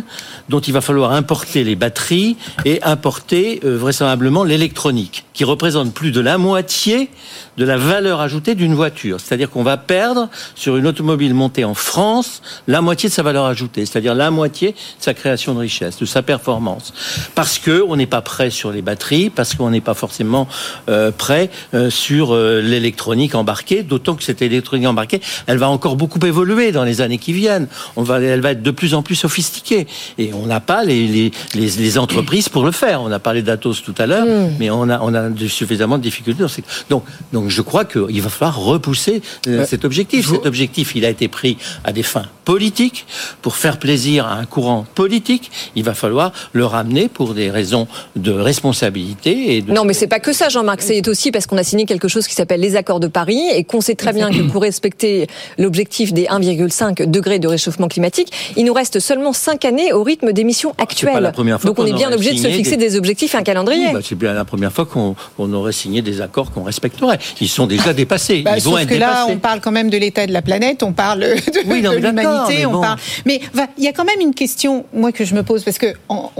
dont 0.49 0.61
il 0.61 0.73
va 0.73 0.81
falloir 0.81 1.11
importer 1.11 1.63
les 1.63 1.75
batteries 1.75 2.35
et 2.65 2.81
importer 2.81 3.59
euh, 3.65 3.77
vraisemblablement 3.77 4.43
l'électronique, 4.43 5.25
qui 5.33 5.43
représente 5.43 5.93
plus 5.93 6.11
de 6.11 6.21
la 6.21 6.39
moitié 6.39 7.09
de 7.59 7.65
la 7.65 7.77
valeur 7.77 8.21
ajoutée 8.21 8.55
d'une 8.55 8.73
voiture. 8.73 9.19
C'est-à-dire 9.19 9.49
qu'on 9.49 9.63
va 9.63 9.75
perdre 9.75 10.29
sur 10.55 10.77
une 10.77 10.87
automobile 10.87 11.33
montée 11.33 11.65
en 11.65 11.73
France 11.73 12.41
la 12.67 12.81
moitié 12.81 13.09
de 13.09 13.13
sa 13.13 13.21
valeur 13.21 13.45
ajoutée, 13.45 13.85
c'est-à-dire 13.85 14.15
la 14.15 14.31
moitié 14.31 14.71
de 14.71 14.77
sa 14.99 15.13
création 15.13 15.53
de 15.53 15.59
richesse, 15.59 15.99
de 15.99 16.05
sa 16.05 16.21
performance. 16.21 16.93
Parce 17.35 17.59
que 17.59 17.83
on 17.87 17.97
n'est 17.97 18.07
pas 18.07 18.21
prêt 18.21 18.49
sur 18.49 18.71
les 18.71 18.81
batteries, 18.81 19.29
parce 19.29 19.55
qu'on 19.55 19.69
n'est 19.71 19.81
pas 19.81 19.93
forcément 19.93 20.47
euh, 20.89 21.11
prêt 21.11 21.49
euh, 21.73 21.89
sur 21.89 22.33
euh, 22.33 22.61
l'électronique 22.61 23.35
embarquée, 23.35 23.83
d'autant 23.83 24.15
que 24.15 24.23
cette 24.23 24.41
électronique 24.41 24.87
embarquée, 24.87 25.19
elle 25.45 25.57
va 25.57 25.69
encore 25.69 25.97
beaucoup 25.97 26.25
évoluer 26.25 26.71
dans 26.71 26.85
les 26.85 27.01
années 27.01 27.17
qui 27.17 27.33
viennent. 27.33 27.67
On 27.97 28.03
va, 28.03 28.21
elle 28.21 28.39
va 28.39 28.51
être 28.51 28.63
de 28.63 28.71
plus 28.71 28.93
en 28.93 29.03
plus 29.03 29.15
sophistiquée. 29.15 29.85
Et 30.17 30.31
on 30.33 30.45
n'a 30.45 30.61
pas 30.61 30.85
les, 30.85 31.07
les, 31.07 31.31
les, 31.55 31.69
les, 31.71 31.97
entreprises 31.97 32.47
pour 32.47 32.63
le 32.63 32.71
faire. 32.71 33.01
On 33.01 33.11
a 33.11 33.19
parlé 33.19 33.41
d'Atos 33.41 33.83
tout 33.83 33.95
à 33.97 34.05
l'heure, 34.05 34.25
mm. 34.25 34.55
mais 34.59 34.69
on 34.69 34.89
a, 34.89 35.01
on 35.01 35.13
a 35.13 35.29
suffisamment 35.49 35.97
de 35.97 36.03
difficultés. 36.03 36.45
Donc, 36.89 37.03
donc 37.33 37.48
je 37.49 37.61
crois 37.61 37.85
qu'il 37.85 38.21
va 38.21 38.29
falloir 38.29 38.59
repousser 38.59 39.21
cet 39.65 39.85
objectif. 39.85 40.29
Cet 40.29 40.45
objectif, 40.45 40.95
il 40.95 41.05
a 41.05 41.09
été 41.09 41.27
pris 41.27 41.57
à 41.83 41.91
des 41.91 42.03
fins 42.03 42.25
politiques, 42.45 43.05
pour 43.43 43.55
faire 43.55 43.77
plaisir 43.77 44.25
à 44.25 44.33
un 44.33 44.45
courant 44.45 44.83
politique. 44.95 45.51
Il 45.75 45.83
va 45.83 45.93
falloir 45.93 46.31
le 46.53 46.65
ramener 46.65 47.07
pour 47.07 47.35
des 47.35 47.51
raisons 47.51 47.87
de 48.15 48.31
responsabilité. 48.31 49.55
Et 49.55 49.61
de... 49.61 49.71
Non, 49.71 49.85
mais 49.85 49.93
c'est 49.93 50.07
pas 50.07 50.19
que 50.19 50.33
ça, 50.33 50.49
Jean-Marc. 50.49 50.81
C'est 50.81 51.07
aussi 51.07 51.29
parce 51.31 51.45
qu'on 51.45 51.57
a 51.57 51.63
signé 51.63 51.85
quelque 51.85 52.07
chose 52.07 52.27
qui 52.27 52.33
s'appelle 52.33 52.59
les 52.59 52.75
accords 52.75 52.99
de 52.99 53.07
Paris 53.07 53.39
et 53.53 53.63
qu'on 53.63 53.81
sait 53.81 53.93
très 53.93 54.13
bien 54.13 54.31
que 54.31 54.41
pour 54.49 54.63
respecter 54.63 55.27
l'objectif 55.59 56.11
des 56.11 56.23
1,5 56.23 57.05
degrés 57.05 57.37
de 57.37 57.47
réchauffement 57.47 57.87
climatique, 57.87 58.31
il 58.57 58.65
nous 58.65 58.73
reste 58.73 58.99
seulement 58.99 59.31
5 59.31 59.65
années 59.65 59.93
au 59.93 60.03
rythme 60.03 60.33
d'émissions 60.33 60.73
actuelles. 60.79 61.31
Donc 61.63 61.77
on 61.77 61.85
est 61.85 61.93
bien 61.93 62.11
obligé 62.11 62.33
de 62.33 62.39
se 62.39 62.47
fixer 62.47 62.77
des, 62.77 62.97
objectifs 62.97 63.35
et 63.35 63.37
un 63.37 63.43
calendrier. 63.43 63.93
Bah, 63.93 63.99
c'est 64.03 64.15
bien 64.15 64.33
la 64.33 64.45
première 64.45 64.73
fois 64.73 64.87
qu'on 64.87 65.53
aurait 65.53 65.71
signé 65.71 66.01
des 66.01 66.21
accords 66.21 66.51
qu'on 66.51 66.63
respecterait. 66.63 67.19
Ils 67.41 67.47
sont 67.49 67.67
déjà 67.67 67.93
dépassés. 67.93 68.41
Bah, 68.41 68.57
Ils 68.57 68.63
vont 68.63 68.77
être 68.77 68.89
que 68.89 68.95
là, 68.95 69.09
dépassés. 69.09 69.31
on 69.33 69.37
parle 69.39 69.61
quand 69.61 69.71
même 69.71 69.89
de 69.89 69.97
l'état 69.97 70.25
de 70.27 70.31
la 70.33 70.41
planète, 70.41 70.83
on 70.83 70.93
parle 70.93 71.19
de, 71.21 71.35
Oui, 71.67 71.81
non, 71.81 71.91
de 71.91 71.97
l'humanité, 71.97 72.59
mais 72.59 72.65
on 72.65 72.71
bon. 72.73 72.81
parle. 72.81 72.99
Mais 73.25 73.39
il 73.77 73.83
y 73.83 73.87
a 73.87 73.93
quand 73.93 74.05
même 74.05 74.21
une 74.21 74.33
question, 74.33 74.85
moi, 74.93 75.11
que 75.11 75.25
je 75.25 75.35
me 75.35 75.43
pose, 75.43 75.63
parce 75.63 75.77
que 75.77 75.93
en, 76.09 76.31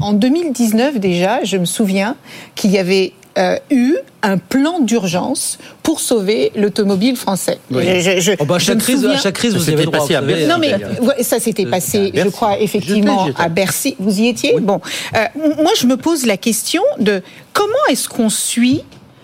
en 0.00 0.12
2019 0.12 0.98
déjà, 0.98 1.40
je 1.44 1.56
me 1.56 1.64
souviens 1.64 2.16
qu'il 2.54 2.70
y 2.70 2.78
avait 2.78 3.12
euh, 3.38 3.56
eu 3.70 3.94
un 4.22 4.36
plan 4.36 4.78
d'urgence 4.80 5.56
pour 5.82 6.00
sauver 6.00 6.52
l'automobile 6.54 7.16
français. 7.16 7.58
Oui. 7.70 7.82
Je- 8.02 8.20
je- 8.20 8.32
Oh 8.38 8.44
bah, 8.44 8.58
chaque 8.58 8.76
crise- 8.78 8.96
souviens- 9.00 9.16
à 9.16 9.16
chaque 9.16 9.34
crise, 9.36 9.54
vous 9.56 9.70
avez 9.70 9.84
droit, 9.86 10.00
passé 10.00 10.14
à. 10.14 10.20
Bercy. 10.20 10.46
non 10.46 10.56
mais 10.58 10.74
ouais, 11.00 11.22
ça 11.22 11.40
s'était 11.40 11.64
passé, 11.64 12.12
je 12.14 12.28
crois 12.28 12.60
effectivement 12.60 13.28
à 13.38 13.48
Bercy. 13.48 13.96
Vous 13.98 14.20
y 14.20 14.28
étiez 14.28 14.54
Bon, 14.60 14.82
Euh, 15.16 15.24
moi 15.62 15.72
je 15.80 15.86
me 15.86 15.96
pose 15.96 16.26
la 16.26 16.36
question 16.36 16.82
de 16.98 17.22
comment 17.54 17.72
est-ce 17.88 18.06
qu'on 18.06 18.28
suit 18.28 18.82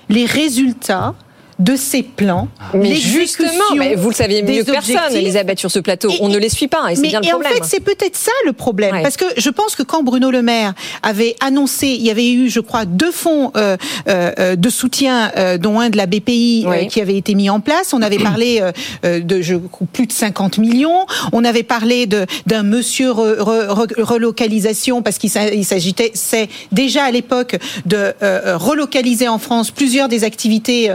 les 0.08 0.26
résultats 0.26 1.14
de 1.58 1.74
ces 1.74 2.02
plans. 2.02 2.48
Mais 2.72 2.94
justement, 2.94 3.74
mais 3.76 3.96
vous 3.96 4.10
le 4.10 4.14
saviez 4.14 4.42
mieux 4.42 4.62
que 4.62 4.70
personne, 4.70 5.14
Elisabeth, 5.14 5.58
sur 5.58 5.70
ce 5.70 5.80
plateau. 5.80 6.10
on 6.20 6.28
ne 6.28 6.38
les 6.38 6.48
suit 6.48 6.68
pas, 6.68 6.90
et 6.90 6.94
c'est 6.94 7.02
bien 7.02 7.20
le 7.20 7.28
problème. 7.28 7.52
en 7.52 7.54
fait, 7.56 7.64
c'est 7.64 7.80
peut-être 7.80 8.16
ça 8.16 8.30
le 8.46 8.52
problème. 8.52 9.02
Parce 9.02 9.16
que 9.16 9.24
je 9.36 9.50
pense 9.50 9.74
que 9.74 9.82
quand 9.82 10.02
Bruno 10.02 10.30
Le 10.30 10.42
Maire 10.42 10.74
avait 11.02 11.34
annoncé, 11.40 11.88
il 11.88 12.02
y 12.02 12.10
avait 12.10 12.30
eu, 12.30 12.48
je 12.48 12.60
crois, 12.60 12.84
deux 12.84 13.10
fonds 13.10 13.50
euh, 13.56 13.76
euh, 14.08 14.56
de 14.56 14.70
soutien, 14.70 15.32
euh, 15.36 15.58
dont 15.58 15.80
un 15.80 15.90
de 15.90 15.96
la 15.96 16.06
BPI 16.06 16.66
qui 16.90 17.00
avait 17.00 17.16
été 17.16 17.34
mis 17.34 17.50
en 17.50 17.60
place. 17.60 17.92
On 17.92 18.02
avait 18.02 18.18
parlé 18.18 18.62
de 19.02 19.42
je, 19.42 19.56
plus 19.92 20.06
de 20.06 20.12
50 20.12 20.58
millions. 20.58 21.06
On 21.32 21.44
avait 21.44 21.62
parlé 21.62 22.06
d'un 22.06 22.62
monsieur 22.62 23.10
relocalisation 23.10 25.02
parce 25.02 25.18
qu'il 25.18 25.30
s'agitait, 25.30 26.12
c'est 26.14 26.48
déjà 26.72 27.04
à 27.04 27.10
l'époque 27.10 27.56
de 27.86 28.14
relocaliser 28.54 29.28
en 29.28 29.38
France 29.38 29.70
plusieurs 29.70 30.08
des 30.08 30.24
activités 30.24 30.90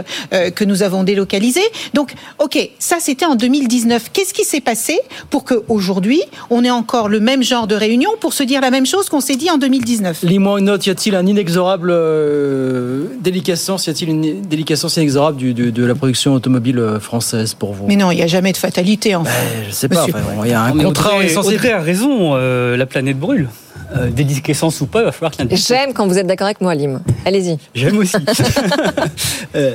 que 0.54 0.64
nous 0.64 0.82
avons 0.82 1.04
délocalisées. 1.04 1.60
Donc, 1.92 2.14
ok, 2.38 2.70
ça 2.78 2.96
c'était 3.00 3.26
en 3.26 3.34
2019. 3.34 4.10
Qu'est-ce 4.12 4.34
qui 4.34 4.44
s'est 4.44 4.60
passé 4.60 4.98
pour 5.30 5.44
qu'aujourd'hui 5.44 6.22
on 6.50 6.64
ait 6.64 6.70
encore 6.70 7.08
le 7.08 7.20
même 7.20 7.42
genre 7.42 7.66
de 7.66 7.74
réunion 7.74 8.10
pour 8.20 8.32
se 8.32 8.42
dire 8.42 8.60
la 8.60 8.70
même 8.70 8.86
chose 8.86 9.08
qu'on 9.08 9.20
s'est 9.20 9.36
dit 9.36 9.50
en 9.50 9.58
2019 9.58 10.22
Lis-moi 10.22 10.58
une 10.58 10.66
note. 10.66 10.86
Y 10.86 10.90
a-t-il 10.90 11.14
un 11.16 11.26
inexorable 11.26 11.90
euh, 11.90 13.06
délicatesse? 13.20 13.86
Y 13.86 13.90
a-t-il 13.90 14.10
une 14.10 14.42
délicatesse 14.42 14.96
inexorable 14.96 15.36
du, 15.36 15.54
de 15.54 15.84
la 15.84 15.94
production 15.94 16.34
automobile 16.34 16.78
euh, 16.78 17.00
française 17.00 17.54
pour 17.54 17.72
vous? 17.72 17.86
Mais 17.86 17.96
non, 17.96 18.10
il 18.10 18.16
n'y 18.16 18.22
a 18.22 18.26
jamais 18.26 18.52
de 18.52 18.56
fatalité 18.56 19.14
en 19.14 19.24
fait. 19.24 19.30
Ben, 19.30 19.64
je 19.68 19.72
sais 19.72 19.88
pas. 19.88 20.06
Il 20.44 20.50
y 20.50 20.54
a 20.54 20.62
un 20.62 20.72
contrat. 20.72 21.28
censé... 21.28 21.54
Audrey 21.54 21.72
a 21.72 21.80
raison. 21.80 22.32
Euh, 22.34 22.76
la 22.76 22.86
planète 22.86 23.18
brûle. 23.18 23.48
Euh, 23.96 24.10
déliquescence 24.10 24.80
ou 24.80 24.86
pas, 24.86 25.00
il 25.00 25.04
va 25.04 25.12
falloir 25.12 25.32
qu'il 25.32 25.46
J'aime 25.56 25.92
quand 25.92 26.06
vous 26.06 26.18
êtes 26.18 26.26
d'accord 26.26 26.46
avec 26.46 26.60
moi, 26.60 26.74
Lim. 26.74 27.00
Allez-y. 27.24 27.58
J'aime 27.74 27.98
aussi. 27.98 28.16
euh, 29.54 29.72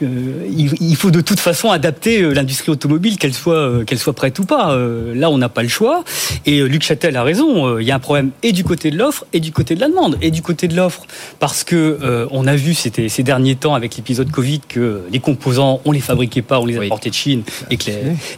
il 0.00 0.96
faut 0.96 1.10
de 1.10 1.20
toute 1.20 1.40
façon 1.40 1.70
adapter 1.70 2.22
euh, 2.22 2.32
l'industrie 2.32 2.70
automobile, 2.70 3.18
qu'elle 3.18 3.34
soit, 3.34 3.54
euh, 3.54 3.84
qu'elle 3.84 3.98
soit 3.98 4.12
prête 4.12 4.38
ou 4.38 4.44
pas. 4.44 4.72
Euh, 4.72 5.14
là, 5.14 5.30
on 5.30 5.38
n'a 5.38 5.48
pas 5.48 5.62
le 5.62 5.68
choix. 5.68 6.04
Et 6.44 6.62
Luc 6.62 6.82
Châtel 6.82 7.16
a 7.16 7.22
raison. 7.22 7.78
Il 7.78 7.86
y 7.86 7.90
a 7.90 7.96
un 7.96 8.00
problème 8.00 8.30
et 8.42 8.52
du 8.52 8.64
côté 8.64 8.90
de 8.90 8.98
l'offre 8.98 9.26
et 9.32 9.40
du 9.40 9.52
côté 9.52 9.74
de 9.74 9.80
la 9.80 9.88
demande. 9.88 10.16
Et 10.20 10.30
du 10.30 10.42
côté 10.42 10.68
de 10.68 10.76
l'offre, 10.76 11.06
parce 11.38 11.64
que 11.64 12.26
on 12.30 12.46
a 12.46 12.56
vu 12.56 12.74
ces, 12.74 13.08
ces 13.08 13.22
derniers 13.22 13.56
temps 13.56 13.74
avec 13.74 13.96
l'épisode 13.96 14.30
Covid 14.30 14.60
que 14.68 15.02
les 15.10 15.20
composants, 15.20 15.80
on 15.84 15.92
les 15.92 16.00
fabriquait 16.00 16.42
pas, 16.42 16.60
on 16.60 16.66
les 16.66 16.78
importait 16.78 17.10
de 17.10 17.14
Chine 17.14 17.42
et 17.70 17.76
que 17.76 17.90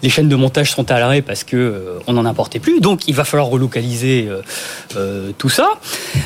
les, 0.02 0.08
chaînes 0.08 0.28
de 0.28 0.36
montage 0.36 0.70
sont 0.70 0.90
à 0.90 0.98
l'arrêt 0.98 1.22
parce 1.22 1.44
que 1.44 1.98
on 2.06 2.14
n'en 2.14 2.24
importait 2.24 2.58
plus. 2.60 2.80
Donc, 2.80 3.08
il 3.08 3.14
va 3.14 3.24
falloir 3.24 3.48
relocaliser 3.48 4.28
tout 5.38 5.48
ça. 5.48 5.68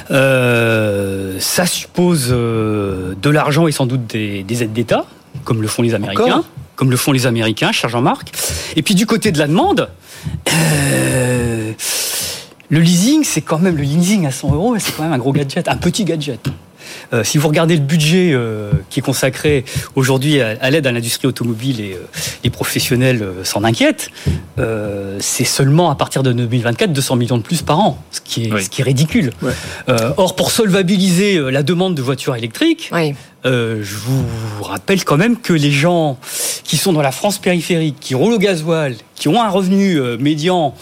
ça 0.09 1.67
suppose 1.67 2.29
de 2.29 3.31
l'argent 3.31 3.67
et 3.67 3.73
sans 3.73 3.87
doute 3.87 4.07
des 4.07 4.63
aides 4.63 4.73
d'État 4.73 5.07
comme 5.45 5.63
le 5.63 5.69
font 5.69 5.83
les 5.83 5.95
Américains, 5.95 6.45
comme 6.77 6.91
le 6.91 6.97
font 6.97 7.13
les 7.13 7.27
Américains, 7.27 7.73
cher 7.73 7.91
Jean-Marc. 7.91 8.33
Et 8.77 8.83
puis 8.83 8.95
du 8.95 9.07
côté 9.07 9.33
de 9.33 9.39
la 9.39 9.47
demande, 9.47 9.89
euh, 10.53 11.73
le 12.69 12.81
leasing, 12.81 13.25
c'est 13.25 13.43
quand 13.43 13.59
même 13.59 13.77
le 13.77 13.83
leasing 13.83 14.27
à 14.27 14.31
100 14.31 14.53
euros, 14.53 14.77
c'est 14.79 14.93
quand 14.97 15.03
même 15.03 15.13
un 15.13 15.19
gros 15.19 15.33
gadget, 15.33 15.69
un 15.69 15.77
petit 15.77 16.05
gadget. 16.05 16.49
Euh, 17.13 17.25
si 17.25 17.39
vous 17.39 17.49
regardez 17.49 17.77
le 17.77 17.83
budget 17.83 18.33
euh, 18.33 18.71
qui 18.91 19.01
est 19.01 19.03
consacré 19.03 19.65
aujourd'hui 19.95 20.41
à, 20.41 20.71
l'aide 20.71 20.87
à 20.87 20.93
l'industrie 20.93 21.29
automobile 21.29 21.81
et 21.81 21.93
euh, 21.93 22.07
les 22.45 22.51
professionnels 22.51 23.27
s'en 23.45 23.65
inquiètent, 23.65 24.11
c'est 25.21 25.45
seulement 25.45 25.91
à 25.91 25.95
partir 25.95 26.23
de 26.23 26.33
2024 26.33 26.93
200 26.93 27.17
millions 27.17 27.39
de 27.39 27.43
plus 27.43 27.63
par 27.63 27.79
an, 27.79 28.03
ce 28.11 28.21
qui 28.21 28.45
est, 28.45 28.61
ce 28.61 28.71
qui 28.71 28.81
est 28.81 28.85
ridicule. 28.85 29.33
or, 30.17 30.37
pour 30.37 30.51
solvabiliser 30.51 31.39
la 31.51 31.63
demande 31.63 31.95
de 31.95 32.03
voitures 32.03 32.37
électriques, 32.37 32.91
je 33.45 33.95
vous 33.97 34.63
rappelle 34.63 35.05
quand 35.05 35.17
même 35.17 35.37
que 35.37 35.53
les 35.53 35.71
gens 35.71 36.19
qui 36.65 36.77
sont 36.77 36.93
dans 36.93 37.03
la 37.03 37.13
France 37.13 37.39
périphérique, 37.39 37.97
qui 38.01 38.15
roulent 38.15 38.35
au 38.35 38.39
gasoil, 38.39 38.97
qui 39.15 39.29
ont 39.29 39.43
un 39.43 39.49
revenu 39.49 40.01
médian, 40.19 40.75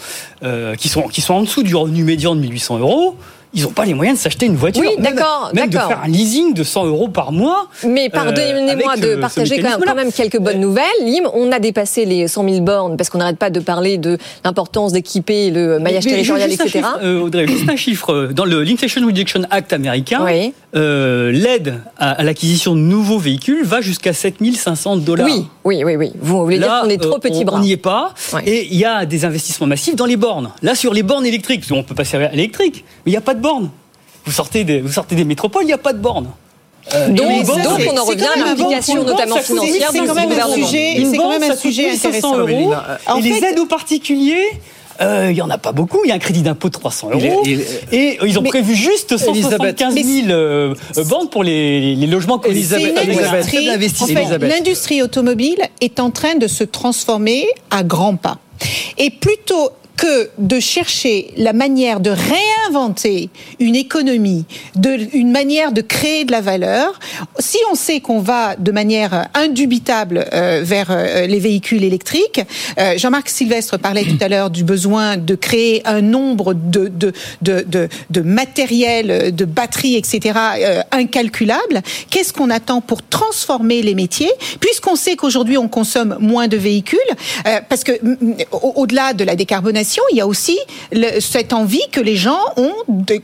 qui, 0.77 0.89
sont, 0.89 1.03
qui 1.03 1.21
sont 1.21 1.33
en 1.33 1.41
dessous 1.41 1.63
du 1.63 1.75
revenu 1.75 2.03
médian 2.03 2.35
de 2.35 2.41
1800 2.41 2.79
euros, 2.79 3.17
ils 3.53 3.63
n'ont 3.63 3.71
pas 3.71 3.85
les 3.85 3.93
moyens 3.93 4.17
de 4.17 4.23
s'acheter 4.23 4.45
une 4.45 4.55
voiture. 4.55 4.81
Oui, 4.81 4.95
d'accord, 4.99 5.51
Même, 5.53 5.69
de 5.69 5.77
faire 5.77 6.01
un 6.03 6.07
leasing 6.07 6.53
de 6.53 6.63
100 6.63 6.85
euros 6.85 7.09
par 7.09 7.31
mois. 7.31 7.67
Mais 7.85 8.09
pardonnez-moi 8.09 8.93
euh, 8.97 9.15
de 9.15 9.19
partager 9.19 9.61
quand 9.61 9.95
même, 9.95 10.11
quelques 10.11 10.39
bonnes 10.39 10.59
nouvelles. 10.59 10.85
Lim, 11.03 11.27
on 11.33 11.51
a 11.51 11.59
dépassé 11.59 12.05
les 12.05 12.27
100 12.27 12.49
000 12.49 12.61
bornes 12.61 12.97
parce 12.97 13.09
qu'on 13.09 13.17
n'arrête 13.17 13.37
pas 13.37 13.49
de 13.49 13.59
parler 13.59 13.97
de 13.97 14.17
l'importance 14.45 14.93
d'équiper 14.93 15.49
le 15.51 15.79
maillage 15.79 16.05
territorial, 16.05 16.51
etc. 16.51 16.81
euh, 17.03 17.21
Audrey, 17.21 17.47
juste 17.47 17.69
un 17.69 17.75
chiffre. 17.75 18.29
Dans 18.33 18.45
le 18.45 18.61
Inflation 18.61 19.05
Reduction 19.05 19.41
Act 19.49 19.73
américain, 19.73 20.25
euh, 20.75 21.31
l'aide 21.31 21.81
à, 21.97 22.23
l'acquisition 22.23 22.73
de 22.75 22.79
nouveaux 22.79 23.19
véhicules 23.19 23.65
va 23.65 23.81
jusqu'à 23.81 24.13
7500 24.13 24.97
dollars. 24.97 25.25
Oui, 25.25 25.47
oui, 25.65 25.83
oui, 25.83 25.95
oui. 25.97 26.11
Vous 26.21 26.43
voulez 26.43 26.59
dire 26.59 26.81
qu'on 26.83 26.89
est 26.89 27.01
trop 27.01 27.19
petit 27.19 27.43
bras. 27.43 27.57
On 27.57 27.61
n'y 27.61 27.73
est 27.73 27.77
pas. 27.77 28.13
Et 28.45 28.67
il 28.71 28.77
y 28.77 28.85
a 28.85 29.05
des 29.05 29.25
investissements 29.25 29.67
massifs 29.67 29.95
dans 29.95 30.05
les 30.05 30.17
bornes. 30.17 30.51
Là, 30.61 30.75
sur 30.75 30.93
les 30.93 31.03
bornes 31.03 31.25
électriques, 31.25 31.65
on 31.71 31.83
peut 31.83 31.95
passer 31.95 32.17
à 32.17 32.31
l'électrique, 32.31 32.85
mais 33.05 33.11
il 33.11 33.13
n'y 33.13 33.17
a 33.17 33.21
pas 33.21 33.33
de 33.33 33.40
bornes. 33.41 33.69
Vous 34.25 34.31
sortez 34.31 34.63
des, 34.63 34.81
vous 34.81 34.91
sortez 34.91 35.15
des 35.15 35.25
métropoles, 35.25 35.63
il 35.63 35.67
n'y 35.67 35.73
a 35.73 35.77
pas 35.77 35.93
de 35.93 35.99
bornes. 35.99 36.29
Euh, 36.93 37.09
donc, 37.09 37.27
on 37.27 37.97
en 37.97 38.05
revient 38.05 38.27
à 38.35 38.39
l'implication 38.39 39.03
notamment 39.03 39.37
financière 39.37 39.89
C'est 39.91 40.05
quand 40.05 40.15
même 40.15 40.31
un 40.31 40.55
sujet, 40.55 41.05
c'est 41.11 41.17
quand 41.17 41.39
même 41.39 41.51
un 41.51 41.55
sujet 41.55 41.91
intéressant. 41.91 42.37
Euros. 42.37 42.73
Et 43.17 43.21
les 43.21 43.43
aides 43.43 43.59
aux 43.59 43.67
particuliers, 43.67 44.47
euh, 45.01 45.27
il 45.29 45.35
n'y 45.35 45.41
en 45.41 45.49
a 45.49 45.57
pas 45.57 45.71
beaucoup. 45.71 45.99
Il 46.03 46.09
y 46.09 46.11
a 46.11 46.15
un 46.15 46.19
crédit 46.19 46.41
d'impôt 46.41 46.69
de 46.69 46.73
300 46.73 47.09
euros. 47.11 47.43
et 47.91 48.19
ils 48.25 48.39
ont 48.39 48.43
prévu 48.43 48.75
juste 48.75 49.17
175 49.17 49.95
000 49.95 50.75
banques 51.05 51.31
pour 51.31 51.43
les, 51.43 51.95
les 51.95 52.07
logements 52.07 52.41
Elisabeth, 52.41 52.97
L'industrie 54.41 55.01
automobile 55.01 55.59
est 55.81 55.99
en 55.99 56.11
train 56.11 56.35
de 56.35 56.47
se 56.47 56.63
transformer 56.63 57.47
à 57.69 57.83
grands 57.83 58.15
pas. 58.15 58.37
Et 58.97 59.09
plutôt 59.09 59.71
que 60.01 60.29
de 60.39 60.59
chercher 60.59 61.31
la 61.37 61.53
manière 61.53 61.99
de 61.99 62.09
réinventer 62.09 63.29
une 63.59 63.75
économie, 63.75 64.45
de, 64.75 64.97
une 65.13 65.31
manière 65.31 65.71
de 65.71 65.81
créer 65.81 66.25
de 66.25 66.31
la 66.31 66.41
valeur. 66.41 66.99
Si 67.37 67.59
on 67.71 67.75
sait 67.75 67.99
qu'on 67.99 68.19
va 68.19 68.55
de 68.55 68.71
manière 68.71 69.27
indubitable 69.35 70.25
euh, 70.33 70.61
vers 70.63 70.87
euh, 70.89 71.27
les 71.27 71.37
véhicules 71.37 71.83
électriques, 71.83 72.41
euh, 72.79 72.97
Jean-Marc 72.97 73.29
Sylvestre 73.29 73.77
parlait 73.77 74.03
tout 74.03 74.17
à 74.21 74.27
l'heure 74.27 74.49
du 74.49 74.63
besoin 74.63 75.17
de 75.17 75.35
créer 75.35 75.83
un 75.85 76.01
nombre 76.01 76.55
de, 76.55 76.87
de, 76.87 77.13
de, 77.43 77.63
de, 77.67 77.87
de 78.09 78.21
matériel, 78.21 79.35
de 79.35 79.45
batteries, 79.45 79.97
etc., 79.97 80.39
incalculable. 80.91 81.83
Qu'est-ce 82.09 82.33
qu'on 82.33 82.49
attend 82.49 82.81
pour 82.81 83.03
transformer 83.03 83.83
les 83.83 83.93
métiers 83.93 84.31
Puisqu'on 84.59 84.95
sait 84.95 85.15
qu'aujourd'hui 85.15 85.59
on 85.59 85.67
consomme 85.67 86.17
moins 86.19 86.47
de 86.47 86.57
véhicules, 86.57 86.99
parce 87.69 87.83
que 87.83 87.91
au-delà 88.51 89.13
de 89.13 89.23
la 89.23 89.35
décarbonation, 89.35 89.90
il 90.11 90.17
y 90.17 90.21
a 90.21 90.27
aussi 90.27 90.57
cette 91.19 91.53
envie 91.53 91.81
que 91.91 91.99
les 91.99 92.15
gens 92.15 92.39
ont, 92.57 92.73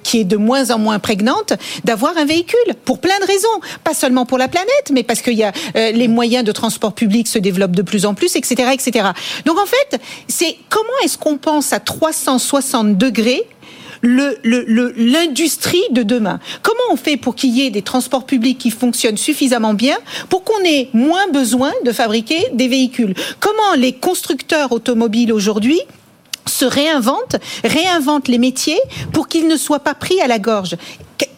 qui 0.04 0.20
est 0.20 0.24
de 0.24 0.38
moins 0.38 0.72
en 0.72 0.80
moins 0.80 1.00
prégnante, 1.00 1.54
d'avoir 1.84 2.18
un 2.18 2.26
véhicule 2.26 2.74
pour 2.86 3.00
plein 3.00 3.18
de 3.20 3.26
raisons, 3.26 3.48
pas 3.84 3.94
seulement 3.94 4.26
pour 4.26 4.38
la 4.38 4.48
planète, 4.48 4.92
mais 4.92 5.04
parce 5.04 5.22
qu'il 5.22 5.38
y 5.38 5.44
euh, 5.44 5.52
les 5.92 6.08
moyens 6.08 6.44
de 6.44 6.52
transport 6.52 6.94
public 6.94 7.28
se 7.28 7.40
développent 7.40 7.76
de 7.76 7.82
plus 7.82 8.06
en 8.06 8.14
plus, 8.14 8.36
etc.. 8.36 9.10
Donc 9.46 9.58
en 9.60 9.66
fait, 9.66 10.00
c'est 10.28 10.58
comment 10.70 10.88
est-ce 11.04 11.18
qu'on 11.18 11.38
pense 11.38 11.74
à 11.74 11.80
360 11.80 12.98
degrés 12.98 13.44
l'industrie 14.04 15.84
le, 15.90 15.96
de 15.96 16.04
demain? 16.04 16.40
Comment 16.62 16.80
on 16.92 16.98
fait 16.98 17.18
pour 17.18 17.36
qu'il 17.36 17.52
y 17.52 17.66
ait 17.66 17.70
des 17.70 17.82
transports 17.82 18.26
publics 18.26 18.58
qui 18.58 18.72
fonctionnent 18.72 19.18
suffisamment 19.18 19.74
bien 19.74 19.98
pour 20.30 20.44
qu'on 20.44 20.64
ait 20.64 20.90
moins 20.94 21.28
besoin 21.32 21.72
de 21.84 21.92
fabriquer 21.92 22.40
des 22.54 22.68
véhicules? 22.68 23.14
Comment 23.40 23.74
les 23.76 23.94
constructeurs 23.94 24.72
automobiles 24.72 25.34
aujourd'hui 25.34 25.82
se 26.50 26.66
réinvente, 26.66 27.36
réinvente 27.64 28.28
les 28.28 28.38
métiers 28.38 28.80
pour 29.14 29.28
qu'ils 29.28 29.48
ne 29.48 29.58
soient 29.58 29.80
pas 29.80 29.94
pris 29.94 30.20
à 30.22 30.28
la 30.28 30.40
gorge. 30.40 30.76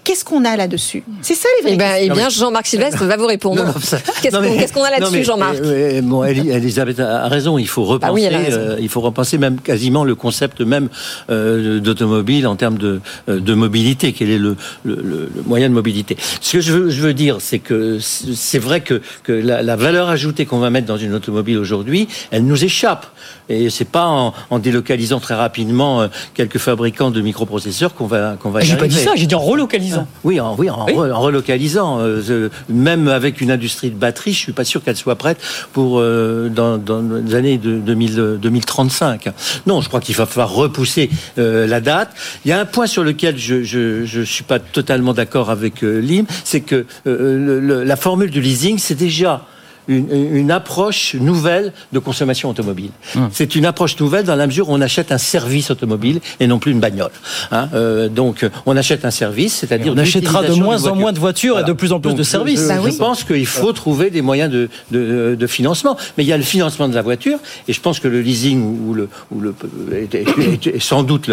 Qu'est-ce 0.09 0.25
qu'on 0.25 0.43
a 0.43 0.57
là-dessus? 0.57 1.03
C'est 1.21 1.35
ça 1.35 1.47
les 1.61 1.75
vrais 1.77 2.05
Eh, 2.05 2.09
bien, 2.09 2.29
Jean-Marc 2.29 2.65
Sylvestre 2.65 3.05
va 3.05 3.15
vous 3.15 3.27
répondre. 3.27 3.63
Qu'est-ce 4.23 4.73
qu'on 4.73 4.83
a 4.83 4.89
là-dessus, 4.89 5.23
Jean-Marc? 5.23 5.57
bon, 6.01 6.23
Elisabeth 6.23 6.99
a 6.99 7.27
raison. 7.27 7.59
Il 7.59 7.67
faut 7.67 7.83
ah 7.87 8.09
repenser. 8.09 8.29
euh, 8.33 8.77
il 8.81 8.89
faut 8.89 9.01
repenser 9.01 9.37
même 9.37 9.59
quasiment 9.61 10.03
le 10.03 10.15
concept 10.15 10.61
même 10.61 10.89
euh, 11.29 11.79
d'automobile 11.79 12.47
en 12.47 12.55
termes 12.55 12.79
de, 12.79 13.01
euh, 13.29 13.39
de 13.39 13.53
mobilité. 13.53 14.11
Quel 14.11 14.31
est 14.31 14.39
le, 14.39 14.57
le, 14.83 14.95
le, 14.95 15.29
moyen 15.45 15.69
de 15.69 15.75
mobilité? 15.75 16.17
Ce 16.41 16.53
que 16.53 16.61
je 16.61 16.73
veux, 16.73 16.89
je 16.89 17.01
veux 17.01 17.13
dire, 17.13 17.37
c'est 17.39 17.59
que 17.59 17.99
c'est 17.99 18.57
vrai 18.57 18.81
que, 18.81 19.03
que 19.21 19.31
la, 19.31 19.61
la, 19.61 19.75
valeur 19.75 20.09
ajoutée 20.09 20.47
qu'on 20.47 20.57
va 20.57 20.71
mettre 20.71 20.87
dans 20.87 20.97
une 20.97 21.13
automobile 21.13 21.59
aujourd'hui, 21.59 22.07
elle 22.31 22.45
nous 22.47 22.63
échappe. 22.65 23.05
Et 23.47 23.69
c'est 23.69 23.85
pas 23.85 24.07
en, 24.07 24.33
en, 24.49 24.59
délocalisant 24.59 25.19
très 25.19 25.35
rapidement 25.35 26.01
euh, 26.01 26.07
quelques 26.33 26.57
fabricants 26.57 27.11
de 27.11 27.21
microprocesseurs 27.21 27.93
qu'on 27.93 28.05
va 28.07 28.37
qu'on 28.39 28.49
va. 28.49 28.61
J'ai 28.61 28.75
pas 28.75 28.87
dit 28.87 28.95
ça. 28.95 29.11
J'ai 29.15 29.27
dit 29.27 29.35
en 29.35 29.39
relocalisant. 29.39 29.98
Oui, 30.23 30.39
en, 30.39 30.55
oui, 30.55 30.69
en, 30.69 30.85
relocalisant. 30.85 31.99
Euh, 31.99 32.49
même 32.69 33.07
avec 33.07 33.41
une 33.41 33.51
industrie 33.51 33.89
de 33.89 33.95
batterie, 33.95 34.33
je 34.33 34.39
suis 34.39 34.51
pas 34.51 34.63
sûr 34.63 34.83
qu'elle 34.83 34.95
soit 34.95 35.15
prête 35.15 35.39
pour 35.73 35.99
euh, 35.99 36.49
dans, 36.49 36.77
dans, 36.77 37.01
les 37.01 37.35
années 37.35 37.57
de, 37.57 37.77
2000, 37.77 38.37
2035. 38.41 39.29
Non, 39.65 39.81
je 39.81 39.87
crois 39.87 39.99
qu'il 39.99 40.15
va 40.15 40.25
falloir 40.25 40.53
repousser 40.53 41.09
euh, 41.37 41.67
la 41.67 41.81
date. 41.81 42.11
Il 42.45 42.49
y 42.49 42.51
a 42.51 42.59
un 42.59 42.65
point 42.65 42.87
sur 42.87 43.03
lequel 43.03 43.37
je 43.37 43.63
je, 43.63 44.05
je 44.05 44.21
suis 44.21 44.43
pas 44.43 44.59
totalement 44.59 45.13
d'accord 45.13 45.49
avec 45.49 45.81
Lim, 45.81 46.25
c'est 46.43 46.61
que 46.61 46.85
le, 47.05 47.83
la 47.83 47.95
formule 47.95 48.29
du 48.29 48.41
leasing, 48.41 48.77
c'est 48.77 48.95
déjà 48.95 49.45
une, 49.89 50.07
une 50.35 50.51
approche 50.51 51.15
nouvelle 51.15 51.73
de 51.91 51.99
consommation 51.99 52.49
automobile. 52.49 52.91
Hum. 53.15 53.29
C'est 53.33 53.55
une 53.55 53.65
approche 53.65 53.99
nouvelle 53.99 54.23
dans 54.23 54.35
la 54.35 54.47
mesure 54.47 54.69
où 54.69 54.73
on 54.73 54.81
achète 54.81 55.11
un 55.11 55.17
service 55.17 55.71
automobile 55.71 56.21
et 56.39 56.47
non 56.47 56.59
plus 56.59 56.71
une 56.71 56.79
bagnole. 56.79 57.11
Hein, 57.51 57.67
euh, 57.73 58.07
donc, 58.07 58.47
on 58.65 58.77
achète 58.77 59.03
un 59.03 59.11
service, 59.11 59.53
c'est-à-dire 59.55 59.91
on 59.93 59.97
achètera 60.03 60.41
de 60.43 60.53
moins 60.63 60.77
en 60.85 60.95
moins 61.01 61.11
de 61.13 61.19
voitures 61.19 61.59
et 61.59 61.63
de 61.63 61.73
plus 61.73 61.91
en 61.91 61.99
plus 61.99 62.09
Donc, 62.11 62.17
de 62.19 62.23
services. 62.23 62.61
Je, 62.61 62.67
Bah 62.67 62.75
je 62.75 62.97
pense 62.97 63.23
qu'il 63.23 63.45
faut 63.45 63.73
trouver 63.73 64.09
des 64.09 64.21
moyens 64.21 64.51
de, 64.51 64.69
de, 64.91 65.35
de 65.35 65.47
financement. 65.47 65.97
Mais 66.17 66.23
il 66.23 66.27
y 66.27 66.33
a 66.33 66.37
le 66.37 66.43
financement 66.43 66.87
de 66.87 66.95
la 66.95 67.01
voiture, 67.01 67.39
et 67.67 67.73
je 67.73 67.81
pense 67.81 67.99
que 67.99 68.07
le 68.07 68.21
leasing 68.21 68.61
ou 68.87 68.93
le, 68.93 69.09
ou 69.31 69.41
le 69.41 69.53
est, 69.91 70.13
est- 70.15 70.27
est- 70.39 70.67
est 70.75 70.79
sans 70.79 71.03
doute 71.03 71.29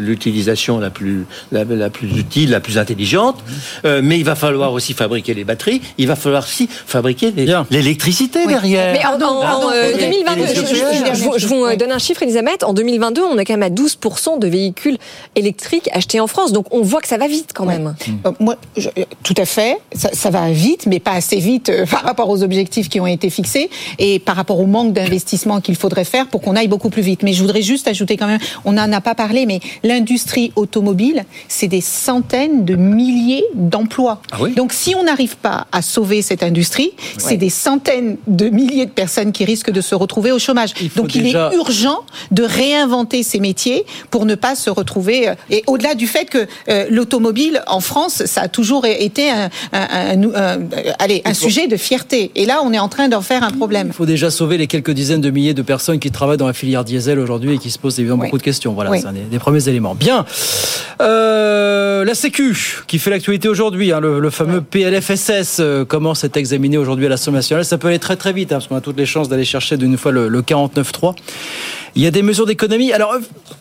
l'utilisation 0.00 0.78
la 0.78 0.90
plus 0.90 1.26
la, 1.52 1.64
la 1.64 1.90
plus 1.90 2.16
utile, 2.18 2.50
la 2.50 2.60
plus 2.60 2.78
intelligente. 2.78 3.38
Euh, 3.84 4.00
mais 4.02 4.18
il 4.18 4.24
va 4.24 4.34
falloir 4.34 4.72
aussi 4.72 4.94
fabriquer 4.94 5.34
les 5.34 5.44
batteries. 5.44 5.80
Il 5.98 6.06
va 6.06 6.16
falloir 6.16 6.44
aussi 6.44 6.68
fabriquer 6.68 7.32
les- 7.36 7.46
l'électricité 7.96 8.46
derrière. 8.46 8.92
Mais 8.92 9.04
en, 9.06 9.20
en- 9.26 9.66
en, 9.66 9.70
euh, 9.72 9.90
Et 9.90 9.96
les- 9.96 10.04
2022, 10.04 10.42
et 10.42 10.46
les 10.48 10.54
je, 10.54 10.60
je- 10.60 10.74
je- 10.74 11.14
je 11.14 11.24
vous- 11.24 11.38
je 11.38 11.46
vous 11.46 11.76
donne 11.76 11.92
un 11.92 11.98
chiffre, 11.98 12.22
Elisabeth. 12.22 12.62
En 12.64 12.72
2022, 12.72 13.22
on 13.22 13.38
est 13.38 13.44
quand 13.44 13.54
même 13.54 13.62
à 13.62 13.70
12% 13.70 14.36
de 14.38 14.46
véhicules 14.46 14.98
électriques 15.34 15.88
achetés 15.92 16.20
en 16.20 16.26
France. 16.26 16.52
Donc 16.52 16.66
on 16.72 16.82
voit 16.82 17.00
que 17.00 17.08
ça 17.08 17.16
va 17.18 17.26
vite 17.28 17.50
quand 17.54 17.64
même. 17.64 17.94
Euh, 18.26 18.32
moi, 18.40 18.56
je- 18.76 18.88
euh, 18.98 19.04
tout 19.22 19.34
à 19.36 19.44
fait, 19.44 19.78
ça, 19.94 20.10
ça 20.12 20.30
va 20.30 20.50
vite, 20.50 20.86
mais 20.86 21.00
pas 21.00 21.12
assez 21.12 21.36
vite 21.38 21.68
euh, 21.70 21.86
par 21.90 22.02
rapport 22.02 22.28
aux 22.28 22.42
objectifs 22.42 22.88
qui 22.88 23.00
ont 23.00 23.06
été 23.06 23.30
fixés 23.30 23.70
et 23.98 24.18
par 24.18 24.36
rapport 24.36 24.60
au 24.60 24.66
manque 24.66 24.92
d'investissement 24.92 25.60
qu'il 25.60 25.76
faudrait 25.76 26.04
faire 26.04 26.26
pour 26.28 26.40
qu'on 26.40 26.56
aille 26.56 26.68
beaucoup 26.68 26.90
plus 26.90 27.02
vite. 27.02 27.22
Mais 27.22 27.32
je 27.32 27.40
voudrais 27.42 27.62
juste 27.62 27.88
ajouter 27.88 28.16
quand 28.16 28.26
même, 28.26 28.40
on 28.64 28.72
n'en 28.72 28.92
a 28.92 29.00
pas 29.00 29.14
parlé, 29.14 29.46
mais 29.46 29.60
l'industrie 29.82 30.52
automobile, 30.56 31.24
c'est 31.48 31.68
des 31.68 31.80
centaines 31.80 32.64
de 32.64 32.76
milliers 32.76 33.44
d'emplois. 33.54 34.20
Donc 34.54 34.72
si 34.72 34.94
on 34.94 35.04
n'arrive 35.04 35.36
pas 35.36 35.66
à 35.72 35.82
sauver 35.82 36.22
cette 36.22 36.42
industrie, 36.42 36.92
c'est 37.18 37.36
des 37.36 37.50
centaines 37.50 37.75
de 38.26 38.48
milliers 38.48 38.86
de 38.86 38.90
personnes 38.90 39.32
qui 39.32 39.44
risquent 39.44 39.70
de 39.70 39.80
se 39.80 39.94
retrouver 39.94 40.32
au 40.32 40.38
chômage. 40.38 40.70
Donc 40.96 41.14
il 41.14 41.26
est 41.26 41.54
urgent 41.54 42.00
de 42.30 42.42
réinventer 42.42 43.22
ces 43.22 43.40
métiers 43.40 43.84
pour 44.10 44.26
ne 44.26 44.34
pas 44.34 44.54
se 44.54 44.70
retrouver. 44.70 45.28
euh, 45.28 45.34
Et 45.50 45.62
au-delà 45.66 45.94
du 45.94 46.06
fait 46.06 46.26
que 46.26 46.46
euh, 46.68 46.86
l'automobile 46.90 47.62
en 47.66 47.80
France, 47.80 48.24
ça 48.26 48.42
a 48.42 48.48
toujours 48.48 48.84
été 48.86 49.30
un, 49.30 49.50
un- 49.72 49.88
un- 49.90 50.22
un- 50.22 50.34
euh, 50.34 50.92
allez, 50.98 51.22
un 51.24 51.34
sujet 51.34 51.66
de 51.66 51.76
fierté. 51.76 52.30
Et 52.34 52.46
là, 52.46 52.60
on 52.64 52.72
est 52.72 52.78
en 52.78 52.88
train 52.88 53.08
d'en 53.08 53.20
faire 53.20 53.42
un 53.42 53.50
problème. 53.50 53.88
Il 53.88 53.92
faut 53.94 54.06
déjà 54.06 54.30
sauver 54.30 54.56
les 54.58 54.66
quelques 54.66 54.90
dizaines 54.92 55.20
de 55.20 55.30
milliers 55.30 55.54
de 55.54 55.62
personnes 55.62 55.98
qui 55.98 56.10
travaillent 56.10 56.36
dans 56.38 56.46
la 56.46 56.52
filière 56.52 56.84
diesel 56.84 57.18
aujourd'hui 57.18 57.54
et 57.54 57.58
qui 57.58 57.70
se 57.70 57.78
posent 57.78 57.98
évidemment 57.98 58.24
beaucoup 58.24 58.38
de 58.38 58.42
questions. 58.42 58.72
Voilà, 58.72 58.90
Oui. 58.90 59.00
c'est 59.00 59.06
un 59.08 59.12
des, 59.12 59.20
des 59.20 59.38
premiers 59.38 59.68
éléments. 59.68 59.94
Bien. 59.94 60.24
Euh, 61.00 62.04
la 62.04 62.14
Sécu, 62.14 62.56
qui 62.86 62.98
fait 62.98 63.10
l'actualité 63.10 63.48
aujourd'hui, 63.48 63.92
hein, 63.92 64.00
le, 64.00 64.18
le 64.18 64.30
fameux 64.30 64.60
PLFSS, 64.62 65.58
euh, 65.60 65.84
commence 65.84 66.24
à 66.24 66.28
être 66.28 66.36
examiné 66.36 66.78
aujourd'hui 66.78 67.06
à 67.06 67.08
l'Assemblée 67.10 67.38
nationale? 67.38 67.64
Ça 67.66 67.78
peut 67.78 67.88
aller 67.88 67.98
très 67.98 68.16
très 68.16 68.32
vite, 68.32 68.52
hein, 68.52 68.56
parce 68.56 68.68
qu'on 68.68 68.76
a 68.76 68.80
toutes 68.80 68.96
les 68.96 69.06
chances 69.06 69.28
d'aller 69.28 69.44
chercher 69.44 69.76
d'une 69.76 69.98
fois 69.98 70.12
le, 70.12 70.28
le 70.28 70.40
49.3. 70.40 71.14
Il 71.96 72.02
y 72.02 72.06
a 72.06 72.10
des 72.12 72.22
mesures 72.22 72.46
d'économie. 72.46 72.92
Alors, 72.92 73.12
euh, 73.12 73.18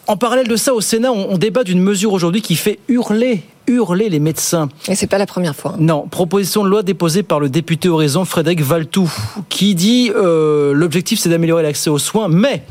en 0.08 0.16
parallèle 0.16 0.48
de 0.48 0.56
ça, 0.56 0.76
au 0.76 0.82
Sénat, 0.82 1.12
on, 1.12 1.32
on 1.32 1.38
débat 1.38 1.64
d'une 1.64 1.82
mesure 1.82 2.14
aujourd'hui 2.14 2.42
qui 2.42 2.56
fait 2.56 2.78
hurler, 2.88 3.42
hurler 3.68 4.10
les 4.10 4.20
médecins. 4.20 4.70
Et 4.88 4.94
c'est 4.96 5.08
pas 5.08 5.18
la 5.18 5.26
première 5.26 5.56
fois. 5.56 5.76
Non, 5.80 6.08
proposition 6.08 6.64
de 6.64 6.70
loi 6.70 6.84
déposée 6.84 7.24
par 7.24 7.40
le 7.40 7.50
député 7.50 7.90
Horizon 7.90 8.26
Frédéric 8.26 8.62
Valtou, 8.62 9.12
qui 9.50 9.74
dit 9.74 10.12
euh, 10.16 10.74
l'objectif 10.74 11.20
c'est 11.20 11.30
d'améliorer 11.30 11.64
l'accès 11.64 11.90
aux 11.90 11.98
soins, 11.98 12.28
mais 12.28 12.64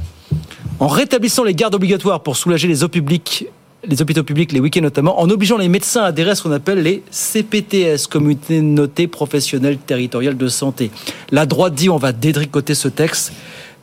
en 0.78 0.86
rétablissant 0.86 1.42
les 1.44 1.54
gardes 1.54 1.74
obligatoires 1.74 2.20
pour 2.22 2.36
soulager 2.36 2.68
les 2.68 2.84
hôpitaux 2.84 3.04
publics, 3.04 3.46
les 3.86 4.02
hôpitaux 4.02 4.22
publics 4.22 4.52
les 4.52 4.60
week-ends 4.60 4.80
notamment, 4.80 5.20
en 5.20 5.28
obligeant 5.30 5.56
les 5.56 5.68
médecins 5.68 6.02
à 6.02 6.06
adhérer 6.06 6.30
à 6.30 6.34
ce 6.34 6.42
qu'on 6.42 6.52
appelle 6.52 6.82
les 6.82 7.02
CPTS, 7.10 8.06
Communautés 8.08 8.60
notées 8.60 9.06
professionnelles 9.06 9.78
territoriales 9.78 10.36
de 10.36 10.48
santé. 10.48 10.90
La 11.30 11.46
droite 11.46 11.74
dit 11.74 11.88
on 11.88 11.96
va 11.96 12.12
détricoter 12.12 12.74
ce 12.74 12.88
texte 12.88 13.32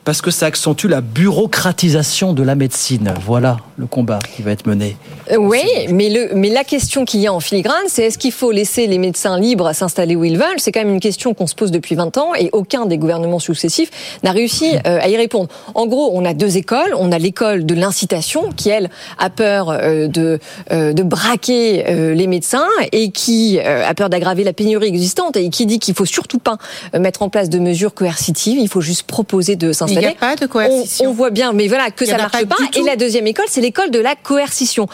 parce 0.04 0.20
que 0.20 0.30
ça 0.30 0.46
accentue 0.46 0.86
la 0.86 1.00
bureaucratisation 1.00 2.32
de 2.32 2.42
la 2.42 2.54
médecine. 2.54 3.14
Voilà 3.24 3.58
le 3.76 3.86
combat 3.86 4.18
qui 4.34 4.42
va 4.42 4.50
être 4.50 4.66
mené. 4.66 4.96
Euh, 5.30 5.36
Oui, 5.36 5.62
mais, 5.90 6.10
le, 6.10 6.34
mais 6.34 6.50
la 6.50 6.64
question 6.64 7.04
qu'il 7.04 7.20
y 7.20 7.26
a 7.26 7.32
en 7.32 7.40
filigrane, 7.40 7.84
c'est 7.88 8.04
est-ce 8.04 8.18
qu'il 8.18 8.32
faut 8.32 8.50
laisser 8.50 8.86
les 8.86 8.98
médecins 8.98 9.38
libres 9.38 9.66
à 9.66 9.74
s'installer 9.74 10.16
où 10.16 10.24
ils 10.24 10.36
veulent? 10.36 10.58
C'est 10.58 10.72
quand 10.72 10.80
même 10.80 10.92
une 10.94 11.00
question 11.00 11.34
qu'on 11.34 11.46
se 11.46 11.54
pose 11.54 11.70
depuis 11.70 11.94
20 11.94 12.16
ans 12.18 12.34
et 12.34 12.50
aucun 12.52 12.86
des 12.86 12.98
gouvernements 12.98 13.38
successifs 13.38 13.90
n'a 14.24 14.32
réussi 14.32 14.72
euh, 14.86 14.98
à 15.00 15.08
y 15.08 15.16
répondre. 15.16 15.48
En 15.74 15.86
gros, 15.86 16.10
on 16.14 16.24
a 16.24 16.34
deux 16.34 16.56
écoles. 16.56 16.94
On 16.98 17.12
a 17.12 17.18
l'école 17.18 17.64
de 17.64 17.74
l'incitation 17.74 18.50
qui, 18.50 18.70
elle, 18.70 18.90
a 19.18 19.30
peur 19.30 19.70
euh, 19.70 20.08
de, 20.08 20.40
de 20.70 21.02
braquer 21.02 21.84
les 22.14 22.26
médecins 22.26 22.66
et 22.92 23.10
qui 23.10 23.60
a 23.60 23.94
peur 23.94 24.10
d'aggraver 24.10 24.44
la 24.44 24.52
pénurie 24.52 24.88
existante 24.88 25.36
et 25.36 25.48
qui 25.50 25.66
dit 25.66 25.78
qu'il 25.78 25.94
faut 25.94 26.04
surtout 26.04 26.38
pas 26.38 26.58
mettre 26.98 27.22
en 27.22 27.28
place 27.28 27.48
de 27.48 27.58
mesures 27.58 27.94
coercitives. 27.94 28.58
Il 28.58 28.68
faut 28.68 28.80
juste 28.80 29.04
proposer 29.04 29.56
de 29.56 29.72
s'installer. 29.72 29.91
Il 29.92 29.98
n'y 29.98 30.06
a 30.06 30.14
pas 30.14 30.36
de 30.36 30.46
coercition. 30.46 31.06
On, 31.06 31.10
on 31.10 31.12
voit 31.12 31.30
bien, 31.30 31.52
mais 31.52 31.68
voilà, 31.68 31.90
que 31.90 32.04
ça 32.04 32.14
a 32.14 32.18
marche 32.18 32.44
pas 32.44 32.56
Et 32.74 32.82
la 32.82 32.96
deuxième 32.96 33.26
école, 33.26 33.46
c'est 33.48 33.60
l'école 33.60 33.90
de 33.90 33.98
la 33.98 34.14
coercition. 34.14 34.88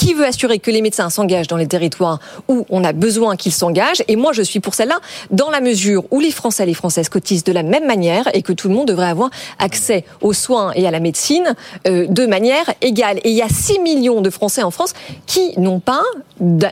Qui 0.00 0.14
veut 0.14 0.24
assurer 0.24 0.58
que 0.60 0.70
les 0.70 0.80
médecins 0.80 1.10
s'engagent 1.10 1.48
dans 1.48 1.58
les 1.58 1.66
territoires 1.66 2.20
où 2.48 2.64
on 2.70 2.84
a 2.84 2.94
besoin 2.94 3.36
qu'ils 3.36 3.52
s'engagent? 3.52 4.02
Et 4.08 4.16
moi, 4.16 4.32
je 4.32 4.40
suis 4.40 4.58
pour 4.58 4.72
celle-là, 4.72 4.98
dans 5.30 5.50
la 5.50 5.60
mesure 5.60 6.04
où 6.10 6.20
les 6.20 6.30
Français 6.30 6.62
et 6.62 6.66
les 6.66 6.72
Françaises 6.72 7.10
cotisent 7.10 7.44
de 7.44 7.52
la 7.52 7.62
même 7.62 7.86
manière 7.86 8.24
et 8.34 8.40
que 8.40 8.54
tout 8.54 8.68
le 8.68 8.74
monde 8.74 8.88
devrait 8.88 9.10
avoir 9.10 9.28
accès 9.58 10.06
aux 10.22 10.32
soins 10.32 10.72
et 10.74 10.86
à 10.86 10.90
la 10.90 11.00
médecine 11.00 11.54
euh, 11.86 12.06
de 12.06 12.24
manière 12.24 12.64
égale. 12.80 13.18
Et 13.24 13.30
il 13.30 13.36
y 13.36 13.42
a 13.42 13.48
6 13.50 13.80
millions 13.80 14.22
de 14.22 14.30
Français 14.30 14.62
en 14.62 14.70
France 14.70 14.94
qui 15.26 15.52
n'ont 15.58 15.80
pas 15.80 16.02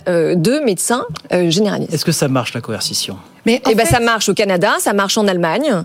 euh, 0.08 0.34
de 0.34 0.60
médecins 0.60 1.04
euh, 1.32 1.50
généralistes. 1.50 1.92
Est-ce 1.92 2.06
que 2.06 2.12
ça 2.12 2.28
marche 2.28 2.54
la 2.54 2.62
coercition? 2.62 3.18
Mais 3.44 3.60
eh 3.68 3.74
ben, 3.74 3.84
ça 3.84 4.00
marche 4.00 4.30
au 4.30 4.34
Canada, 4.34 4.76
ça 4.78 4.94
marche 4.94 5.18
en 5.18 5.28
Allemagne. 5.28 5.84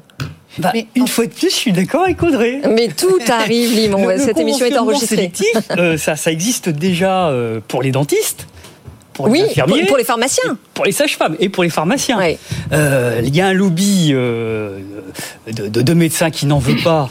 Bah, 0.59 0.71
une 0.95 1.07
fois 1.07 1.25
de 1.25 1.31
plus, 1.31 1.49
je 1.49 1.55
suis 1.55 1.71
d'accord 1.71 2.03
avec 2.03 2.21
Audrey. 2.21 2.61
Mais 2.69 2.87
tout 2.89 3.19
arrive, 3.27 3.71
Limon. 3.73 4.07
Cette 4.17 4.37
émission 4.39 4.65
est 4.65 4.77
enregistrée. 4.77 5.15
sélectif, 5.15 5.47
euh, 5.77 5.97
ça, 5.97 6.15
ça 6.15 6.31
existe 6.31 6.69
déjà 6.69 7.29
euh, 7.29 7.59
pour 7.67 7.81
les 7.81 7.91
dentistes. 7.91 8.47
Pour 9.13 9.27
Oui, 9.29 9.43
les 9.55 9.61
pour- 9.63 9.87
pour 9.87 9.97
les 9.97 10.03
pharmaciens. 10.03 10.57
pour 10.73 10.85
les 10.85 10.91
sages-femmes 10.91 11.35
et 11.39 11.49
pour 11.49 11.63
les 11.63 11.69
pharmaciens. 11.69 12.19
Euh, 12.71 13.21
Il 13.23 13.35
y 13.35 13.41
a 13.41 13.47
un 13.47 13.53
lobby 13.53 14.11
de, 14.11 14.79
de- 15.51 15.81
de 15.81 15.93
médecins 15.93 16.31
qui 16.31 16.45
n'en 16.47 16.59
veut 16.59 16.81
pas. 16.83 17.09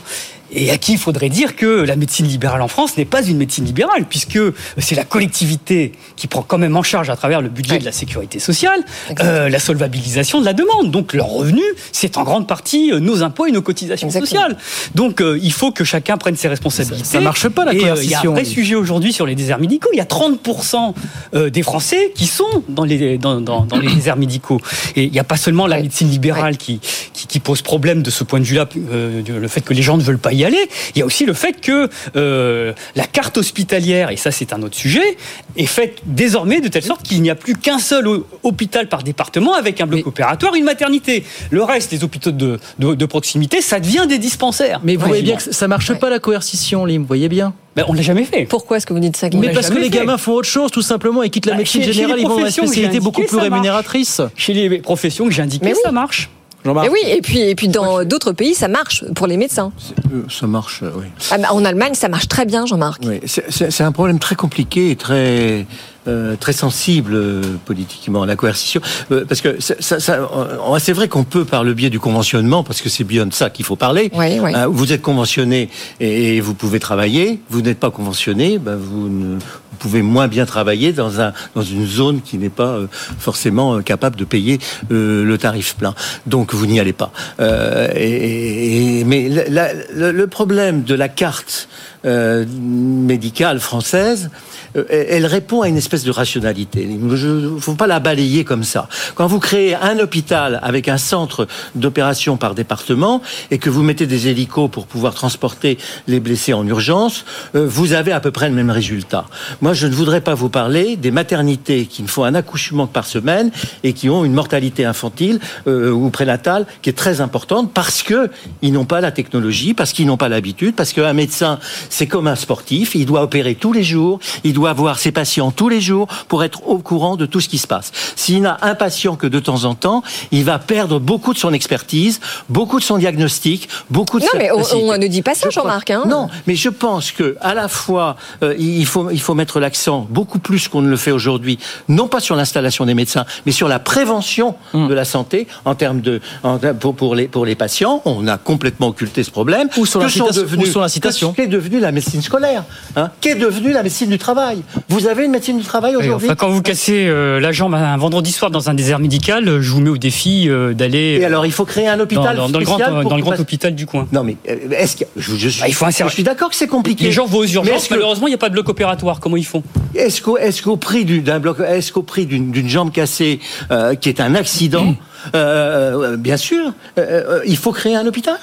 Et 0.55 0.71
à 0.71 0.79
qui 0.79 0.93
il 0.93 0.99
faudrait 0.99 1.29
dire 1.31 1.57
que 1.57 1.67
la 1.67 1.97
médecine 1.97 2.27
libérale 2.27 2.61
en 2.63 2.69
France 2.69 2.97
n'est 2.99 3.05
pas 3.07 3.23
une 3.25 3.39
médecine 3.39 3.65
libérale, 3.65 4.05
puisque 4.09 4.39
c'est 4.79 4.95
la 4.95 5.05
collectivité 5.05 5.93
qui 6.17 6.27
prend 6.27 6.43
quand 6.43 6.59
même 6.59 6.77
en 6.77 6.83
charge 6.83 7.09
à 7.11 7.17
travers 7.17 7.41
le 7.41 7.49
budget 7.49 7.79
de 7.79 7.85
la 7.85 7.93
sécurité 7.93 8.39
sociale 8.39 8.81
euh, 9.23 9.49
la 9.49 9.59
solvabilisation 9.59 10.41
de 10.41 10.45
la 10.45 10.53
demande. 10.53 10.91
Donc 10.91 11.15
leur 11.15 11.29
revenu, 11.29 11.63
c'est 11.93 12.17
en 12.19 12.25
grande 12.25 12.47
partie 12.47 12.93
euh, 12.93 13.01
nos 13.01 13.23
impôts 13.23 13.47
et 13.47 13.53
nos 13.53 13.63
cotisations 13.63 14.11
sociales. 14.11 14.57
Donc 14.95 15.21
euh, 15.21 15.39
il 15.43 15.53
faut 15.53 15.73
que 15.73 15.85
chacun 15.85 16.17
prenne 16.19 16.37
ses 16.37 16.49
responsabilités. 16.49 17.05
Ça- 17.05 17.13
ça 17.13 17.21
marche 17.21 17.49
pas, 17.49 17.65
la 17.65 17.71
euh, 17.73 17.75
Il 17.75 17.81
y 17.81 17.85
a 17.85 17.95
coercition, 17.95 18.31
un 18.33 18.35
vrai 18.35 18.45
sujet 18.45 18.75
aujourd'hui 18.75 19.13
sur 19.13 19.25
les 19.27 19.35
déserts 19.35 19.59
médicaux. 19.59 19.89
Il 19.93 19.97
y 19.97 20.01
a 20.01 20.05
30% 20.05 20.95
euh, 21.35 21.51
des 21.51 21.63
Français 21.63 22.13
qui 22.15 22.27
sont 22.27 22.63
dans 22.69 22.85
les, 22.85 23.17
dans, 23.19 23.41
dans- 23.41 23.65
dans 23.65 23.79
les 23.79 23.95
déserts 23.95 24.17
médicaux. 24.17 24.61
Et 24.97 25.05
il 25.05 25.13
n'y 25.13 25.19
a 25.19 25.25
pas 25.25 25.37
seulement 25.37 25.67
la 25.67 25.81
médecine 25.81 26.11
libérale 26.11 26.57
qui, 26.59 26.81
qui, 27.13 27.27
qui 27.27 27.41
pose 27.41 27.63
problème 27.63 28.03
de 28.03 28.11
ce 28.11 28.25
point 28.25 28.41
de 28.41 28.45
vue-là, 28.45 28.69
euh, 28.93 29.23
le 29.27 29.49
fait 29.49 29.61
que 29.63 29.73
les 29.73 29.83
gens 29.83 29.97
ne 29.97 30.03
veulent 30.03 30.19
pas 30.19 30.33
y 30.33 30.42
aller. 30.45 30.69
Il 30.95 30.99
y 30.99 31.03
a 31.03 31.07
aussi 31.07 31.25
le 31.27 31.33
fait 31.35 31.61
que 31.61 31.89
euh, 32.17 32.73
la 32.97 33.05
carte 33.05 33.39
hospitalière, 33.39 34.11
et 34.11 34.17
ça 34.17 34.31
c'est 34.31 34.53
un 34.53 34.63
autre 34.63 34.77
sujet, 34.77 35.17
est 35.57 35.67
faite 35.67 35.99
désormais 36.07 36.61
de 36.61 36.69
telle 36.69 36.83
sorte 36.83 37.03
qu'il 37.03 37.21
n'y 37.23 37.31
a 37.31 37.35
plus 37.35 37.55
qu'un 37.55 37.79
seul 37.79 38.07
hôpital 38.43 38.89
par 38.89 39.03
département 39.03 39.55
avec 39.55 39.81
un 39.81 39.87
bloc 39.87 40.07
opératoire, 40.07 40.55
une 40.55 40.65
maternité. 40.65 41.25
Le 41.51 41.63
reste, 41.63 41.93
les 41.93 42.05
hôpitaux 42.05 42.31
de, 42.31 42.59
de, 42.79 42.95
de 42.95 43.07
proximité, 43.07 43.61
ça 43.61 43.81
devient 43.81 44.07
des 44.09 44.19
dispensaires. 44.19 44.81
Mais 44.85 44.97
vous 44.97 45.07
voyez 45.07 45.23
bien 45.23 45.37
que 45.37 45.43
ça 45.53 45.69
marche 45.69 45.93
pas 45.95 46.11
la 46.11 46.19
coercition, 46.19 46.85
Lim, 46.85 47.03
vous 47.03 47.07
voyez 47.09 47.29
bien? 47.29 47.55
Ben, 47.75 47.85
on 47.89 47.95
l'a 47.95 48.03
jamais 48.03 48.25
fait. 48.25 48.45
Pourquoi 48.45 48.77
est-ce 48.77 48.87
que 48.87 48.93
vous 48.93 48.99
dites 49.01 49.17
ça, 49.17 49.29
Mais 49.33 49.51
parce 49.53 49.71
que 49.71 49.79
les 49.79 49.89
gamins 49.89 50.19
font 50.19 50.33
autre 50.33 50.49
chose, 50.49 50.71
tout 50.71 50.83
simplement, 50.83 51.23
et 51.23 51.31
quittent 51.31 51.47
la 51.47 51.53
Bah, 51.53 51.59
médecine 51.59 51.81
chez- 51.81 51.87
chez 51.89 51.93
générale, 51.95 52.17
les 52.17 52.23
ils 52.23 52.29
vont 52.29 52.39
dans 52.39 52.45
j'ai 52.45 52.51
spécialité 52.53 53.01
beaucoup 53.01 53.23
plus 53.23 53.39
rémunératrice. 53.39 54.21
Chez 54.37 54.53
les 54.53 54.79
professions 54.81 55.25
que 55.27 55.31
j'ai 55.33 55.41
indiquées, 55.43 55.65
Mais 55.65 55.73
oui. 55.73 55.81
ça 55.83 55.91
marche. 55.91 56.29
Jean-Marc 56.65 56.87
Mais 56.87 56.93
oui, 56.93 57.01
et 57.11 57.21
puis, 57.23 57.41
et 57.41 57.55
puis 57.55 57.69
dans 57.69 58.05
d'autres 58.05 58.33
pays, 58.33 58.55
ça 58.55 58.69
marche 58.69 59.05
pour 59.15 59.27
les 59.27 59.37
médecins. 59.37 59.73
Euh, 60.13 60.23
Ça 60.31 60.47
marche, 60.47 60.81
euh, 60.83 60.91
oui. 60.97 61.07
Ah, 61.31 61.39
bah, 61.39 61.49
En 61.53 61.65
Allemagne, 61.65 61.95
ça 61.95 62.09
marche 62.09 62.29
très 62.29 62.45
bien, 62.47 62.67
Jean-Marc. 62.67 63.03
Oui, 63.05 63.21
c'est- 63.27 63.45
c'est 63.51 63.71
c'est 63.71 63.83
un 63.85 63.93
problème 63.93 64.19
très 64.21 64.37
compliqué 64.37 64.91
et 64.91 64.97
très 64.97 65.67
euh, 66.09 66.37
très 66.37 66.53
sensible 66.53 67.13
euh, 67.15 67.43
politiquement 67.65 68.25
la 68.25 68.37
coercition 68.37 68.81
Euh, 69.11 69.25
parce 69.29 69.41
que 69.41 69.61
ça, 69.61 69.75
ça- 69.81 70.01
ça- 70.01 70.15
euh, 70.37 70.79
c'est 70.79 70.93
vrai 70.93 71.09
qu'on 71.09 71.25
peut 71.25 71.45
par 71.45 71.63
le 71.65 71.75
biais 71.75 71.91
du 71.91 72.01
conventionnement 72.01 72.65
parce 72.65 72.81
que 72.81 72.89
c'est 72.89 73.05
bien 73.05 73.27
de 73.27 73.33
ça 73.33 73.51
qu'il 73.51 73.65
faut 73.65 73.77
parler. 73.77 74.11
Euh, 74.55 74.67
vous 74.67 74.93
êtes 74.93 75.03
conventionné 75.03 75.69
et, 76.01 76.37
et 76.37 76.41
vous 76.41 76.55
pouvez 76.55 76.81
travailler. 76.81 77.41
Vous 77.51 77.63
n'êtes 77.63 77.79
pas 77.79 77.91
conventionné, 77.91 78.59
ben 78.59 78.77
vous, 78.77 79.09
ne- 79.09 79.37
vous 79.37 79.77
pouvez 79.79 80.03
moins 80.03 80.29
bien 80.29 80.45
travailler 80.47 80.93
dans 80.93 81.21
un 81.21 81.33
dans 81.55 81.63
une 81.63 81.87
zone 81.87 82.21
qui 82.23 82.37
n'est 82.39 82.49
pas 82.51 82.79
forcément 83.19 83.81
capable 83.83 84.17
de 84.17 84.25
payer 84.25 84.59
le 84.91 85.37
tarif 85.37 85.77
plein. 85.77 85.95
Donc 86.27 86.53
vous 86.55 86.67
n'y 86.67 86.81
allez 86.81 86.93
pas. 86.93 87.13
Euh, 87.41 87.89
et, 87.95 89.01
et- 89.01 89.05
mais 89.05 89.29
la- 89.29 89.73
le 90.13 90.27
problème 90.27 90.83
de 90.83 90.95
la 90.95 91.09
carte 91.09 91.69
euh, 92.05 92.45
médicale 92.61 93.61
française, 93.61 94.31
euh, 94.77 94.85
elle 94.89 95.27
répond 95.27 95.63
à 95.63 95.69
une 95.69 95.77
espèce 95.77 96.05
de 96.05 96.11
rationalité. 96.11 96.87
Il 96.89 97.07
ne 97.07 97.59
faut 97.61 97.75
pas 97.75 97.87
la 97.87 98.01
balayer 98.01 98.45
comme 98.45 98.65
ça. 98.65 98.89
Quand 99.15 99.27
vous 99.27 99.39
créez 99.39 99.75
un 99.75 99.99
hôpital 99.99 100.61
avec 100.63 100.89
un 100.89 100.99
centre 100.99 101.47
d'opération 101.75 102.37
par 102.37 102.55
département 102.55 103.23
et 103.51 103.59
que 103.59 103.71
vous 103.71 103.83
mettez 103.83 104.07
des 104.07 104.29
hélicos 104.29 104.71
pour 104.71 104.87
pouvoir 104.87 105.15
transporter 105.15 105.79
les 106.07 106.21
blessés 106.21 106.53
en 106.53 106.67
urgence, 106.67 107.25
euh, 107.55 107.67
vous 107.67 107.93
avez 107.93 108.13
à 108.13 108.21
peu 108.21 108.31
près 108.31 108.49
le 108.49 108.55
même 108.55 108.71
résultat. 108.71 109.27
Moi, 109.61 109.75
je 109.75 109.87
ne 109.87 109.95
voudrais 109.95 110.21
pas 110.21 110.35
vous 110.35 110.49
parler 110.49 110.97
des 110.97 111.11
maternités 111.11 111.87
qui 111.87 112.03
ne 112.03 112.09
font 112.09 112.25
un 112.25 112.35
accouchement 112.35 112.87
par 112.87 113.07
semaine 113.07 113.51
et 113.83 113.93
qui 113.93 114.09
ont 114.09 114.25
une 114.25 114.33
mortalité 114.33 114.85
infantile 114.85 115.41
euh, 115.67 115.91
ou 115.91 116.11
prénatale 116.11 116.67
qui 116.83 116.91
est 116.91 116.95
très 116.95 117.21
importante 117.21 117.73
parce 117.73 118.03
que 118.03 118.31
ils 118.63 118.73
n'ont 118.73 118.85
pas 118.85 119.01
la 119.01 119.13
technologie, 119.13 119.75
parce 119.75 119.93
qu'ils 119.93 120.07
n'ont 120.07 120.17
pas 120.17 120.29
l'habitude, 120.29 120.75
parce 120.75 120.93
qu'un 120.93 121.13
médecin, 121.13 121.59
c'est 121.93 122.07
comme 122.07 122.27
un 122.27 122.37
sportif, 122.37 122.95
il 122.95 123.07
doit 123.07 123.23
opérer 123.23 123.55
tous 123.55 123.73
les 123.73 123.83
jours, 123.83 124.19
il 124.45 124.53
doit 124.53 124.73
voir 124.73 124.99
ses 124.99 125.13
patients 125.13 125.51
tous 125.51 125.69
les 125.69 125.81
jours 125.81 126.09
pour 126.29 126.43
être 126.45 126.67
au 126.67 126.79
courant 126.79 127.17
de 127.17 127.27
tout 127.27 127.41
ce 127.41 127.49
qui 127.49 127.59
se 127.59 127.67
passe. 127.67 127.93
S'il 128.17 128.43
n'a 128.43 128.59
un 128.63 128.75
patient 128.75 129.17
que 129.17 129.27
de 129.27 129.39
temps 129.39 129.65
en 129.65 129.75
temps, 129.75 130.03
il 130.31 130.45
va 130.45 130.59
perdre 130.59 130.99
beaucoup 130.99 131.33
de 131.33 131.39
son 131.39 131.53
expertise, 131.53 132.21
beaucoup 132.49 132.79
de 132.81 132.85
son 132.85 132.99
diagnostic, 132.99 133.69
beaucoup 133.91 134.19
de 134.19 134.25
Non, 134.25 134.31
mais 134.37 134.51
on, 134.51 134.99
ne 134.99 135.07
dit 135.07 135.23
pas 135.23 135.35
ça, 135.35 135.51
Jean-Marc. 135.51 135.91
Hein. 135.91 136.05
Non, 136.07 136.29
mais 136.47 136.55
je 136.55 136.69
pense 136.69 137.13
que 137.13 137.37
à 137.41 137.55
la 137.55 137.69
fois, 137.69 138.17
euh, 138.43 138.55
il, 138.59 138.87
faut, 138.87 139.11
il 139.11 139.21
faut 139.21 139.35
mettre 139.35 139.61
l'accent 139.61 140.07
beaucoup 140.11 140.39
plus 140.39 140.69
qu'on 140.69 140.83
ne 140.83 140.89
le 140.89 140.97
fait 140.97 141.13
aujourd'hui, 141.13 141.59
non 141.89 142.09
pas 142.09 142.21
sur 142.21 142.35
l'installation 142.35 142.87
des 142.87 142.95
médecins, 142.95 143.25
mais 143.47 143.53
sur 143.53 143.69
la 143.69 143.79
prévention 143.79 144.33
Hmm. 144.73 144.89
de 144.89 144.95
la 144.95 145.05
santé 145.05 145.47
en 145.65 145.75
termes 145.75 146.01
de 146.01 146.21
en, 146.43 146.59
pour, 146.59 146.95
pour, 146.95 147.15
les, 147.15 147.29
pour 147.29 147.45
les 147.45 147.55
patients. 147.55 148.03
On 148.05 148.27
a 148.27 148.39
complètement 148.39 148.89
occulté 148.89 149.23
ce 149.23 149.31
problème. 149.31 149.69
Ou 149.77 149.87
sur 149.87 150.01
l'incitation. 150.01 151.33
Qu'est 151.33 151.47
devenue 151.47 151.81
la 151.83 151.93
médecine 151.93 152.23
scolaire 152.23 152.65
hein 152.97 153.11
Qu'est 153.21 153.35
devenue 153.35 153.73
la 153.73 153.83
médecine 153.83 154.09
du 154.09 154.19
travail 154.19 154.63
Vous 154.89 155.07
avez 155.07 155.25
une 155.25 155.31
médecine 155.31 155.59
du 155.59 155.65
travail 155.65 155.97
aujourd'hui 155.97 156.29
enfin, 156.29 156.37
Quand 156.37 156.49
vous 156.49 156.63
cassez 156.63 157.07
euh, 157.07 157.41
la 157.41 157.53
jambe 157.53 157.75
un 157.75 157.97
vendredi 157.97 158.33
soir 158.33 158.51
dans 158.51 158.71
un 158.71 158.75
désert 158.75 158.99
médical, 158.99 159.61
je 159.61 159.71
vous 159.71 159.81
mets 159.81 159.91
au 159.91 159.99
défi 159.99 160.49
euh, 160.49 160.73
d'aller. 160.73 161.19
Et 161.21 161.25
alors, 161.25 161.47
il 161.47 161.53
faut 161.53 161.65
créer 161.65 161.89
un 161.89 162.01
hôpital 162.01 162.37
dans, 162.37 162.49
dans, 162.49 162.59
le 162.59 162.65
grand, 162.65 162.79
dans 162.79 163.17
le 163.17 163.23
grand 163.23 163.39
hôpital 163.39 163.75
du 163.75 163.87
coin. 163.87 164.07
Non, 164.13 164.25
mais 164.25 164.37
euh, 164.49 164.71
est-ce 164.71 164.97
que 164.97 165.05
je, 165.17 165.37
je, 165.37 165.49
suis, 165.49 165.61
bah, 165.61 165.69
il 165.69 165.75
faut 165.75 165.87
je 165.91 166.09
suis 166.09 166.23
d'accord 166.23 166.51
que 166.51 166.57
c'est 166.57 166.67
compliqué. 166.67 167.05
Les 167.05 167.13
gens 167.13 167.27
vont 167.27 167.39
aux 167.39 167.47
urgences. 167.47 167.91
Malheureusement, 167.91 168.27
il 168.27 168.31
n'y 168.31 168.37
a 168.37 168.39
pas 168.39 168.49
de 168.49 168.55
bloc 168.55 168.69
opératoire. 168.69 169.21
Comment 169.21 169.37
ils 169.37 169.47
font? 169.47 169.63
Est-ce 169.95 170.23
qu'au 170.23 170.39
est 170.39 170.77
prix 170.79 171.05
d'un 171.05 171.39
bloc, 171.39 171.59
est-ce 171.61 171.93
qu'au 171.93 172.03
prix 172.03 172.27
d'une 172.27 172.69
jambe 172.69 172.93
cassée 172.93 173.41
euh, 173.71 173.95
qui 173.95 174.09
est 174.09 174.21
un 174.21 174.35
accident, 174.35 174.95
euh, 175.35 176.17
bien 176.17 176.37
sûr, 176.37 176.73
euh, 176.99 177.41
il 177.47 177.57
faut 177.57 177.73
créer 177.73 177.97
un 177.97 178.07
hôpital? 178.07 178.39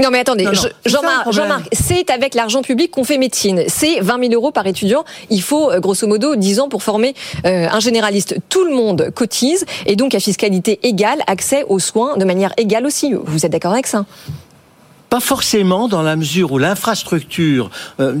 Non 0.00 0.10
mais 0.10 0.18
attendez, 0.18 0.44
Jean-Marc, 0.86 1.32
Jean 1.32 1.44
c'est 1.72 2.10
avec 2.10 2.34
l'argent 2.34 2.62
public 2.62 2.90
qu'on 2.90 3.04
fait 3.04 3.18
médecine. 3.18 3.62
C'est 3.68 4.00
20 4.00 4.28
000 4.28 4.32
euros 4.34 4.50
par 4.50 4.66
étudiant. 4.66 5.04
Il 5.30 5.42
faut 5.42 5.70
grosso 5.78 6.06
modo 6.06 6.34
10 6.34 6.60
ans 6.60 6.68
pour 6.68 6.82
former 6.82 7.14
euh, 7.46 7.68
un 7.70 7.80
généraliste. 7.80 8.36
Tout 8.48 8.64
le 8.64 8.74
monde 8.74 9.10
cotise 9.14 9.64
et 9.86 9.96
donc 9.96 10.14
à 10.14 10.20
fiscalité 10.20 10.80
égale, 10.82 11.22
accès 11.26 11.64
aux 11.68 11.78
soins 11.78 12.16
de 12.16 12.24
manière 12.24 12.52
égale 12.56 12.86
aussi. 12.86 13.14
Vous 13.14 13.46
êtes 13.46 13.52
d'accord 13.52 13.72
avec 13.72 13.86
ça? 13.86 14.04
Pas 15.10 15.20
forcément 15.20 15.88
dans 15.88 16.02
la 16.02 16.16
mesure 16.16 16.52
où 16.52 16.58
l'infrastructure 16.58 17.70
euh, 18.00 18.14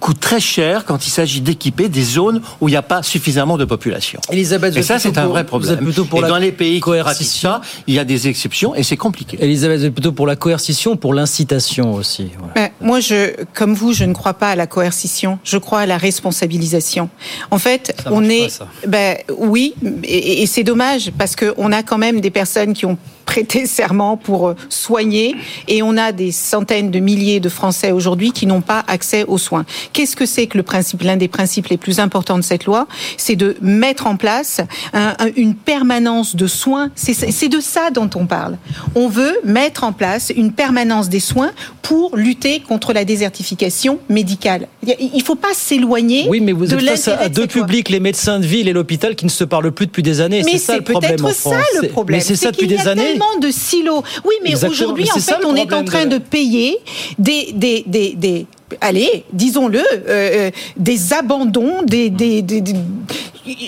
coûte 0.00 0.20
très 0.20 0.40
cher 0.40 0.84
quand 0.84 1.06
il 1.06 1.10
s'agit 1.10 1.40
d'équiper 1.40 1.88
des 1.88 2.02
zones 2.02 2.40
où 2.60 2.68
il 2.68 2.72
n'y 2.72 2.76
a 2.76 2.82
pas 2.82 3.02
suffisamment 3.02 3.58
de 3.58 3.64
population. 3.64 4.20
Elisabeth, 4.30 4.76
et 4.76 4.82
ça 4.82 4.98
c'est 4.98 5.18
un 5.18 5.26
vrai 5.26 5.44
problème. 5.44 5.78
Plutôt 5.78 6.04
pour 6.04 6.20
et 6.20 6.22
la 6.22 6.28
dans 6.28 6.38
les 6.38 6.52
pays 6.52 6.80
coercition. 6.80 7.50
ça, 7.50 7.60
il 7.86 7.94
y 7.94 7.98
a 7.98 8.04
des 8.04 8.28
exceptions 8.28 8.74
et 8.74 8.82
c'est 8.82 8.96
compliqué. 8.96 9.38
Elisabeth, 9.40 9.82
êtes 9.82 9.94
plutôt 9.94 10.12
pour 10.12 10.26
la 10.26 10.36
coercition, 10.36 10.96
pour 10.96 11.14
l'incitation 11.14 11.94
aussi. 11.94 12.30
Voilà. 12.38 12.54
Ben, 12.54 12.70
moi, 12.80 13.00
je, 13.00 13.32
comme 13.54 13.74
vous, 13.74 13.92
je 13.92 14.04
ne 14.04 14.12
crois 14.12 14.34
pas 14.34 14.50
à 14.50 14.56
la 14.56 14.66
coercition. 14.66 15.38
Je 15.44 15.58
crois 15.58 15.80
à 15.80 15.86
la 15.86 15.98
responsabilisation. 15.98 17.10
En 17.50 17.58
fait, 17.58 17.94
ça 18.02 18.10
on 18.12 18.24
est, 18.24 18.44
pas, 18.44 18.48
ça. 18.50 18.68
ben 18.86 19.16
oui, 19.36 19.74
et, 20.04 20.42
et 20.42 20.46
c'est 20.46 20.64
dommage 20.64 21.10
parce 21.18 21.36
que 21.36 21.54
on 21.56 21.72
a 21.72 21.82
quand 21.82 21.98
même 21.98 22.20
des 22.20 22.30
personnes 22.30 22.72
qui 22.72 22.86
ont 22.86 22.98
prêté 23.30 23.66
serment 23.66 24.16
pour 24.16 24.54
soigner 24.68 25.36
et 25.68 25.84
on 25.84 25.96
a 25.96 26.10
des 26.10 26.32
centaines 26.32 26.90
de 26.90 26.98
milliers 26.98 27.38
de 27.38 27.48
Français 27.48 27.92
aujourd'hui 27.92 28.32
qui 28.32 28.44
n'ont 28.44 28.60
pas 28.60 28.82
accès 28.88 29.22
aux 29.22 29.38
soins. 29.38 29.64
Qu'est-ce 29.92 30.16
que 30.16 30.26
c'est 30.26 30.48
que 30.48 30.58
le 30.58 30.64
principe 30.64 31.02
L'un 31.02 31.16
des 31.16 31.28
principes 31.28 31.68
les 31.68 31.76
plus 31.76 32.00
importants 32.00 32.38
de 32.38 32.42
cette 32.42 32.64
loi, 32.64 32.88
c'est 33.16 33.36
de 33.36 33.56
mettre 33.60 34.08
en 34.08 34.16
place 34.16 34.60
un, 34.94 35.14
une 35.36 35.54
permanence 35.54 36.34
de 36.34 36.48
soins. 36.48 36.90
C'est 36.96 37.48
de 37.48 37.60
ça 37.60 37.90
dont 37.92 38.10
on 38.16 38.26
parle. 38.26 38.58
On 38.96 39.06
veut 39.06 39.38
mettre 39.44 39.84
en 39.84 39.92
place 39.92 40.32
une 40.34 40.50
permanence 40.50 41.08
des 41.08 41.20
soins 41.20 41.52
pour 41.82 42.16
lutter 42.16 42.58
contre 42.58 42.92
la 42.92 43.04
désertification 43.04 44.00
médicale. 44.08 44.66
Il 44.82 45.10
ne 45.14 45.22
faut 45.22 45.36
pas 45.36 45.54
s'éloigner. 45.54 46.26
Oui, 46.28 46.40
mais 46.40 46.50
vous 46.50 46.66
de 46.66 46.74
êtes 46.74 46.84
face 46.84 47.08
à 47.08 47.28
deux 47.28 47.46
publics, 47.46 47.90
les 47.90 48.00
médecins 48.00 48.40
de 48.40 48.46
ville 48.46 48.66
et 48.66 48.72
l'hôpital, 48.72 49.14
qui 49.14 49.24
ne 49.24 49.30
se 49.30 49.44
parlent 49.44 49.70
plus 49.70 49.86
depuis 49.86 50.02
des 50.02 50.20
années. 50.20 50.42
C'est 50.42 50.58
ça 50.58 50.76
le 50.76 50.82
problème 50.82 51.24
en 51.24 51.28
France. 51.28 51.54
ça 51.54 51.80
le 51.80 51.88
problème. 51.88 52.18
Mais 52.18 52.24
c'est 52.24 52.34
ça 52.34 52.50
depuis 52.50 52.66
des 52.66 52.88
années. 52.88 53.19
Tellement 53.20 53.40
de 53.40 53.50
silos. 53.50 54.02
Oui, 54.24 54.34
mais 54.42 54.64
aujourd'hui, 54.64 55.08
en 55.10 55.18
fait, 55.20 55.44
on 55.44 55.54
est 55.56 55.72
en 55.72 55.84
train 55.84 56.06
de- 56.06 56.10
de 56.10 56.18
payer 56.18 56.78
des, 57.18 57.52
des, 57.52 57.84
des, 57.86 58.14
des, 58.14 58.46
allez, 58.80 59.24
disons-le, 59.32 59.82
euh, 60.08 60.50
des 60.76 61.12
abandons, 61.12 61.82
des, 61.84 62.10
des, 62.10 62.42
des- 62.42 62.60
des- 62.60 62.74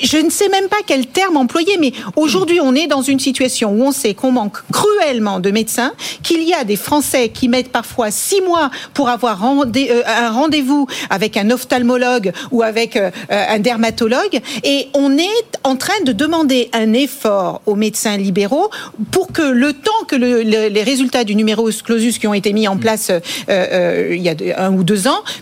je 0.05 0.19
ne 0.19 0.31
sais 0.31 0.49
même 0.51 0.69
pas 0.69 0.77
quel 0.87 1.07
terme 1.07 1.37
employer, 1.39 1.77
mais 1.81 1.93
aujourd'hui, 2.15 2.61
on 2.61 2.75
est 2.75 2.87
dans 2.87 3.01
une 3.03 3.19
situation 3.19 3.73
où 3.73 3.83
on 3.83 3.91
sait 3.91 4.15
qu'on 4.15 4.31
manque 4.31 4.59
cruellement 4.71 5.41
de 5.41 5.51
médecins, 5.51 5.93
qu'il 6.23 6.43
y 6.43 6.53
a 6.55 6.63
des 6.65 6.77
Français 6.77 7.31
qui 7.31 7.49
mettent 7.49 7.73
parfois 7.73 8.11
six 8.11 8.41
mois 8.43 8.71
pour 8.95 9.09
avoir 9.09 9.43
euh, 9.45 10.03
un 10.07 10.31
rendez-vous 10.31 10.87
avec 11.11 11.37
un 11.37 11.51
ophtalmologue 11.51 12.33
ou 12.53 12.63
avec 12.63 12.97
euh, 12.97 13.11
un 13.31 13.59
dermatologue, 13.59 14.41
et 14.63 14.89
on 14.95 15.17
est 15.17 15.59
en 15.65 15.77
train 15.77 16.01
de 16.05 16.13
demander 16.13 16.69
un 16.75 16.93
effort 16.93 17.63
aux 17.67 17.75
médecins 17.75 18.17
libéraux 18.19 18.71
pour 19.11 19.33
que 19.33 19.43
le 19.43 19.73
temps 19.73 19.91
que 20.07 20.17
le- 20.17 20.43
le- 20.43 20.69
les 20.69 20.83
résultats 20.83 21.25
du 21.25 21.35
numerus 21.35 21.83
clausus 21.83 22.19
qui 22.19 22.27
ont 22.27 22.35
été 22.35 22.53
mis 22.53 22.69
en 22.69 22.77
place 22.77 23.09
euh, 23.11 23.21
euh, 23.49 24.09
il 24.15 24.23
y 24.23 24.29
a 24.29 24.35
un 24.63 24.73
ou 24.75 24.85
deux 24.85 24.92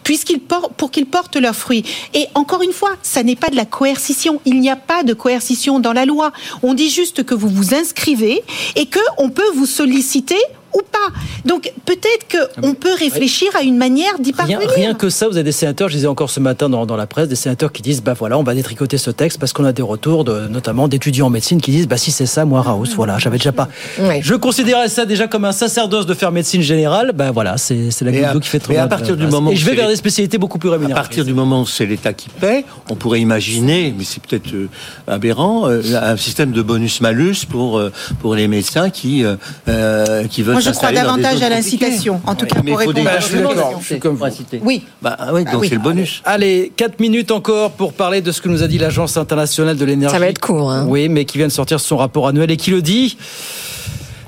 puisqu'ils 0.04 0.40
pour 0.40 0.90
qu'ils 0.90 1.06
portent 1.06 1.36
leurs 1.36 1.56
fruits. 1.56 1.84
Et 2.14 2.26
encore 2.34 2.62
une 2.62 2.72
fois, 2.72 2.96
ça 3.02 3.22
n'est 3.22 3.36
pas 3.36 3.48
de 3.48 3.56
la 3.56 3.64
coercition. 3.64 4.40
Il 4.44 4.60
n'y 4.60 4.70
a 4.70 4.76
pas 4.76 5.02
de 5.02 5.14
coercition 5.14 5.80
dans 5.80 5.92
la 5.92 6.04
loi. 6.04 6.32
On 6.62 6.74
dit 6.74 6.90
juste 6.90 7.24
que 7.24 7.34
vous 7.34 7.48
vous 7.48 7.74
inscrivez 7.74 8.42
et 8.76 8.86
que 8.86 9.00
on 9.18 9.30
peut 9.30 9.50
vous 9.54 9.66
solliciter 9.66 10.38
ou 10.74 10.80
pas. 10.80 10.98
Donc 11.44 11.72
peut-être 11.86 12.26
qu'on 12.60 12.74
peut 12.74 12.94
réfléchir 12.98 13.48
à 13.58 13.62
une 13.62 13.76
manière 13.76 14.18
d'y 14.18 14.30
Rien, 14.32 14.36
parvenir. 14.36 14.70
rien 14.70 14.94
que 14.94 15.08
ça, 15.10 15.26
vous 15.28 15.34
avez 15.36 15.44
des 15.44 15.52
sénateurs, 15.52 15.88
je 15.88 15.94
disais 15.94 16.06
encore 16.06 16.30
ce 16.30 16.40
matin 16.40 16.68
dans, 16.68 16.86
dans 16.86 16.96
la 16.96 17.06
presse, 17.06 17.28
des 17.28 17.36
sénateurs 17.36 17.72
qui 17.72 17.82
disent, 17.82 18.02
bah 18.02 18.14
voilà, 18.18 18.38
on 18.38 18.42
va 18.42 18.54
détricoter 18.54 18.98
ce 18.98 19.10
texte 19.10 19.38
parce 19.40 19.52
qu'on 19.52 19.64
a 19.64 19.72
des 19.72 19.82
retours, 19.82 20.24
de, 20.24 20.46
notamment 20.48 20.88
d'étudiants 20.88 21.26
en 21.26 21.30
médecine 21.30 21.60
qui 21.60 21.70
disent, 21.70 21.88
bah 21.88 21.96
si 21.96 22.10
c'est 22.10 22.26
ça, 22.26 22.44
moi, 22.44 22.62
Raoult, 22.62 22.86
voilà, 22.94 23.18
j'avais 23.18 23.38
déjà 23.38 23.52
pas. 23.52 23.68
Je 24.20 24.34
considérais 24.34 24.88
ça 24.88 25.04
déjà 25.06 25.26
comme 25.26 25.44
un 25.44 25.52
sacerdoce 25.52 26.06
de 26.06 26.14
faire 26.14 26.30
médecine 26.32 26.62
générale, 26.62 27.12
bah 27.14 27.30
voilà, 27.32 27.56
c'est 27.58 27.90
c'est 27.90 28.04
la 28.04 28.12
goutte 28.12 28.24
à- 28.24 28.40
qui 28.40 28.48
fait 28.48 28.58
trop 28.60 28.72
mais 28.72 28.78
à 28.78 28.82
mal, 28.82 28.88
partir 28.90 29.16
du 29.16 29.26
moment 29.26 29.50
Et 29.50 29.54
où 29.54 29.56
je 29.56 29.64
vais 29.64 29.74
vers 29.74 29.88
des 29.88 29.96
spécialités 29.96 30.38
beaucoup 30.38 30.58
plus 30.58 30.68
À 30.68 30.72
rémunératrices. 30.72 31.08
partir 31.08 31.24
du 31.24 31.34
moment 31.34 31.62
où 31.62 31.66
c'est 31.66 31.86
l'État 31.86 32.12
qui 32.12 32.28
paie, 32.28 32.64
on 32.88 32.94
pourrait 32.94 33.20
imaginer, 33.20 33.94
mais 33.96 34.04
c'est 34.04 34.20
peut-être 34.24 34.52
euh, 34.54 34.68
aberrant, 35.08 35.68
euh, 35.68 35.82
un 36.00 36.16
système 36.16 36.52
de 36.52 36.62
bonus-malus 36.62 37.46
pour, 37.48 37.78
euh, 37.78 37.90
pour 38.20 38.34
les 38.34 38.48
médecins 38.48 38.90
qui, 38.90 39.24
euh, 39.24 40.24
qui 40.28 40.42
veulent 40.42 40.59
Moi, 40.62 40.72
je 40.72 40.76
crois 40.76 40.92
davantage 40.92 41.42
à 41.42 41.48
l'incitation, 41.48 42.20
en 42.26 42.34
tout 42.34 42.46
cas 42.46 42.56
pour 42.56 42.68
il 42.68 42.72
faut 42.72 42.76
répondre 42.76 43.08
à 43.08 43.20
je 43.20 43.84
suis 43.84 43.98
comme. 43.98 44.18
Oui. 44.62 44.84
Bah 45.00 45.16
oui, 45.32 45.44
donc 45.44 45.62
oui. 45.62 45.68
c'est 45.68 45.76
le 45.76 45.80
bonus. 45.80 46.22
Allez, 46.24 46.72
4 46.76 47.00
minutes 47.00 47.30
encore 47.30 47.72
pour 47.72 47.92
parler 47.92 48.20
de 48.20 48.32
ce 48.32 48.40
que 48.40 48.48
nous 48.48 48.62
a 48.62 48.66
dit 48.66 48.78
l'Agence 48.78 49.16
internationale 49.16 49.76
de 49.76 49.84
l'énergie. 49.84 50.14
Ça 50.14 50.20
va 50.20 50.26
être 50.26 50.40
court. 50.40 50.70
Hein. 50.70 50.86
Oui, 50.88 51.08
mais 51.08 51.24
qui 51.24 51.38
vient 51.38 51.46
de 51.46 51.52
sortir 51.52 51.80
son 51.80 51.96
rapport 51.96 52.28
annuel 52.28 52.50
et 52.50 52.56
qui 52.56 52.70
le 52.70 52.82
dit. 52.82 53.16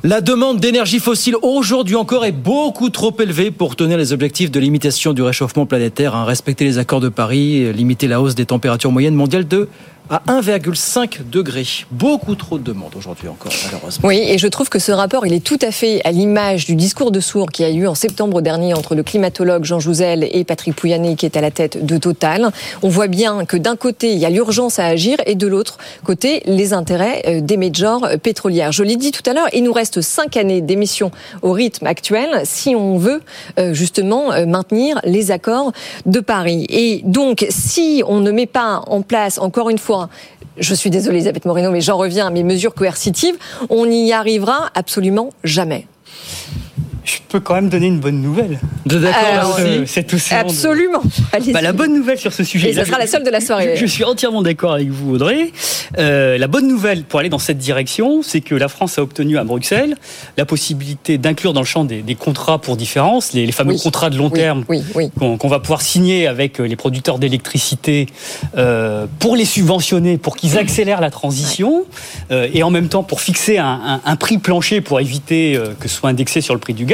La 0.04 0.20
demande 0.20 0.58
d'énergie 0.58 0.98
fossile 0.98 1.36
aujourd'hui 1.42 1.94
encore 1.94 2.24
est 2.24 2.32
beaucoup 2.32 2.90
trop 2.90 3.14
élevée 3.20 3.52
pour 3.52 3.76
tenir 3.76 3.96
les 3.96 4.12
objectifs 4.12 4.50
de 4.50 4.58
limitation 4.58 5.12
du 5.12 5.22
réchauffement 5.22 5.64
planétaire, 5.64 6.16
hein, 6.16 6.24
respecter 6.24 6.64
les 6.64 6.78
accords 6.78 6.98
de 6.98 7.08
Paris, 7.08 7.62
euh, 7.62 7.70
limiter 7.70 8.08
la 8.08 8.20
hausse 8.20 8.34
des 8.34 8.44
températures 8.44 8.90
moyennes 8.90 9.14
mondiales 9.14 9.46
de 9.46 9.68
à 10.10 10.22
1,5 10.28 11.28
degré. 11.30 11.64
Beaucoup 11.90 12.34
trop 12.34 12.58
de 12.58 12.64
demandes 12.64 12.94
aujourd'hui 12.96 13.28
encore, 13.28 13.52
malheureusement. 13.66 14.08
Oui, 14.08 14.22
et 14.26 14.38
je 14.38 14.46
trouve 14.48 14.68
que 14.68 14.78
ce 14.78 14.92
rapport, 14.92 15.26
il 15.26 15.32
est 15.32 15.44
tout 15.44 15.58
à 15.62 15.70
fait 15.70 16.00
à 16.04 16.10
l'image 16.10 16.66
du 16.66 16.74
discours 16.74 17.10
de 17.10 17.20
sourds 17.20 17.50
qui 17.50 17.64
a 17.64 17.70
eu 17.70 17.86
en 17.86 17.94
septembre 17.94 18.42
dernier 18.42 18.74
entre 18.74 18.94
le 18.94 19.02
climatologue 19.02 19.64
Jean 19.64 19.80
Jouzel 19.80 20.28
et 20.30 20.44
Patrick 20.44 20.74
Pouyanné, 20.74 21.16
qui 21.16 21.26
est 21.26 21.36
à 21.36 21.40
la 21.40 21.50
tête 21.50 21.84
de 21.84 21.96
Total. 21.98 22.50
On 22.82 22.88
voit 22.88 23.06
bien 23.06 23.44
que 23.44 23.56
d'un 23.56 23.76
côté, 23.76 24.12
il 24.12 24.18
y 24.18 24.26
a 24.26 24.30
l'urgence 24.30 24.78
à 24.78 24.86
agir 24.86 25.18
et 25.26 25.34
de 25.34 25.46
l'autre 25.46 25.78
côté, 26.04 26.42
les 26.46 26.72
intérêts 26.72 27.22
euh, 27.26 27.40
des 27.40 27.56
majors 27.56 28.04
euh, 28.04 28.16
pétrolières. 28.16 28.72
Je 28.72 28.82
l'ai 28.82 28.96
dit 28.96 29.12
tout 29.12 29.28
à 29.28 29.32
l'heure, 29.32 29.48
il 29.52 29.62
nous 29.62 29.72
reste 29.72 30.00
cinq 30.00 30.36
années 30.36 30.60
d'émissions 30.60 31.10
au 31.42 31.52
rythme 31.52 31.86
actuel 31.86 32.42
si 32.44 32.74
on 32.74 32.98
veut 32.98 33.20
euh, 33.58 33.72
justement 33.74 34.30
maintenir 34.46 35.00
les 35.04 35.30
accords 35.30 35.72
de 36.06 36.20
Paris. 36.20 36.66
Et 36.68 37.02
donc, 37.04 37.46
si 37.50 38.02
on 38.06 38.20
ne 38.20 38.30
met 38.30 38.46
pas 38.46 38.82
en 38.86 39.02
place, 39.02 39.38
encore 39.38 39.70
une 39.70 39.78
fois, 39.78 39.91
je 40.58 40.74
suis 40.74 40.90
désolée 40.90 41.16
Elisabeth 41.18 41.44
Moreno, 41.44 41.70
mais 41.70 41.80
j'en 41.80 41.96
reviens 41.96 42.26
à 42.26 42.30
mes 42.30 42.42
mesures 42.42 42.74
coercitives, 42.74 43.36
on 43.70 43.86
n'y 43.86 44.12
arrivera 44.12 44.70
absolument 44.74 45.30
jamais. 45.44 45.86
Je 47.04 47.16
peux 47.28 47.40
quand 47.40 47.54
même 47.54 47.68
donner 47.68 47.88
une 47.88 47.98
bonne 47.98 48.20
nouvelle. 48.22 48.60
D'accord 48.86 49.56
euh, 49.58 49.84
C'est 49.86 50.04
tout 50.06 50.18
Absolument. 50.30 51.02
Bah, 51.52 51.60
la 51.60 51.72
bonne 51.72 51.94
nouvelle 51.94 52.18
sur 52.18 52.32
ce 52.32 52.44
sujet. 52.44 52.70
Et 52.70 52.74
ça 52.74 52.84
sera 52.84 52.98
la 52.98 53.06
seule 53.06 53.24
de 53.24 53.30
la 53.30 53.40
soirée. 53.40 53.74
Je, 53.76 53.80
je 53.86 53.90
suis 53.90 54.04
entièrement 54.04 54.42
d'accord 54.42 54.72
avec 54.74 54.88
vous, 54.88 55.14
Audrey. 55.14 55.50
Euh, 55.98 56.38
la 56.38 56.46
bonne 56.46 56.68
nouvelle 56.68 57.02
pour 57.04 57.18
aller 57.20 57.28
dans 57.28 57.38
cette 57.40 57.58
direction, 57.58 58.22
c'est 58.22 58.40
que 58.40 58.54
la 58.54 58.68
France 58.68 58.98
a 58.98 59.02
obtenu 59.02 59.36
à 59.36 59.44
Bruxelles 59.44 59.96
la 60.36 60.44
possibilité 60.44 61.18
d'inclure 61.18 61.52
dans 61.52 61.60
le 61.60 61.66
champ 61.66 61.84
des, 61.84 62.02
des 62.02 62.14
contrats 62.14 62.58
pour 62.60 62.76
différence, 62.76 63.32
les, 63.32 63.46
les 63.46 63.52
fameux 63.52 63.72
Oui. 63.74 63.80
contrats 63.82 64.10
de 64.10 64.16
long 64.16 64.30
Oui, 64.32 64.38
terme 64.38 64.64
oui, 64.68 64.82
oui. 64.94 65.10
qu'on 65.18 65.36
qu'on 65.38 65.48
va 65.48 65.58
pouvoir 65.58 65.82
signer 65.82 66.26
avec 66.28 66.60
euh, 66.60 66.64
les 66.64 66.76
producteurs 66.76 67.18
d'électricité 67.18 68.06
euh, 68.56 69.06
pour 69.18 69.34
les 69.36 69.44
subventionner, 69.44 70.18
pour 70.18 70.36
qu'ils 70.36 70.56
accélèrent 70.58 71.00
la 71.00 71.10
transition, 71.10 71.84
euh, 72.30 72.48
et 72.52 72.62
en 72.62 72.70
même 72.70 72.88
temps 72.88 73.02
pour 73.02 73.20
fixer 73.20 73.58
un, 73.58 73.66
un- 73.84 74.00
un 74.04 74.16
prix 74.16 74.38
plancher 74.38 74.80
pour 74.80 75.00
éviter 75.00 75.56
euh, 75.56 75.74
que 75.78 75.88
ce 75.88 75.96
soit 75.96 76.10
indexé 76.10 76.40
sur 76.40 76.54
le 76.54 76.60
prix 76.60 76.74
du 76.74 76.84
gaz. 76.84 76.91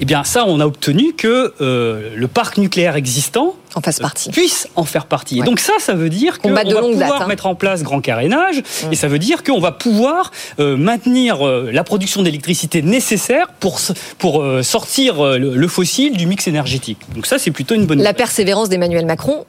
Eh 0.00 0.04
bien, 0.04 0.24
ça, 0.24 0.44
on 0.46 0.60
a 0.60 0.66
obtenu 0.66 1.12
que 1.14 1.52
euh, 1.60 2.10
le 2.16 2.28
parc 2.28 2.58
nucléaire 2.58 2.96
existant 2.96 3.54
en 3.74 3.80
fasse 3.80 3.98
partie. 3.98 4.30
puisse 4.30 4.68
en 4.76 4.84
faire 4.84 5.06
partie. 5.06 5.38
Et 5.40 5.42
donc 5.42 5.58
ça, 5.58 5.72
ça 5.80 5.94
veut 5.94 6.08
dire 6.08 6.38
qu'on 6.40 6.52
va 6.52 6.64
pouvoir 6.64 6.88
date, 6.96 7.12
hein. 7.22 7.26
mettre 7.26 7.46
en 7.46 7.54
place 7.54 7.82
grand 7.82 8.00
carénage, 8.00 8.62
et 8.92 8.94
ça 8.96 9.08
veut 9.08 9.18
dire 9.18 9.42
qu'on 9.42 9.58
va 9.60 9.72
pouvoir 9.72 10.30
euh, 10.60 10.76
maintenir 10.76 11.44
euh, 11.46 11.70
la 11.72 11.82
production 11.82 12.22
d'électricité 12.22 12.82
nécessaire 12.82 13.48
pour, 13.60 13.80
pour 14.18 14.44
sortir 14.62 15.22
le, 15.22 15.54
le 15.56 15.68
fossile 15.68 16.16
du 16.16 16.26
mix 16.26 16.46
énergétique. 16.46 16.98
Donc 17.14 17.26
ça, 17.26 17.38
c'est 17.38 17.50
plutôt 17.50 17.74
une 17.74 17.86
bonne 17.86 17.98
La 17.98 18.04
nouvelle. 18.04 18.14
persévérance 18.16 18.68
d'Emmanuel 18.68 19.06
Macron, 19.06 19.44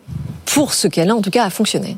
pour 0.46 0.74
ce 0.74 0.88
qu'elle 0.88 1.10
a 1.10 1.16
en 1.16 1.22
tout 1.22 1.32
cas, 1.32 1.44
a 1.46 1.50
fonctionné. 1.50 1.98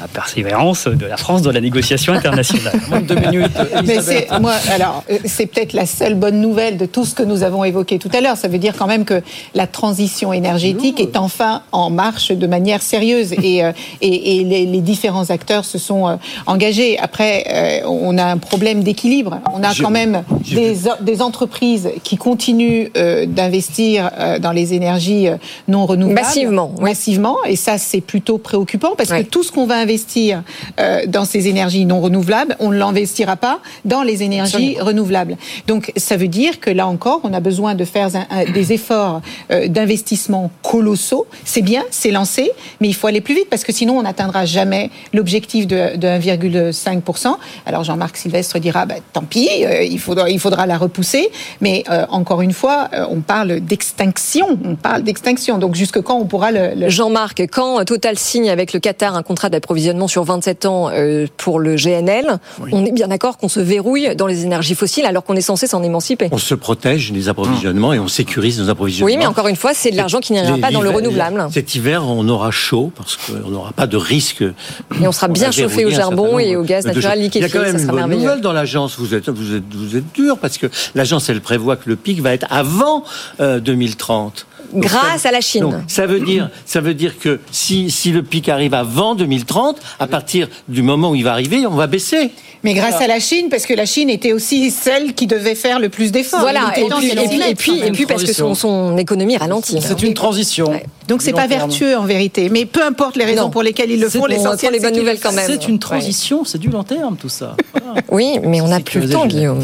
La 0.00 0.08
persévérance 0.08 0.88
de 0.88 1.06
la 1.06 1.16
France 1.16 1.42
dans 1.42 1.52
la 1.52 1.60
négociation 1.60 2.12
internationale. 2.12 2.78
Deux 3.02 3.14
minutes. 3.14 3.52
Mais 3.84 4.00
c'est 4.00 4.28
moi 4.40 4.52
alors 4.74 5.04
euh, 5.10 5.18
c'est 5.24 5.46
peut-être 5.46 5.72
la 5.72 5.86
seule 5.86 6.14
bonne 6.14 6.40
nouvelle 6.40 6.76
de 6.76 6.86
tout 6.86 7.04
ce 7.04 7.14
que 7.14 7.22
nous 7.22 7.42
avons 7.42 7.64
évoqué 7.64 7.98
tout 7.98 8.10
à 8.12 8.20
l'heure. 8.20 8.36
Ça 8.36 8.48
veut 8.48 8.58
dire 8.58 8.74
quand 8.76 8.86
même 8.86 9.04
que 9.04 9.22
la 9.54 9.66
transition 9.66 10.32
énergétique 10.32 11.00
est 11.00 11.16
enfin 11.16 11.62
en 11.72 11.90
marche 11.90 12.30
de 12.30 12.46
manière 12.46 12.82
sérieuse 12.82 13.32
et 13.32 13.64
euh, 13.64 13.72
et, 14.02 14.40
et 14.40 14.44
les, 14.44 14.66
les 14.66 14.80
différents 14.80 15.30
acteurs 15.30 15.64
se 15.64 15.78
sont 15.78 16.08
euh, 16.08 16.16
engagés. 16.46 16.98
Après, 16.98 17.82
on 17.86 18.18
a 18.18 18.24
un 18.24 18.38
problème 18.38 18.82
d'équilibre. 18.82 19.40
On 19.54 19.62
a 19.62 19.74
quand 19.74 19.90
même 19.90 20.22
des, 20.44 21.22
entreprises 21.22 21.88
qui 22.02 22.16
continuent 22.16 22.88
d'investir 23.26 24.10
dans 24.40 24.52
les 24.52 24.74
énergies 24.74 25.28
non 25.68 25.86
renouvelables 25.86 26.26
Massivement, 26.26 26.72
oui. 26.76 26.84
massivement 26.84 27.36
et 27.46 27.56
ça 27.56 27.78
c'est 27.78 28.00
plutôt 28.00 28.38
préoccupant 28.38 28.94
parce 28.96 29.10
que 29.10 29.22
tout 29.22 29.42
ce 29.42 29.52
qu'on 29.52 29.66
va 29.66 29.76
investir 29.86 30.42
euh, 30.80 31.06
dans 31.06 31.24
ces 31.24 31.46
énergies 31.46 31.86
non 31.86 32.00
renouvelables, 32.00 32.56
on 32.58 32.70
ne 32.70 32.76
l'investira 32.76 33.36
pas 33.36 33.60
dans 33.84 34.02
les 34.02 34.24
énergies 34.24 34.54
Absolument. 34.56 34.84
renouvelables. 34.84 35.36
Donc 35.68 35.92
ça 35.96 36.16
veut 36.16 36.26
dire 36.26 36.58
que 36.58 36.70
là 36.70 36.88
encore, 36.88 37.20
on 37.22 37.32
a 37.32 37.38
besoin 37.38 37.76
de 37.76 37.84
faire 37.84 38.08
des 38.52 38.72
efforts 38.72 39.22
euh, 39.52 39.68
d'investissement 39.68 40.50
colossaux. 40.62 41.26
C'est 41.44 41.62
bien, 41.62 41.84
c'est 41.90 42.10
lancé, 42.10 42.50
mais 42.80 42.88
il 42.88 42.94
faut 42.94 43.06
aller 43.06 43.20
plus 43.20 43.34
vite 43.34 43.48
parce 43.48 43.62
que 43.62 43.72
sinon 43.72 43.96
on 43.98 44.02
n'atteindra 44.02 44.44
jamais 44.44 44.90
l'objectif 45.12 45.68
de, 45.68 45.96
de 45.96 46.08
1,5%. 46.08 47.36
Alors 47.64 47.84
Jean-Marc 47.84 48.16
Sylvestre 48.16 48.58
dira, 48.58 48.86
bah, 48.86 48.96
tant 49.12 49.22
pis, 49.22 49.48
euh, 49.62 49.84
il, 49.84 50.00
faudra, 50.00 50.28
il 50.30 50.40
faudra 50.40 50.66
la 50.66 50.78
repousser, 50.78 51.28
mais 51.60 51.84
euh, 51.90 52.06
encore 52.10 52.42
une 52.42 52.52
fois, 52.52 52.88
on 53.08 53.20
parle 53.20 53.60
d'extinction, 53.60 54.58
on 54.64 54.74
parle 54.74 55.04
d'extinction. 55.04 55.58
Donc 55.58 55.76
jusque 55.76 56.00
quand 56.00 56.16
on 56.16 56.24
pourra 56.24 56.50
le, 56.50 56.74
le 56.74 56.88
Jean-Marc, 56.88 57.46
quand 57.52 57.84
Total 57.84 58.18
signe 58.18 58.50
avec 58.50 58.72
le 58.72 58.80
Qatar 58.80 59.14
un 59.14 59.22
contrat 59.22 59.48
d'approvisionnement 59.48 59.75
sur 60.08 60.24
27 60.24 60.66
ans 60.66 60.90
euh, 60.90 61.26
pour 61.36 61.58
le 61.58 61.76
GNL, 61.76 62.38
on 62.72 62.84
est 62.84 62.92
bien 62.92 63.08
d'accord 63.08 63.38
qu'on 63.38 63.48
se 63.48 63.60
verrouille 63.60 64.14
dans 64.16 64.26
les 64.26 64.44
énergies 64.44 64.74
fossiles 64.74 65.06
alors 65.06 65.24
qu'on 65.24 65.34
est 65.36 65.40
censé 65.40 65.66
s'en 65.66 65.82
émanciper. 65.82 66.28
On 66.32 66.38
se 66.38 66.54
protège 66.54 67.12
des 67.12 67.28
approvisionnements 67.28 67.92
et 67.92 67.98
on 67.98 68.08
sécurise 68.08 68.60
nos 68.60 68.68
approvisionnements. 68.68 69.12
Oui, 69.12 69.18
mais 69.18 69.26
encore 69.26 69.48
une 69.48 69.56
fois, 69.56 69.72
c'est 69.74 69.90
de 69.90 69.96
l'argent 69.96 70.20
qui 70.20 70.32
n'ira 70.32 70.58
pas 70.58 70.70
dans 70.70 70.82
le 70.82 70.90
renouvelable. 70.90 71.46
Cet 71.52 71.74
hiver, 71.74 72.04
on 72.06 72.28
aura 72.28 72.50
chaud 72.50 72.92
parce 72.96 73.16
qu'on 73.16 73.50
n'aura 73.50 73.72
pas 73.72 73.86
de 73.86 73.96
risque. 73.96 74.42
Et 74.42 75.06
on 75.06 75.12
sera 75.12 75.28
bien 75.28 75.50
chauffé 75.50 75.84
au 75.84 75.90
charbon 75.90 76.38
et 76.38 76.56
au 76.56 76.62
gaz 76.62 76.86
naturel 76.86 77.20
liquéfié, 77.20 77.48
Il 77.48 77.54
y 77.54 77.56
a 77.56 77.60
quand 77.60 77.64
même 77.64 77.80
une 77.80 78.08
bonne 78.08 78.20
nouvelle 78.20 78.40
dans 78.40 78.52
l'agence. 78.52 78.96
Vous 78.98 79.14
êtes, 79.14 79.28
vous 79.28 79.54
êtes, 79.54 79.64
vous 79.74 79.96
êtes 79.96 80.12
dur 80.14 80.38
parce 80.38 80.58
que 80.58 80.66
l'agence, 80.94 81.28
elle 81.28 81.40
prévoit 81.40 81.76
que 81.76 81.88
le 81.88 81.96
pic 81.96 82.20
va 82.20 82.32
être 82.32 82.46
avant 82.50 83.04
euh, 83.40 83.60
2030. 83.60 84.46
Donc, 84.72 84.82
Grâce 84.84 85.22
ça- 85.22 85.28
à 85.28 85.32
la 85.32 85.40
Chine. 85.40 85.62
donc, 85.62 85.74
ça 85.88 86.06
veut 86.06 86.20
dire, 86.20 86.50
ça 86.64 86.80
veut 86.80 86.94
dire 86.94 87.18
que 87.18 87.40
si, 87.50 87.90
si 87.90 88.10
le 88.12 88.22
pic 88.22 88.48
arrive 88.48 88.74
avant 88.74 89.14
2030, 89.14 89.76
à 89.98 90.06
partir 90.06 90.48
du 90.68 90.82
moment 90.82 91.10
où 91.10 91.14
il 91.14 91.24
va 91.24 91.32
arriver, 91.32 91.66
on 91.66 91.74
va 91.74 91.86
baisser. 91.86 92.30
Mais 92.62 92.74
grâce 92.74 93.00
à 93.00 93.06
la 93.06 93.20
Chine, 93.20 93.46
parce 93.50 93.64
que 93.66 93.74
la 93.74 93.86
Chine 93.86 94.10
était 94.10 94.32
aussi 94.32 94.70
celle 94.70 95.14
qui 95.14 95.26
devait 95.26 95.54
faire 95.54 95.78
le 95.78 95.88
plus 95.88 96.10
d'efforts. 96.10 96.40
Voilà, 96.40 96.72
Il 96.76 96.82
et 96.84 96.88
puis, 96.88 97.08
qu'elle 97.08 97.18
et 97.18 97.20
en 97.20 97.28
puis, 97.28 97.38
mette, 97.38 97.48
et 97.50 97.54
puis, 97.54 97.70
quand 97.72 97.76
et 97.76 97.80
même. 97.84 97.92
puis 97.92 98.06
parce 98.06 98.24
que 98.24 98.32
son, 98.32 98.54
son 98.54 98.96
économie 98.98 99.36
ralentit. 99.36 99.78
C'est 99.80 100.02
une 100.02 100.14
transition. 100.14 100.72
Donc 101.06 101.22
c'est 101.22 101.32
pas 101.32 101.46
terme. 101.46 101.68
vertueux 101.70 101.96
en 101.96 102.04
vérité. 102.04 102.48
Mais 102.48 102.64
peu 102.66 102.84
importe 102.84 103.16
les 103.16 103.24
raisons 103.24 103.42
Non. 103.44 103.50
pour 103.50 103.62
lesquelles 103.62 103.92
ils 103.92 104.00
le 104.00 104.08
font, 104.08 104.26
l'essentiel 104.26 104.72
les 104.72 104.80
c'est 104.80 104.86
bonnes 104.86 104.98
nouvelles 104.98 105.18
le 105.18 105.22
quand 105.22 105.32
même. 105.32 105.44
C'est 105.46 105.68
une 105.68 105.78
transition, 105.78 106.44
c'est 106.44 106.58
du 106.58 106.68
long 106.68 106.82
terme 106.82 107.16
tout 107.16 107.28
ça. 107.28 107.54
Voilà. 107.72 108.00
Oui, 108.10 108.38
mais 108.42 108.60
on 108.60 108.68
n'a 108.68 108.80
plus 108.80 109.00
le 109.00 109.08
temps. 109.10 109.26
Guillaume. 109.26 109.60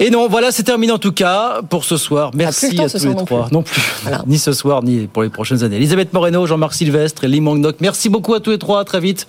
Et 0.00 0.10
non, 0.10 0.26
voilà, 0.28 0.50
c'est 0.50 0.62
terminé 0.62 0.92
en 0.92 0.98
tout 0.98 1.12
cas 1.12 1.60
pour 1.68 1.84
ce 1.84 1.96
soir. 1.98 2.30
Merci 2.34 2.80
à 2.80 2.88
tous 2.88 3.04
les 3.06 3.14
trois. 3.14 3.48
Non 3.52 3.62
plus. 3.62 3.82
Ni 4.26 4.38
ce 4.38 4.52
soir, 4.52 4.82
ni 4.82 5.06
pour 5.06 5.22
les 5.22 5.28
prochaines 5.28 5.62
années. 5.62 5.76
Elisabeth 5.76 6.12
Moreno, 6.12 6.46
Jean-Marc 6.46 6.74
Sylvestre 6.74 7.24
et 7.24 7.28
Lee 7.28 7.40
Mangnock. 7.40 7.76
Merci 7.80 8.08
beaucoup 8.08 8.34
à 8.34 8.40
tous 8.40 8.50
les 8.50 8.58
trois. 8.58 8.80
À 8.80 8.84
très 8.84 9.00
vite. 9.00 9.26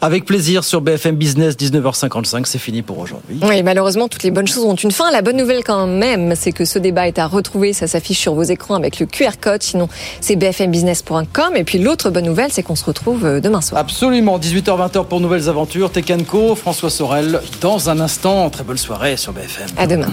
Avec 0.00 0.24
plaisir 0.24 0.64
sur 0.64 0.80
BFM 0.80 1.16
Business, 1.16 1.56
19h55. 1.56 2.44
C'est 2.44 2.58
fini 2.58 2.82
pour 2.82 2.98
aujourd'hui. 2.98 3.38
Oui, 3.42 3.62
malheureusement, 3.62 4.08
toutes 4.08 4.22
les 4.22 4.30
bonnes 4.30 4.46
choses 4.46 4.64
ont 4.64 4.74
une 4.74 4.90
fin. 4.90 5.10
La 5.10 5.22
bonne 5.22 5.36
nouvelle 5.36 5.64
quand 5.64 5.86
même, 5.86 6.34
c'est 6.36 6.52
que 6.52 6.64
ce 6.64 6.78
débat 6.78 7.08
est 7.08 7.18
à 7.18 7.26
retrouver. 7.26 7.72
Ça 7.72 7.86
s'affiche 7.86 8.18
sur 8.18 8.34
vos 8.34 8.42
écrans 8.42 8.74
avec 8.74 8.98
le 9.00 9.06
QR 9.06 9.32
code. 9.40 9.62
Sinon, 9.62 9.88
c'est 10.20 10.36
bfmbusiness.com. 10.36 11.56
Et 11.56 11.64
puis 11.64 11.78
l'autre 11.78 12.10
bonne 12.10 12.24
nouvelle, 12.26 12.52
c'est 12.52 12.62
qu'on 12.62 12.76
se 12.76 12.84
retrouve 12.84 13.24
euh, 13.24 13.40
demain 13.40 13.60
soir. 13.60 13.80
Absolument. 13.80 14.38
18h-20h 14.38 15.06
pour 15.06 15.20
Nouvelles 15.20 15.48
Aventures. 15.48 15.90
Tekanko, 15.90 16.54
François 16.54 16.90
Sorel. 16.90 17.40
Dans 17.60 17.90
un 17.90 18.00
instant, 18.00 18.50
très 18.50 18.64
bonne 18.64 18.78
soirée 18.78 19.16
sur 19.16 19.32
BFM. 19.32 19.68
À 19.76 19.86
demain. 19.86 20.12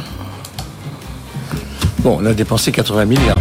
Bon, 2.04 2.18
on 2.20 2.26
a 2.26 2.34
dépensé 2.34 2.72
80 2.72 3.06
milliards. 3.06 3.38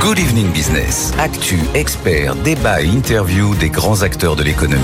Good 0.00 0.18
Evening 0.18 0.52
Business. 0.52 1.12
Actu, 1.18 1.58
experts, 1.74 2.36
débat 2.36 2.82
et 2.82 2.86
interview 2.86 3.54
des 3.54 3.70
grands 3.70 4.02
acteurs 4.02 4.36
de 4.36 4.42
l'économie. 4.42 4.82